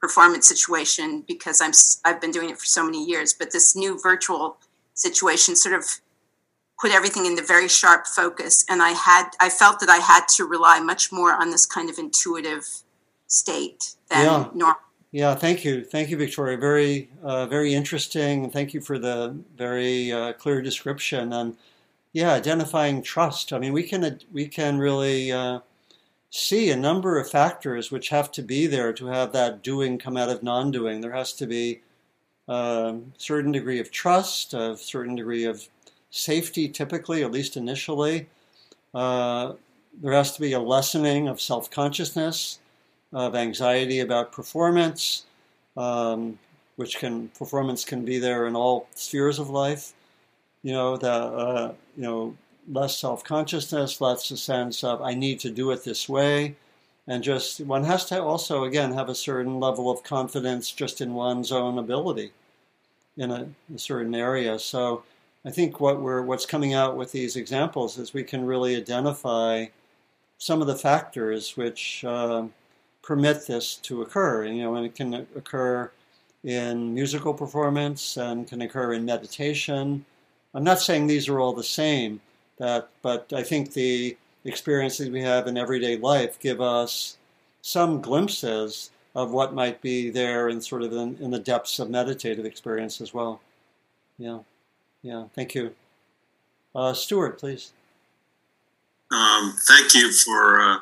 performance 0.00 0.46
situation 0.46 1.24
because 1.26 1.62
i'm 1.62 1.72
i've 2.04 2.20
been 2.20 2.30
doing 2.30 2.50
it 2.50 2.58
for 2.58 2.66
so 2.66 2.84
many 2.84 3.04
years. 3.04 3.32
But 3.32 3.52
this 3.52 3.76
new 3.76 3.98
virtual 4.00 4.56
situation 4.94 5.56
sort 5.56 5.74
of 5.74 5.84
put 6.80 6.92
everything 6.92 7.26
into 7.26 7.42
very 7.42 7.68
sharp 7.68 8.06
focus 8.06 8.64
and 8.68 8.82
i 8.82 8.90
had 8.90 9.30
i 9.40 9.48
felt 9.48 9.80
that 9.80 9.88
i 9.88 9.98
had 9.98 10.26
to 10.28 10.44
rely 10.44 10.80
much 10.80 11.12
more 11.12 11.32
on 11.32 11.50
this 11.50 11.66
kind 11.66 11.88
of 11.88 11.98
intuitive 11.98 12.82
state 13.26 13.94
than 14.10 14.24
yeah. 14.24 14.48
normal 14.54 14.80
Yeah, 15.14 15.36
thank 15.36 15.64
you, 15.64 15.84
thank 15.84 16.10
you, 16.10 16.16
Victoria. 16.16 16.58
Very, 16.58 17.08
uh, 17.22 17.46
very 17.46 17.72
interesting. 17.72 18.50
Thank 18.50 18.74
you 18.74 18.80
for 18.80 18.98
the 18.98 19.38
very 19.56 20.10
uh, 20.10 20.32
clear 20.32 20.60
description. 20.60 21.32
And 21.32 21.56
yeah, 22.12 22.32
identifying 22.32 23.00
trust. 23.00 23.52
I 23.52 23.60
mean, 23.60 23.72
we 23.72 23.84
can 23.84 24.20
we 24.32 24.48
can 24.48 24.78
really 24.78 25.30
uh, 25.30 25.60
see 26.30 26.70
a 26.70 26.76
number 26.76 27.18
of 27.20 27.30
factors 27.30 27.92
which 27.92 28.08
have 28.08 28.32
to 28.32 28.42
be 28.42 28.66
there 28.66 28.92
to 28.92 29.06
have 29.06 29.32
that 29.32 29.62
doing 29.62 29.98
come 29.98 30.16
out 30.16 30.30
of 30.30 30.42
non-doing. 30.42 31.00
There 31.00 31.12
has 31.12 31.32
to 31.34 31.46
be 31.46 31.82
a 32.48 32.52
um, 32.52 33.12
certain 33.16 33.52
degree 33.52 33.78
of 33.78 33.92
trust, 33.92 34.52
a 34.52 34.76
certain 34.76 35.14
degree 35.14 35.44
of 35.44 35.68
safety, 36.14 36.68
typically, 36.68 37.24
at 37.24 37.32
least 37.32 37.56
initially. 37.56 38.26
Uh, 38.94 39.54
there 40.00 40.12
has 40.12 40.32
to 40.32 40.40
be 40.40 40.52
a 40.52 40.60
lessening 40.60 41.26
of 41.28 41.40
self-consciousness 41.40 42.60
of 43.12 43.34
anxiety 43.34 44.00
about 44.00 44.32
performance, 44.32 45.24
um, 45.76 46.38
which 46.76 46.98
can 46.98 47.28
performance 47.28 47.84
can 47.84 48.04
be 48.04 48.18
there 48.18 48.46
in 48.46 48.54
all 48.54 48.88
spheres 48.94 49.38
of 49.38 49.50
life. 49.50 49.92
You 50.62 50.72
know 50.72 50.96
the 50.96 51.12
uh, 51.12 51.74
you 51.96 52.02
know 52.02 52.36
less 52.72 52.98
self 52.98 53.22
consciousness, 53.24 54.00
less 54.00 54.30
a 54.30 54.36
sense 54.36 54.82
of 54.84 55.02
I 55.02 55.14
need 55.14 55.40
to 55.40 55.50
do 55.50 55.70
it 55.72 55.84
this 55.84 56.08
way, 56.08 56.56
and 57.06 57.22
just 57.22 57.60
one 57.60 57.84
has 57.84 58.04
to 58.06 58.22
also 58.22 58.64
again 58.64 58.92
have 58.92 59.08
a 59.08 59.14
certain 59.14 59.60
level 59.60 59.90
of 59.90 60.02
confidence 60.02 60.70
just 60.70 61.00
in 61.00 61.14
one's 61.14 61.52
own 61.52 61.78
ability 61.78 62.32
in 63.16 63.30
a, 63.30 63.46
a 63.74 63.78
certain 63.78 64.14
area. 64.14 64.58
So 64.58 65.04
I 65.46 65.50
think 65.50 65.80
what 65.80 66.00
we're 66.00 66.22
what's 66.22 66.46
coming 66.46 66.74
out 66.74 66.96
with 66.96 67.12
these 67.12 67.36
examples 67.36 67.98
is 67.98 68.14
we 68.14 68.24
can 68.24 68.46
really 68.46 68.76
identify 68.76 69.66
some 70.38 70.60
of 70.60 70.66
the 70.66 70.76
factors 70.76 71.56
which 71.56 72.04
uh, 72.04 72.44
permit 73.02 73.46
this 73.46 73.76
to 73.76 74.02
occur. 74.02 74.46
You 74.46 74.62
know, 74.62 74.74
and 74.76 74.86
it 74.86 74.94
can 74.94 75.14
occur 75.36 75.90
in 76.44 76.94
musical 76.94 77.34
performance 77.34 78.16
and 78.16 78.46
can 78.46 78.62
occur 78.62 78.94
in 78.94 79.04
meditation. 79.04 80.04
I'm 80.54 80.64
not 80.64 80.80
saying 80.80 81.06
these 81.06 81.28
are 81.28 81.40
all 81.40 81.52
the 81.52 81.64
same, 81.64 82.20
that, 82.58 82.88
but 83.02 83.32
I 83.32 83.42
think 83.42 83.72
the 83.72 84.16
experiences 84.44 85.10
we 85.10 85.22
have 85.22 85.46
in 85.46 85.56
everyday 85.56 85.96
life 85.96 86.38
give 86.38 86.60
us 86.60 87.16
some 87.62 88.00
glimpses 88.00 88.90
of 89.14 89.32
what 89.32 89.54
might 89.54 89.80
be 89.80 90.10
there 90.10 90.48
in 90.48 90.60
sort 90.60 90.82
of 90.82 90.92
in, 90.92 91.16
in 91.20 91.30
the 91.30 91.38
depths 91.38 91.78
of 91.78 91.88
meditative 91.88 92.44
experience 92.44 93.00
as 93.00 93.14
well. 93.14 93.40
Yeah, 94.18 94.40
yeah. 95.04 95.24
Thank 95.34 95.54
you, 95.54 95.74
uh, 96.74 96.94
Stuart, 96.94 97.38
please. 97.38 97.72
Um, 99.12 99.54
thank 99.68 99.94
you 99.94 100.10
for 100.10 100.60
uh, 100.60 100.78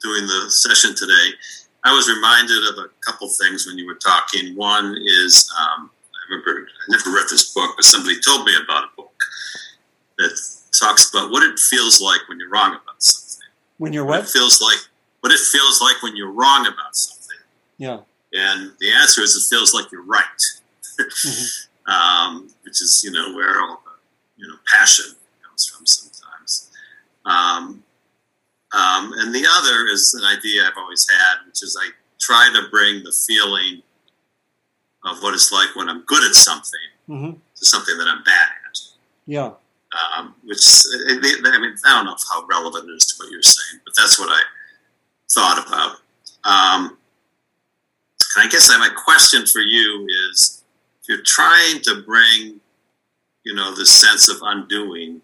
doing 0.00 0.26
the 0.26 0.46
session 0.48 0.94
today. 0.94 1.36
I 1.84 1.92
was 1.92 2.08
reminded 2.08 2.62
of 2.70 2.78
a 2.78 2.88
couple 3.04 3.28
things 3.28 3.66
when 3.66 3.76
you 3.76 3.86
were 3.86 3.96
talking. 3.96 4.56
One 4.56 4.96
is 4.96 5.52
um, 5.60 5.90
I 6.14 6.30
remember 6.30 6.66
I 6.66 6.84
never 6.96 7.10
read 7.10 7.26
this 7.28 7.52
book, 7.52 7.74
but 7.76 7.84
somebody 7.84 8.20
told 8.20 8.46
me 8.46 8.52
about 8.62 8.84
a 8.84 8.96
book 8.96 9.12
that 10.18 10.30
talks 10.78 11.10
about 11.10 11.30
what 11.32 11.42
it 11.42 11.58
feels 11.58 12.00
like 12.00 12.20
when 12.28 12.38
you're 12.38 12.48
wrong 12.48 12.70
about 12.70 13.02
something. 13.02 13.48
When 13.78 13.92
you're 13.92 14.04
what? 14.04 14.20
what 14.20 14.28
it 14.28 14.30
feels 14.30 14.62
like 14.62 14.78
what 15.20 15.32
it 15.32 15.40
feels 15.40 15.80
like 15.80 16.02
when 16.02 16.16
you're 16.16 16.32
wrong 16.32 16.66
about 16.66 16.94
something. 16.96 17.38
Yeah. 17.78 17.98
And 18.32 18.72
the 18.80 18.92
answer 18.92 19.20
is 19.20 19.36
it 19.36 19.54
feels 19.54 19.74
like 19.74 19.90
you're 19.92 20.04
right, 20.04 20.24
mm-hmm. 20.98 21.68
um, 21.86 22.48
which 22.64 22.80
is 22.82 23.02
you 23.04 23.10
know 23.10 23.34
where 23.34 23.60
all 23.60 23.82
the 23.84 24.42
you 24.42 24.48
know 24.48 24.56
passion 24.72 25.06
comes 25.46 25.66
from 25.66 25.86
sometimes. 25.86 26.70
Um, 27.24 27.82
um, 28.74 29.12
and 29.18 29.34
the 29.34 29.46
other 29.56 29.86
is 29.92 30.14
an 30.14 30.24
idea 30.24 30.64
I've 30.64 30.78
always 30.78 31.06
had, 31.08 31.46
which 31.46 31.62
is 31.62 31.78
I 31.80 31.90
try 32.20 32.50
to 32.54 32.68
bring 32.70 33.04
the 33.04 33.12
feeling 33.26 33.82
of 35.04 35.22
what 35.22 35.34
it's 35.34 35.52
like 35.52 35.74
when 35.74 35.88
I'm 35.88 36.02
good 36.02 36.22
at 36.24 36.34
something 36.34 36.80
mm-hmm. 37.08 37.32
to 37.32 37.66
something 37.66 37.98
that 37.98 38.06
I'm 38.06 38.22
bad 38.22 38.48
at. 38.68 38.78
Yeah. 39.26 39.50
Um, 40.16 40.34
which 40.44 40.64
I 41.10 41.18
mean, 41.20 41.76
I 41.84 41.96
don't 41.96 42.06
know 42.06 42.16
how 42.32 42.46
relevant 42.46 42.88
it 42.88 42.94
is 42.94 43.06
to 43.06 43.14
what 43.18 43.30
you're 43.30 43.42
saying, 43.42 43.80
but 43.84 43.92
that's 43.96 44.18
what 44.18 44.30
I 44.30 44.42
thought 45.30 45.66
about. 45.66 45.96
Um, 46.44 46.96
and 48.36 48.46
I 48.46 48.50
guess 48.50 48.70
my 48.70 48.88
question 49.04 49.44
for 49.46 49.60
you 49.60 50.06
is, 50.30 50.61
you're 51.12 51.22
trying 51.24 51.80
to 51.82 52.02
bring, 52.06 52.60
you 53.44 53.54
know, 53.54 53.74
the 53.74 53.84
sense 53.84 54.28
of 54.28 54.36
undoing 54.42 55.20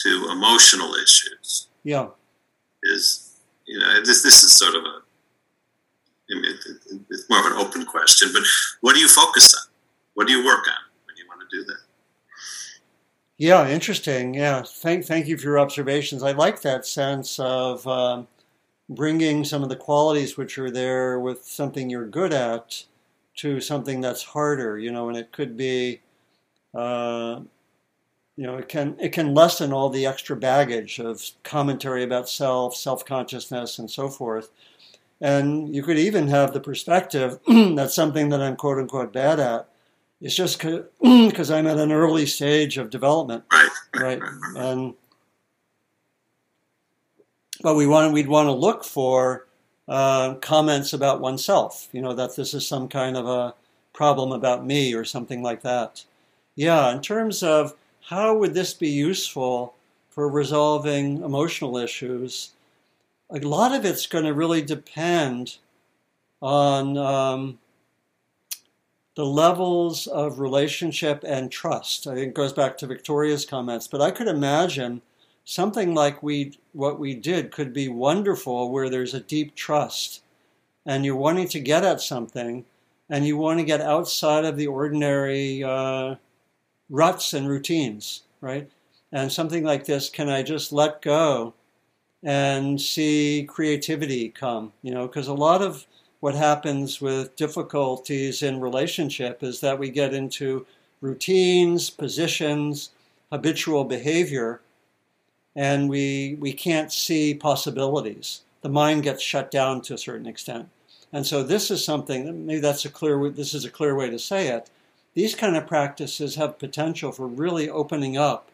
to 0.00 0.28
emotional 0.30 0.94
issues, 0.94 1.68
yeah, 1.84 2.08
is 2.84 3.36
you 3.66 3.78
know 3.78 4.00
this 4.04 4.22
this 4.22 4.42
is 4.42 4.56
sort 4.56 4.74
of 4.74 4.84
a 4.84 4.98
I 6.30 6.38
a 6.38 6.98
it's 7.10 7.28
more 7.28 7.40
of 7.40 7.46
an 7.46 7.58
open 7.58 7.84
question, 7.84 8.30
but 8.32 8.42
what 8.80 8.94
do 8.94 9.00
you 9.00 9.08
focus 9.08 9.54
on? 9.54 9.70
What 10.14 10.26
do 10.26 10.32
you 10.32 10.44
work 10.44 10.66
on 10.68 10.82
when 11.06 11.16
you 11.16 11.24
want 11.28 11.42
to 11.48 11.56
do 11.56 11.64
that? 11.64 11.80
Yeah, 13.36 13.68
interesting. 13.68 14.34
Yeah, 14.34 14.62
thank 14.62 15.04
thank 15.04 15.26
you 15.26 15.36
for 15.36 15.44
your 15.44 15.58
observations. 15.58 16.22
I 16.22 16.32
like 16.32 16.62
that 16.62 16.86
sense 16.86 17.38
of 17.38 17.86
um, 17.86 18.28
bringing 18.88 19.44
some 19.44 19.62
of 19.62 19.68
the 19.68 19.76
qualities 19.76 20.36
which 20.36 20.58
are 20.58 20.70
there 20.70 21.20
with 21.20 21.44
something 21.44 21.90
you're 21.90 22.06
good 22.06 22.32
at 22.32 22.84
to 23.38 23.60
something 23.60 24.00
that's 24.00 24.22
harder. 24.22 24.78
You 24.78 24.92
know, 24.92 25.08
and 25.08 25.16
it 25.16 25.32
could 25.32 25.56
be, 25.56 26.00
uh, 26.74 27.40
you 28.36 28.46
know, 28.46 28.56
it 28.56 28.68
can 28.68 28.96
it 29.00 29.12
can 29.12 29.34
lessen 29.34 29.72
all 29.72 29.90
the 29.90 30.06
extra 30.06 30.36
baggage 30.36 30.98
of 30.98 31.22
commentary 31.42 32.04
about 32.04 32.28
self, 32.28 32.76
self 32.76 33.04
consciousness, 33.04 33.78
and 33.78 33.90
so 33.90 34.08
forth. 34.08 34.50
And 35.20 35.74
you 35.74 35.82
could 35.82 35.98
even 35.98 36.28
have 36.28 36.52
the 36.52 36.60
perspective 36.60 37.40
that 37.46 37.90
something 37.90 38.28
that 38.28 38.40
I'm 38.40 38.56
quote 38.56 38.78
unquote 38.78 39.12
bad 39.12 39.40
at 39.40 39.68
is 40.20 40.36
just 40.36 40.58
because 40.58 41.50
I'm 41.50 41.66
at 41.66 41.78
an 41.78 41.92
early 41.92 42.26
stage 42.26 42.78
of 42.78 42.90
development, 42.90 43.44
right? 43.94 44.20
And 44.56 44.94
but 47.60 47.74
we 47.74 47.86
want 47.86 48.12
we'd 48.12 48.28
want 48.28 48.46
to 48.46 48.52
look 48.52 48.84
for 48.84 49.47
uh, 49.88 50.34
comments 50.36 50.92
about 50.92 51.20
oneself. 51.20 51.88
You 51.92 52.02
know 52.02 52.14
that 52.14 52.36
this 52.36 52.54
is 52.54 52.66
some 52.66 52.88
kind 52.88 53.16
of 53.16 53.26
a 53.26 53.54
problem 53.92 54.32
about 54.32 54.66
me 54.66 54.94
or 54.94 55.04
something 55.04 55.42
like 55.42 55.62
that. 55.62 56.04
Yeah, 56.54 56.92
in 56.92 57.00
terms 57.02 57.42
of 57.42 57.74
how 58.08 58.36
would 58.36 58.54
this 58.54 58.74
be 58.74 58.88
useful 58.88 59.74
for 60.10 60.28
resolving 60.28 61.22
emotional 61.22 61.76
issues? 61.76 62.52
a 63.30 63.38
lot 63.40 63.74
of 63.74 63.84
it's 63.84 64.06
going 64.06 64.24
to 64.24 64.32
really 64.32 64.62
depend 64.62 65.56
on 66.40 66.96
um, 66.96 67.58
the 69.16 69.26
levels 69.26 70.06
of 70.06 70.38
relationship 70.38 71.24
and 71.26 71.50
trust. 71.50 72.06
I 72.06 72.14
think 72.14 72.28
it 72.28 72.34
goes 72.34 72.52
back 72.52 72.78
to 72.78 72.86
Victoria's 72.86 73.44
comments, 73.44 73.86
but 73.86 74.00
I 74.00 74.10
could 74.10 74.28
imagine 74.28 75.02
something 75.48 75.94
like 75.94 76.22
we 76.22 76.52
what 76.74 76.98
we 76.98 77.14
did 77.14 77.50
could 77.50 77.72
be 77.72 77.88
wonderful 77.88 78.70
where 78.70 78.90
there's 78.90 79.14
a 79.14 79.20
deep 79.20 79.54
trust 79.54 80.22
and 80.84 81.06
you're 81.06 81.16
wanting 81.16 81.48
to 81.48 81.58
get 81.58 81.82
at 81.82 82.02
something 82.02 82.66
and 83.08 83.26
you 83.26 83.34
want 83.34 83.58
to 83.58 83.64
get 83.64 83.80
outside 83.80 84.44
of 84.44 84.58
the 84.58 84.66
ordinary 84.66 85.64
uh, 85.64 86.14
ruts 86.90 87.32
and 87.32 87.48
routines, 87.48 88.24
right? 88.42 88.70
And 89.10 89.32
something 89.32 89.64
like 89.64 89.86
this, 89.86 90.10
can 90.10 90.28
I 90.28 90.42
just 90.42 90.70
let 90.70 91.00
go 91.00 91.54
and 92.22 92.78
see 92.78 93.46
creativity 93.48 94.28
come, 94.28 94.74
you 94.82 94.92
know, 94.92 95.06
because 95.06 95.28
a 95.28 95.32
lot 95.32 95.62
of 95.62 95.86
what 96.20 96.34
happens 96.34 97.00
with 97.00 97.36
difficulties 97.36 98.42
in 98.42 98.60
relationship 98.60 99.42
is 99.42 99.60
that 99.60 99.78
we 99.78 99.88
get 99.88 100.12
into 100.12 100.66
routines, 101.00 101.88
positions, 101.88 102.90
habitual 103.32 103.84
behavior, 103.84 104.60
and 105.58 105.88
we 105.88 106.36
we 106.38 106.52
can't 106.52 106.92
see 106.92 107.34
possibilities. 107.34 108.42
The 108.62 108.68
mind 108.68 109.02
gets 109.02 109.20
shut 109.20 109.50
down 109.50 109.82
to 109.82 109.94
a 109.94 109.98
certain 109.98 110.28
extent. 110.28 110.68
And 111.12 111.26
so 111.26 111.42
this 111.42 111.68
is 111.68 111.84
something 111.84 112.46
maybe 112.46 112.60
that's 112.60 112.84
a 112.84 112.88
clear 112.88 113.28
this 113.28 113.54
is 113.54 113.64
a 113.64 113.70
clear 113.70 113.96
way 113.96 114.08
to 114.08 114.20
say 114.20 114.48
it. 114.48 114.70
These 115.14 115.34
kind 115.34 115.56
of 115.56 115.66
practices 115.66 116.36
have 116.36 116.60
potential 116.60 117.10
for 117.10 117.26
really 117.26 117.68
opening 117.68 118.16
up 118.16 118.50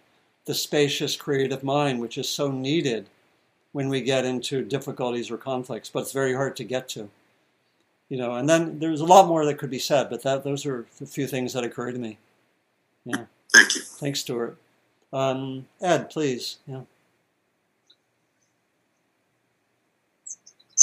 the 0.47 0.55
spacious 0.55 1.15
creative 1.15 1.63
mind 1.63 2.01
which 2.01 2.17
is 2.17 2.29
so 2.29 2.51
needed 2.51 3.07
when 3.73 3.91
we 3.91 4.01
get 4.01 4.25
into 4.25 4.65
difficulties 4.65 5.31
or 5.31 5.37
conflicts, 5.37 5.91
but 5.91 6.01
it's 6.01 6.13
very 6.13 6.33
hard 6.33 6.57
to 6.57 6.65
get 6.65 6.89
to. 6.91 7.11
You 8.09 8.17
know, 8.17 8.35
and 8.35 8.49
then 8.49 8.79
there's 8.79 9.01
a 9.03 9.05
lot 9.05 9.29
more 9.29 9.45
that 9.45 9.59
could 9.59 9.71
be 9.71 9.79
said, 9.79 10.09
but 10.09 10.23
that 10.23 10.43
those 10.43 10.65
are 10.65 10.87
a 11.03 11.07
few 11.07 11.27
things 11.27 11.53
that 11.53 11.65
occur 11.65 11.93
to 11.93 11.99
me. 11.99 12.17
Yeah. 13.05 13.27
Thank 13.53 13.75
you. 13.75 13.83
Thanks, 13.83 14.21
Stuart. 14.21 14.57
Um, 15.13 15.67
Ed, 15.83 16.09
please. 16.09 16.59
Yeah. 16.67 16.83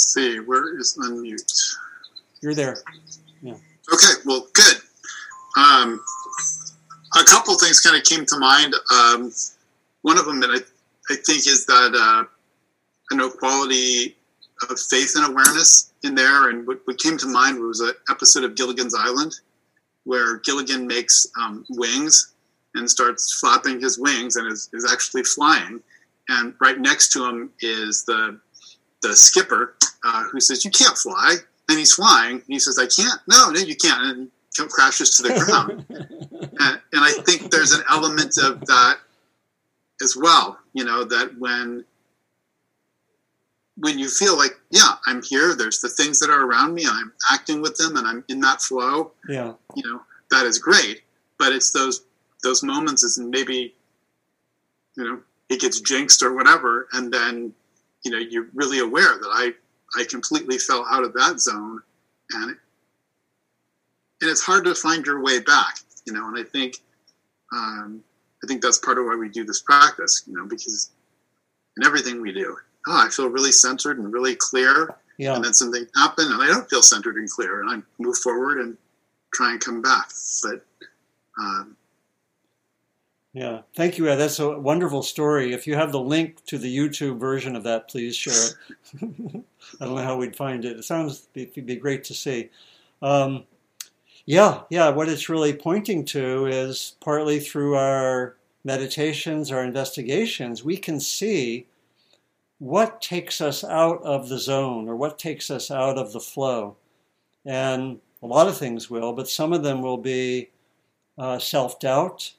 Let's 0.02 0.14
see, 0.14 0.40
where 0.40 0.76
is 0.80 0.98
unmute? 0.98 1.76
You're 2.40 2.56
there. 2.56 2.76
Yeah. 3.40 3.54
Okay. 3.94 4.14
Well, 4.26 4.48
good. 4.52 4.78
Um, 5.56 6.00
a 7.16 7.22
couple 7.22 7.56
things 7.56 7.78
kind 7.78 7.96
of 7.96 8.02
came 8.02 8.26
to 8.26 8.38
mind. 8.40 8.74
Um, 8.92 9.32
one 10.00 10.18
of 10.18 10.24
them 10.24 10.40
that 10.40 10.50
I, 10.50 11.12
I 11.12 11.16
think 11.18 11.46
is 11.46 11.66
that 11.66 11.94
uh, 11.94 12.24
I 13.12 13.14
know 13.14 13.30
quality 13.30 14.16
of 14.68 14.80
faith 14.90 15.12
and 15.14 15.30
awareness 15.30 15.92
in 16.02 16.16
there. 16.16 16.50
And 16.50 16.66
what, 16.66 16.80
what 16.84 16.98
came 16.98 17.16
to 17.18 17.28
mind 17.28 17.60
was 17.60 17.78
an 17.78 17.92
episode 18.10 18.42
of 18.42 18.56
Gilligan's 18.56 18.96
Island 18.96 19.38
where 20.02 20.38
Gilligan 20.38 20.84
makes 20.84 21.28
um, 21.40 21.64
wings 21.70 22.32
and 22.74 22.90
starts 22.90 23.38
flapping 23.38 23.80
his 23.80 24.00
wings 24.00 24.34
and 24.34 24.52
is, 24.52 24.68
is 24.72 24.90
actually 24.92 25.22
flying. 25.22 25.80
And 26.28 26.54
right 26.60 26.80
next 26.80 27.12
to 27.12 27.24
him 27.24 27.50
is 27.60 28.04
the 28.04 28.40
the 29.02 29.14
skipper 29.14 29.74
uh, 30.04 30.24
who 30.24 30.40
says, 30.40 30.64
"You 30.64 30.70
can't 30.70 30.96
fly," 30.96 31.36
and 31.68 31.78
he's 31.78 31.94
flying. 31.94 32.36
And 32.36 32.44
he 32.46 32.58
says, 32.58 32.78
"I 32.78 32.86
can't." 32.86 33.20
No, 33.28 33.50
no, 33.50 33.60
you 33.60 33.76
can't. 33.76 34.02
And 34.04 34.30
he 34.56 34.64
crashes 34.66 35.16
to 35.16 35.22
the 35.22 35.34
ground. 35.34 35.86
and, 35.90 36.80
and 36.92 37.04
I 37.04 37.12
think 37.24 37.50
there's 37.50 37.72
an 37.72 37.82
element 37.90 38.36
of 38.38 38.60
that 38.66 38.98
as 40.02 40.16
well. 40.16 40.58
You 40.72 40.84
know 40.84 41.04
that 41.04 41.38
when 41.38 41.84
when 43.78 43.98
you 43.98 44.08
feel 44.08 44.36
like, 44.36 44.60
yeah, 44.70 44.94
I'm 45.06 45.22
here. 45.22 45.54
There's 45.54 45.80
the 45.80 45.88
things 45.88 46.18
that 46.20 46.30
are 46.30 46.44
around 46.44 46.74
me. 46.74 46.84
I'm 46.88 47.12
acting 47.32 47.62
with 47.62 47.76
them, 47.76 47.96
and 47.96 48.06
I'm 48.06 48.24
in 48.28 48.40
that 48.40 48.60
flow. 48.60 49.12
Yeah, 49.28 49.54
you 49.74 49.82
know 49.84 50.02
that 50.30 50.46
is 50.46 50.58
great. 50.58 51.02
But 51.38 51.52
it's 51.52 51.70
those 51.70 52.04
those 52.42 52.62
moments, 52.62 53.02
is 53.02 53.18
maybe 53.18 53.74
you 54.96 55.04
know 55.04 55.20
it 55.48 55.60
gets 55.60 55.80
jinxed 55.80 56.22
or 56.22 56.34
whatever, 56.34 56.88
and 56.92 57.12
then 57.12 57.54
you 58.04 58.10
know 58.10 58.18
you're 58.18 58.48
really 58.54 58.78
aware 58.78 59.18
that 59.18 59.30
I 59.32 59.52
I 59.96 60.04
completely 60.04 60.58
fell 60.58 60.86
out 60.90 61.04
of 61.04 61.12
that 61.14 61.40
zone, 61.40 61.82
and 62.32 62.56
and 64.20 64.30
it's 64.30 64.42
hard 64.42 64.64
to 64.64 64.74
find 64.74 65.04
your 65.04 65.22
way 65.22 65.40
back. 65.40 65.78
You 66.06 66.12
know, 66.12 66.28
and 66.28 66.38
I 66.38 66.44
think 66.44 66.76
um, 67.52 68.02
I 68.42 68.46
think 68.46 68.62
that's 68.62 68.78
part 68.78 68.98
of 68.98 69.04
why 69.04 69.16
we 69.16 69.28
do 69.28 69.44
this 69.44 69.62
practice. 69.62 70.22
You 70.26 70.34
know, 70.34 70.46
because 70.46 70.90
in 71.76 71.84
everything 71.84 72.20
we 72.20 72.32
do, 72.32 72.56
oh, 72.86 73.04
I 73.06 73.08
feel 73.10 73.28
really 73.28 73.52
centered 73.52 73.98
and 73.98 74.12
really 74.12 74.36
clear. 74.36 74.94
Yeah. 75.18 75.34
And 75.34 75.44
then 75.44 75.54
something 75.54 75.86
happened 75.94 76.32
and 76.32 76.42
I 76.42 76.46
don't 76.46 76.68
feel 76.68 76.82
centered 76.82 77.16
and 77.16 77.28
clear 77.30 77.60
and 77.60 77.70
I 77.70 78.02
move 78.02 78.16
forward 78.18 78.58
and 78.58 78.76
try 79.32 79.52
and 79.52 79.60
come 79.60 79.82
back. 79.82 80.10
But 80.42 80.64
um, 81.38 81.76
yeah, 83.32 83.62
thank 83.74 83.96
you. 83.96 84.04
That's 84.04 84.38
a 84.40 84.58
wonderful 84.58 85.02
story. 85.02 85.54
If 85.54 85.66
you 85.66 85.74
have 85.74 85.90
the 85.90 86.00
link 86.00 86.44
to 86.46 86.58
the 86.58 86.74
YouTube 86.74 87.18
version 87.18 87.56
of 87.56 87.62
that, 87.64 87.88
please 87.88 88.14
share 88.14 88.34
it. 88.34 88.54
I 89.80 89.84
don't 89.84 89.96
know 89.96 90.02
how 90.02 90.16
we'd 90.16 90.36
find 90.36 90.64
it. 90.64 90.78
It 90.78 90.84
sounds 90.84 91.28
it'd 91.34 91.66
be 91.66 91.76
great 91.76 92.04
to 92.04 92.14
see. 92.14 92.50
Um, 93.00 93.44
yeah, 94.26 94.60
yeah. 94.68 94.90
What 94.90 95.08
it's 95.08 95.30
really 95.30 95.54
pointing 95.54 96.04
to 96.06 96.46
is 96.46 96.96
partly 97.00 97.40
through 97.40 97.76
our 97.76 98.36
meditations, 98.64 99.50
our 99.50 99.64
investigations, 99.64 100.62
we 100.62 100.76
can 100.76 101.00
see 101.00 101.66
what 102.58 103.00
takes 103.00 103.40
us 103.40 103.64
out 103.64 104.02
of 104.02 104.28
the 104.28 104.38
zone 104.38 104.88
or 104.88 104.94
what 104.94 105.18
takes 105.18 105.50
us 105.50 105.70
out 105.70 105.98
of 105.98 106.12
the 106.12 106.20
flow. 106.20 106.76
And 107.44 107.98
a 108.22 108.26
lot 108.26 108.46
of 108.46 108.56
things 108.56 108.88
will, 108.88 109.12
but 109.12 109.28
some 109.28 109.52
of 109.52 109.64
them 109.64 109.82
will 109.82 109.96
be 109.96 110.50
uh, 111.18 111.38
self 111.38 111.80
doubt 111.80 112.32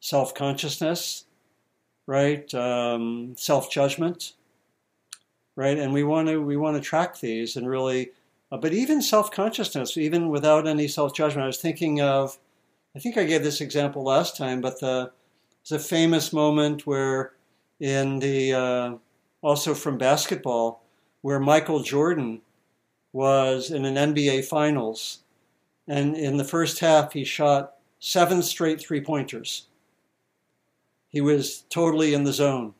self 0.00 0.34
consciousness, 0.34 1.24
right? 2.06 2.52
Um, 2.54 3.34
self 3.36 3.70
judgment, 3.70 4.32
right? 5.56 5.78
And 5.78 5.92
we 5.92 6.02
want 6.02 6.28
to 6.28 6.38
we 6.42 6.56
want 6.56 6.76
to 6.76 6.82
track 6.82 7.20
these 7.20 7.56
and 7.56 7.68
really, 7.68 8.10
uh, 8.50 8.56
but 8.56 8.72
even 8.72 9.00
self 9.02 9.30
consciousness, 9.30 9.96
even 9.96 10.30
without 10.30 10.66
any 10.66 10.88
self 10.88 11.14
judgment. 11.14 11.44
I 11.44 11.46
was 11.46 11.60
thinking 11.60 12.00
of, 12.00 12.38
I 12.96 12.98
think 12.98 13.16
I 13.16 13.24
gave 13.24 13.44
this 13.44 13.60
example 13.60 14.02
last 14.02 14.36
time, 14.36 14.60
but 14.60 14.80
the 14.80 15.12
it's 15.60 15.72
a 15.72 15.78
famous 15.78 16.32
moment 16.32 16.86
where 16.86 17.32
in 17.78 18.18
the 18.18 18.54
uh, 18.54 18.94
also 19.42 19.74
from 19.74 19.98
basketball 19.98 20.82
where 21.22 21.38
Michael 21.38 21.80
Jordan 21.82 22.40
was 23.12 23.70
in 23.70 23.84
an 23.84 24.14
NBA 24.14 24.46
Finals, 24.46 25.18
and 25.86 26.16
in 26.16 26.38
the 26.38 26.44
first 26.44 26.78
half 26.78 27.12
he 27.12 27.24
shot 27.24 27.74
seven 27.98 28.42
straight 28.42 28.80
three 28.80 29.02
pointers 29.02 29.66
he 31.10 31.20
was 31.20 31.62
totally 31.68 32.14
in 32.14 32.24
the 32.24 32.32
zone. 32.32 32.74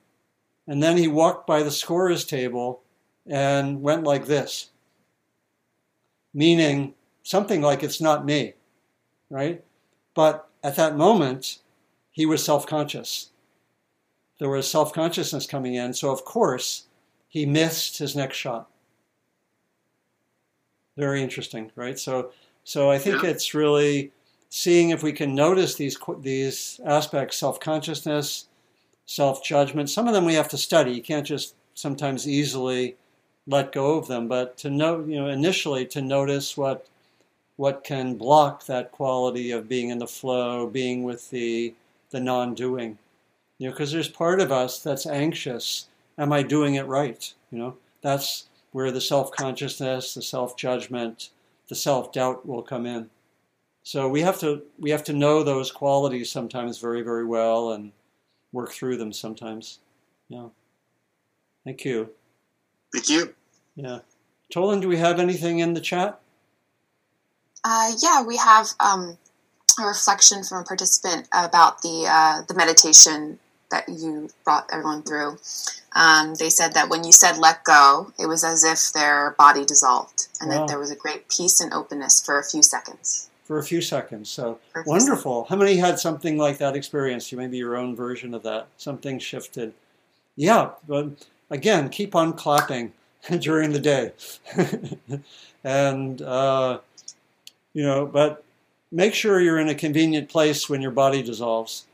And 0.67 0.83
then 0.83 0.97
he 0.97 1.09
walked 1.09 1.47
by 1.47 1.63
the 1.63 1.71
scorer's 1.71 2.25
table 2.25 2.83
and 3.27 3.83
went 3.83 4.05
like 4.05 4.27
this, 4.27 4.71
meaning 6.33 6.95
something 7.23 7.61
like 7.61 7.83
it's 7.83 8.01
not 8.01 8.25
me, 8.25 8.55
right? 9.29 9.63
But 10.15 10.49
at 10.63 10.77
that 10.77 10.97
moment, 10.97 11.59
he 12.11 12.25
was 12.25 12.45
self 12.45 12.67
conscious. 12.67 13.31
There 14.39 14.49
was 14.49 14.71
self 14.71 14.93
consciousness 14.93 15.47
coming 15.47 15.75
in, 15.75 15.93
so 15.93 16.11
of 16.11 16.25
course, 16.25 16.87
he 17.29 17.47
missed 17.47 17.99
his 17.99 18.15
next 18.15 18.37
shot. 18.37 18.69
Very 20.97 21.23
interesting, 21.23 21.73
right? 21.75 21.99
So, 21.99 22.33
so 22.63 22.91
I 22.91 22.99
think 22.99 23.23
yeah. 23.23 23.31
it's 23.31 23.55
really 23.55 24.13
seeing 24.51 24.91
if 24.91 25.03
we 25.03 25.13
can 25.13 25.35
notice 25.35 25.77
these 25.77 25.97
these 26.19 26.81
aspects 26.85 27.39
self-consciousness 27.39 28.47
self-judgment 29.07 29.89
some 29.89 30.07
of 30.07 30.13
them 30.15 30.25
we 30.25 30.35
have 30.35 30.49
to 30.49 30.59
study. 30.59 30.93
You 30.93 31.03
can't 31.03 31.27
just 31.27 31.55
sometimes 31.75 32.29
easily 32.29 32.97
let 33.47 33.73
go 33.73 33.97
of 33.97 34.09
them 34.09 34.29
but 34.29 34.59
to 34.59 34.69
know 34.69 35.01
you 35.07 35.17
know 35.17 35.29
initially 35.29 35.87
to 35.87 36.03
notice 36.03 36.57
what 36.57 36.87
what 37.57 37.85
can 37.85 38.17
block 38.17 38.67
that 38.67 38.91
quality 38.91 39.51
of 39.53 39.69
being 39.69 39.89
in 39.91 39.99
the 39.99 40.07
flow 40.07 40.67
being 40.67 41.05
with 41.05 41.31
the 41.31 41.73
the 42.11 42.21
non-doing. 42.21 42.99
You 43.59 43.69
know 43.69 43.73
because 43.73 43.93
there's 43.93 44.09
part 44.09 44.41
of 44.41 44.51
us 44.51 44.81
that's 44.81 45.07
anxious 45.07 45.87
am 46.19 46.33
i 46.33 46.43
doing 46.43 46.75
it 46.75 46.87
right? 46.87 47.33
You 47.53 47.59
know 47.59 47.77
that's 48.03 48.49
where 48.73 48.91
the 48.91 49.01
self-consciousness 49.01 50.15
the 50.15 50.23
self-judgment 50.23 51.31
the 51.69 51.77
self-doubt 51.77 52.47
will 52.47 52.63
come 52.63 52.85
in 52.85 53.11
so 53.83 54.09
we 54.09 54.21
have 54.23 54.39
to 54.41 54.63
we 54.79 54.91
have 54.91 55.05
to 55.05 55.13
know 55.13 55.43
those 55.43 55.73
qualities 55.73 56.31
sometimes 56.31 56.79
very 56.79 57.03
very 57.03 57.25
well 57.25 57.73
and 57.73 57.93
work 58.53 58.73
through 58.73 58.97
them 58.97 59.13
sometimes. 59.13 59.79
Yeah. 60.29 60.49
Thank 61.65 61.85
you. 61.85 62.11
Thank 62.93 63.09
you. 63.09 63.35
Yeah. 63.77 64.01
Tolan, 64.53 64.81
do 64.81 64.89
we 64.89 64.97
have 64.97 65.21
anything 65.21 65.61
in 65.61 65.75
the 65.75 65.81
chat? 65.81 66.21
Uh, 67.65 67.93
yeah, 68.03 68.23
we 68.23 68.37
have 68.37 68.69
um, 68.81 69.19
a 69.79 69.87
reflection 69.87 70.43
from 70.43 70.63
a 70.63 70.65
participant 70.65 71.29
about 71.33 71.83
the 71.83 72.07
uh, 72.09 72.43
the 72.49 72.55
meditation 72.55 73.39
that 73.71 73.89
you 73.89 74.29
brought 74.45 74.69
everyone 74.73 75.03
through. 75.03 75.39
Um, 75.93 76.35
they 76.35 76.51
said 76.51 76.73
that 76.73 76.89
when 76.89 77.05
you 77.05 77.13
said 77.13 77.39
let 77.39 77.63
go, 77.65 78.13
it 78.19 78.27
was 78.27 78.43
as 78.43 78.65
if 78.65 78.93
their 78.93 79.35
body 79.39 79.65
dissolved, 79.65 80.29
and 80.41 80.51
wow. 80.51 80.59
that 80.59 80.69
there 80.69 80.79
was 80.79 80.91
a 80.91 80.97
great 80.97 81.29
peace 81.29 81.61
and 81.61 81.73
openness 81.73 82.21
for 82.21 82.39
a 82.39 82.45
few 82.45 82.63
seconds 82.63 83.30
for 83.51 83.59
a 83.59 83.65
few 83.65 83.81
seconds. 83.81 84.31
So 84.31 84.61
wonderful. 84.87 85.43
How 85.43 85.57
many 85.57 85.75
had 85.75 85.99
something 85.99 86.39
like 86.39 86.59
that 86.59 86.77
experience? 86.77 87.33
You 87.33 87.39
maybe 87.39 87.57
your 87.57 87.77
own 87.77 87.97
version 87.97 88.33
of 88.33 88.45
that. 88.45 88.69
Something 88.77 89.19
shifted. 89.19 89.73
Yeah, 90.37 90.71
but 90.87 91.27
again, 91.51 91.89
keep 91.89 92.15
on 92.15 92.35
clapping 92.35 92.93
during 93.41 93.73
the 93.73 93.81
day, 93.81 94.13
and 95.65 96.23
uh, 96.23 96.79
you 97.75 97.83
know, 97.83 98.07
but 98.07 98.45
make 98.93 99.15
sure 99.15 99.41
you're 99.41 99.59
in 99.59 99.69
a 99.69 99.75
convenient 99.75 100.29
place 100.29 100.69
when 100.69 100.81
your 100.81 100.93
body 100.93 101.21
dissolves. 101.21 101.87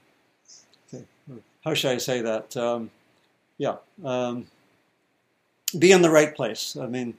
Okay. 0.92 1.04
How 1.64 1.72
should 1.72 1.92
I 1.92 1.96
say 1.96 2.20
that? 2.20 2.54
Um, 2.54 2.90
yeah, 3.56 3.76
um, 4.04 4.46
be 5.78 5.90
in 5.90 6.02
the 6.02 6.10
right 6.10 6.34
place. 6.34 6.76
I 6.76 6.86
mean. 6.86 7.14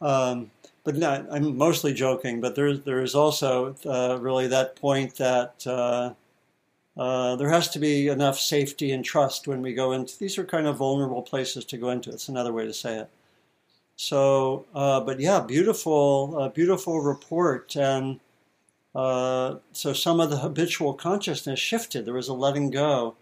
Um, 0.00 0.52
but 0.90 0.98
not, 0.98 1.26
I'm 1.30 1.56
mostly 1.56 1.92
joking. 1.92 2.40
But 2.40 2.56
there's 2.56 2.80
there's 2.80 3.14
also 3.14 3.76
uh, 3.86 4.18
really 4.20 4.48
that 4.48 4.76
point 4.76 5.16
that 5.16 5.64
uh, 5.66 6.14
uh, 6.96 7.36
there 7.36 7.48
has 7.48 7.68
to 7.70 7.78
be 7.78 8.08
enough 8.08 8.38
safety 8.38 8.90
and 8.90 9.04
trust 9.04 9.46
when 9.46 9.62
we 9.62 9.72
go 9.72 9.92
into 9.92 10.18
these 10.18 10.36
are 10.38 10.44
kind 10.44 10.66
of 10.66 10.76
vulnerable 10.76 11.22
places 11.22 11.64
to 11.66 11.76
go 11.76 11.90
into. 11.90 12.10
It's 12.10 12.28
another 12.28 12.52
way 12.52 12.66
to 12.66 12.74
say 12.74 12.98
it. 12.98 13.10
So, 13.96 14.66
uh, 14.74 15.00
but 15.00 15.20
yeah, 15.20 15.40
beautiful, 15.40 16.36
uh, 16.38 16.48
beautiful 16.48 17.00
report, 17.00 17.76
and 17.76 18.18
uh, 18.94 19.56
so 19.72 19.92
some 19.92 20.20
of 20.20 20.30
the 20.30 20.38
habitual 20.38 20.94
consciousness 20.94 21.60
shifted. 21.60 22.04
There 22.04 22.14
was 22.14 22.28
a 22.28 22.34
letting 22.34 22.70
go, 22.70 23.14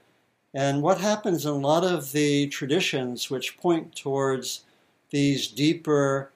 and 0.54 0.80
what 0.80 1.00
happens 1.00 1.44
in 1.44 1.50
a 1.50 1.58
lot 1.58 1.84
of 1.84 2.12
the 2.12 2.46
traditions 2.46 3.28
which 3.28 3.58
point 3.58 3.94
towards 3.94 4.62
these 5.10 5.48
deeper 5.48 6.30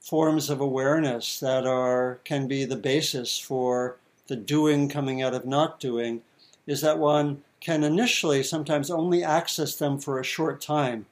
forms 0.00 0.50
of 0.50 0.60
awareness 0.60 1.38
that 1.40 1.66
are 1.66 2.20
can 2.24 2.48
be 2.48 2.64
the 2.64 2.76
basis 2.76 3.38
for 3.38 3.96
the 4.28 4.36
doing 4.36 4.88
coming 4.88 5.20
out 5.22 5.34
of 5.34 5.46
not 5.46 5.78
doing 5.78 6.22
is 6.66 6.80
that 6.80 6.98
one 6.98 7.42
can 7.60 7.84
initially 7.84 8.42
sometimes 8.42 8.90
only 8.90 9.22
access 9.22 9.74
them 9.76 9.98
for 9.98 10.18
a 10.18 10.24
short 10.24 10.60
time 10.60 11.06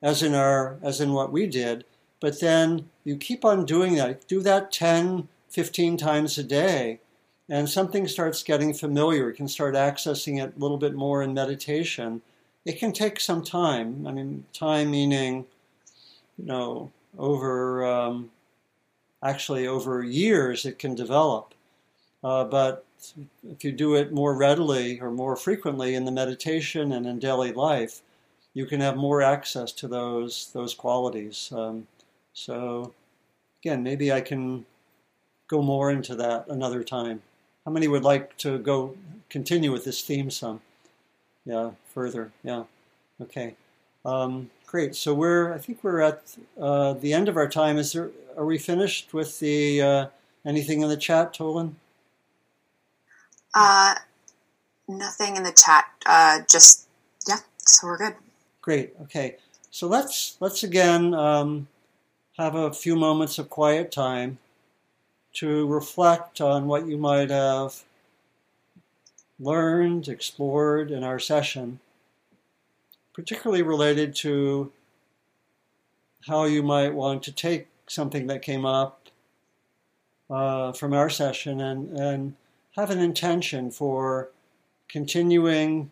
as 0.00 0.22
in 0.22 0.34
our 0.34 0.78
as 0.82 1.00
in 1.00 1.12
what 1.12 1.30
we 1.30 1.46
did 1.46 1.84
but 2.20 2.40
then 2.40 2.88
you 3.04 3.16
keep 3.16 3.44
on 3.44 3.64
doing 3.64 3.94
that. 3.96 4.26
Do 4.26 4.40
that 4.40 4.72
10 4.72 5.28
15 5.48 5.96
times 5.96 6.36
a 6.36 6.42
day 6.42 7.00
and 7.48 7.68
something 7.68 8.08
starts 8.08 8.42
getting 8.42 8.74
familiar. 8.74 9.28
You 9.28 9.34
can 9.34 9.48
start 9.48 9.74
accessing 9.74 10.42
it 10.42 10.54
a 10.56 10.58
little 10.58 10.76
bit 10.76 10.94
more 10.94 11.22
in 11.22 11.32
meditation. 11.32 12.22
It 12.64 12.78
can 12.78 12.92
take 12.92 13.20
some 13.20 13.44
time. 13.44 14.06
I 14.06 14.12
mean 14.12 14.44
time 14.52 14.90
meaning 14.90 15.46
you 16.36 16.44
know, 16.44 16.92
over 17.18 17.84
um, 17.84 18.30
actually 19.22 19.66
over 19.66 20.02
years 20.02 20.64
it 20.64 20.78
can 20.78 20.94
develop. 20.94 21.54
Uh, 22.22 22.44
but 22.44 22.84
if 23.48 23.62
you 23.64 23.72
do 23.72 23.94
it 23.94 24.12
more 24.12 24.34
readily 24.34 25.00
or 25.00 25.10
more 25.10 25.36
frequently 25.36 25.94
in 25.94 26.04
the 26.04 26.10
meditation 26.10 26.92
and 26.92 27.06
in 27.06 27.18
daily 27.18 27.52
life, 27.52 28.02
you 28.54 28.66
can 28.66 28.80
have 28.80 28.96
more 28.96 29.22
access 29.22 29.70
to 29.72 29.88
those 29.88 30.50
those 30.52 30.74
qualities. 30.74 31.52
Um, 31.54 31.86
so, 32.32 32.94
again, 33.60 33.82
maybe 33.82 34.12
I 34.12 34.20
can 34.20 34.64
go 35.48 35.62
more 35.62 35.90
into 35.90 36.14
that 36.16 36.48
another 36.48 36.82
time. 36.82 37.22
How 37.64 37.72
many 37.72 37.88
would 37.88 38.02
like 38.02 38.36
to 38.38 38.58
go 38.58 38.96
continue 39.28 39.72
with 39.72 39.84
this 39.84 40.02
theme 40.02 40.30
some? 40.30 40.60
Yeah, 41.44 41.72
further. 41.94 42.32
Yeah. 42.42 42.64
Okay. 43.20 43.54
Um, 44.04 44.50
great. 44.76 44.94
So 44.94 45.14
we're 45.14 45.54
I 45.54 45.58
think 45.58 45.82
we're 45.82 46.02
at 46.02 46.36
uh, 46.60 46.92
the 46.92 47.14
end 47.14 47.30
of 47.30 47.36
our 47.38 47.48
time. 47.48 47.78
Is 47.78 47.92
there? 47.94 48.10
Are 48.36 48.44
we 48.44 48.58
finished 48.58 49.14
with 49.14 49.40
the 49.40 49.80
uh, 49.80 50.06
anything 50.44 50.82
in 50.82 50.90
the 50.90 50.98
chat, 50.98 51.32
Tolan? 51.32 51.72
Uh, 53.54 53.94
nothing 54.86 55.36
in 55.38 55.44
the 55.44 55.52
chat. 55.64 55.86
Uh, 56.04 56.40
just 56.46 56.88
yeah. 57.26 57.38
So 57.56 57.86
we're 57.86 57.96
good. 57.96 58.16
Great. 58.60 58.92
Okay. 59.00 59.36
So 59.70 59.88
let's 59.88 60.36
let's 60.40 60.62
again 60.62 61.14
um, 61.14 61.68
have 62.36 62.54
a 62.54 62.70
few 62.70 62.96
moments 62.96 63.38
of 63.38 63.48
quiet 63.48 63.90
time 63.90 64.36
to 65.40 65.66
reflect 65.66 66.42
on 66.42 66.66
what 66.66 66.86
you 66.86 66.98
might 66.98 67.30
have 67.30 67.82
learned, 69.40 70.06
explored 70.06 70.90
in 70.90 71.02
our 71.02 71.18
session, 71.18 71.80
particularly 73.16 73.62
related 73.62 74.14
to 74.14 74.70
how 76.26 76.44
you 76.44 76.62
might 76.62 76.92
want 76.92 77.22
to 77.22 77.32
take 77.32 77.66
something 77.88 78.26
that 78.26 78.42
came 78.42 78.66
up 78.66 79.08
uh, 80.28 80.70
from 80.72 80.92
our 80.92 81.08
session 81.08 81.62
and, 81.62 81.98
and 81.98 82.34
have 82.76 82.90
an 82.90 82.98
intention 82.98 83.70
for 83.70 84.28
continuing 84.86 85.90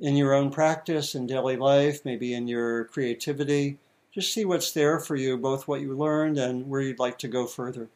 in 0.00 0.16
your 0.16 0.34
own 0.34 0.50
practice 0.50 1.14
in 1.14 1.24
daily 1.24 1.56
life, 1.56 2.04
maybe 2.04 2.34
in 2.34 2.48
your 2.48 2.86
creativity. 2.86 3.78
Just 4.12 4.32
see 4.32 4.44
what's 4.44 4.72
there 4.72 4.98
for 4.98 5.14
you, 5.14 5.36
both 5.36 5.68
what 5.68 5.80
you 5.80 5.94
learned 5.94 6.36
and 6.36 6.68
where 6.68 6.80
you'd 6.80 6.98
like 6.98 7.18
to 7.18 7.28
go 7.28 7.46
further. 7.46 7.88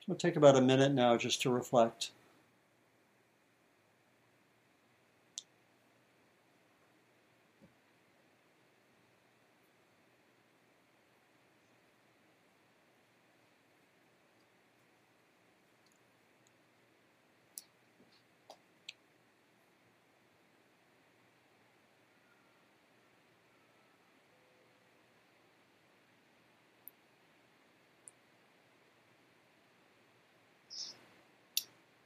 It'll 0.00 0.14
take 0.14 0.36
about 0.36 0.56
a 0.56 0.60
minute 0.60 0.92
now 0.92 1.16
just 1.16 1.42
to 1.42 1.50
reflect. 1.50 2.12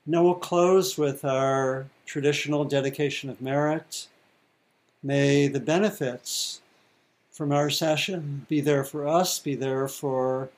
Now 0.08 0.22
we'll 0.22 0.34
close 0.34 0.96
with 0.96 1.24
our 1.24 1.86
traditional 2.04 2.64
dedication 2.64 3.28
of 3.28 3.40
merit. 3.40 4.06
May 5.02 5.48
the 5.48 5.58
benefits 5.58 6.60
from 7.32 7.50
our 7.50 7.70
session 7.70 8.46
be 8.48 8.60
there 8.60 8.84
for 8.84 9.08
us, 9.08 9.40
be 9.40 9.56
there 9.56 9.88
for 9.88 10.48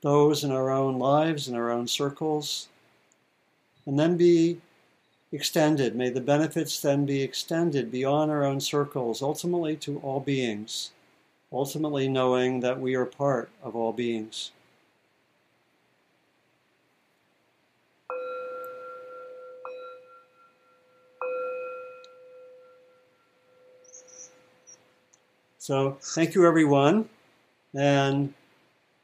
those 0.00 0.44
in 0.44 0.50
our 0.50 0.70
own 0.70 0.98
lives, 0.98 1.46
in 1.46 1.54
our 1.54 1.70
own 1.70 1.88
circles, 1.88 2.68
and 3.84 3.98
then 3.98 4.16
be 4.16 4.62
extended. 5.30 5.94
May 5.94 6.08
the 6.08 6.22
benefits 6.22 6.80
then 6.80 7.04
be 7.04 7.20
extended 7.20 7.92
beyond 7.92 8.30
our 8.30 8.46
own 8.46 8.60
circles, 8.60 9.20
ultimately 9.20 9.76
to 9.76 9.98
all 9.98 10.20
beings, 10.20 10.92
ultimately 11.52 12.08
knowing 12.08 12.60
that 12.60 12.80
we 12.80 12.94
are 12.94 13.04
part 13.04 13.50
of 13.62 13.76
all 13.76 13.92
beings. 13.92 14.52
So 25.70 25.96
thank 26.02 26.34
you, 26.34 26.48
everyone. 26.48 27.08
And 27.76 28.34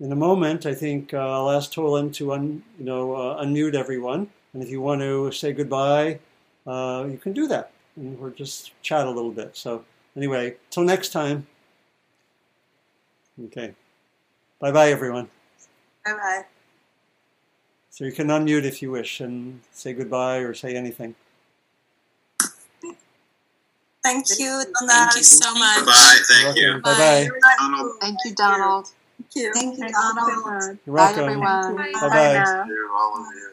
in 0.00 0.10
a 0.10 0.16
moment, 0.16 0.66
I 0.66 0.74
think 0.74 1.14
uh, 1.14 1.18
I'll 1.18 1.52
ask 1.52 1.70
Tolan 1.70 2.12
to 2.14 2.32
un, 2.32 2.60
you 2.76 2.84
know 2.84 3.14
uh, 3.14 3.40
unmute 3.40 3.74
everyone. 3.74 4.28
And 4.52 4.64
if 4.64 4.68
you 4.68 4.80
want 4.80 5.00
to 5.00 5.30
say 5.30 5.52
goodbye, 5.52 6.18
uh, 6.66 7.06
you 7.08 7.18
can 7.18 7.34
do 7.34 7.46
that, 7.46 7.70
and 7.94 8.18
we'll 8.18 8.32
just 8.32 8.72
chat 8.82 9.06
a 9.06 9.10
little 9.10 9.30
bit. 9.30 9.56
So 9.56 9.84
anyway, 10.16 10.56
till 10.70 10.82
next 10.82 11.10
time. 11.10 11.46
Okay. 13.44 13.72
Bye 14.58 14.72
bye, 14.72 14.90
everyone. 14.90 15.28
Bye 16.04 16.14
bye. 16.14 16.44
So 17.90 18.04
you 18.04 18.10
can 18.10 18.26
unmute 18.26 18.64
if 18.64 18.82
you 18.82 18.90
wish 18.90 19.20
and 19.20 19.60
say 19.70 19.92
goodbye 19.92 20.38
or 20.38 20.52
say 20.52 20.74
anything. 20.74 21.14
Thank 24.06 24.38
you, 24.38 24.46
Donald. 24.46 24.88
Thank 24.88 25.16
you 25.16 25.22
so 25.24 25.52
much. 25.54 25.84
Bye. 25.84 26.18
Thank 26.28 26.56
you. 26.56 26.80
Bye 26.80 26.94
bye. 26.94 27.28
Donald, 27.58 27.92
Thank 28.00 28.18
you, 28.24 28.34
Donald. 28.36 28.86
Thank 29.18 29.34
you. 29.34 29.52
Thank 29.52 29.78
you, 29.78 29.88
Donald. 29.90 30.78
You're 30.86 30.94
Bye, 30.94 31.10
everyone. 31.10 31.76
Bye 31.76 31.92
Bye 31.92 32.08
bye. 32.08 32.34
now. 32.34 32.64
You, 32.64 32.90
all 32.94 33.20
of 33.20 33.26
you. 33.34 33.46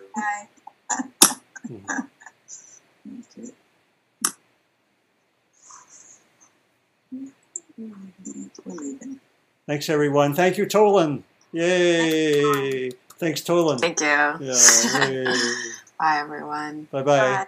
Thanks, 9.65 9.89
everyone. 9.89 10.35
Thank 10.35 10.59
you, 10.59 10.67
Tolan. 10.67 11.23
Yay. 11.51 12.91
Thanks, 13.17 13.41
Tolan. 13.41 13.79
Thank 13.79 14.01
you. 14.01 14.05
Yeah. 14.05 15.09
Yay. 15.09 15.25
Bye, 15.99 16.19
everyone. 16.19 16.87
Bye 16.91 17.01
bye. 17.01 17.47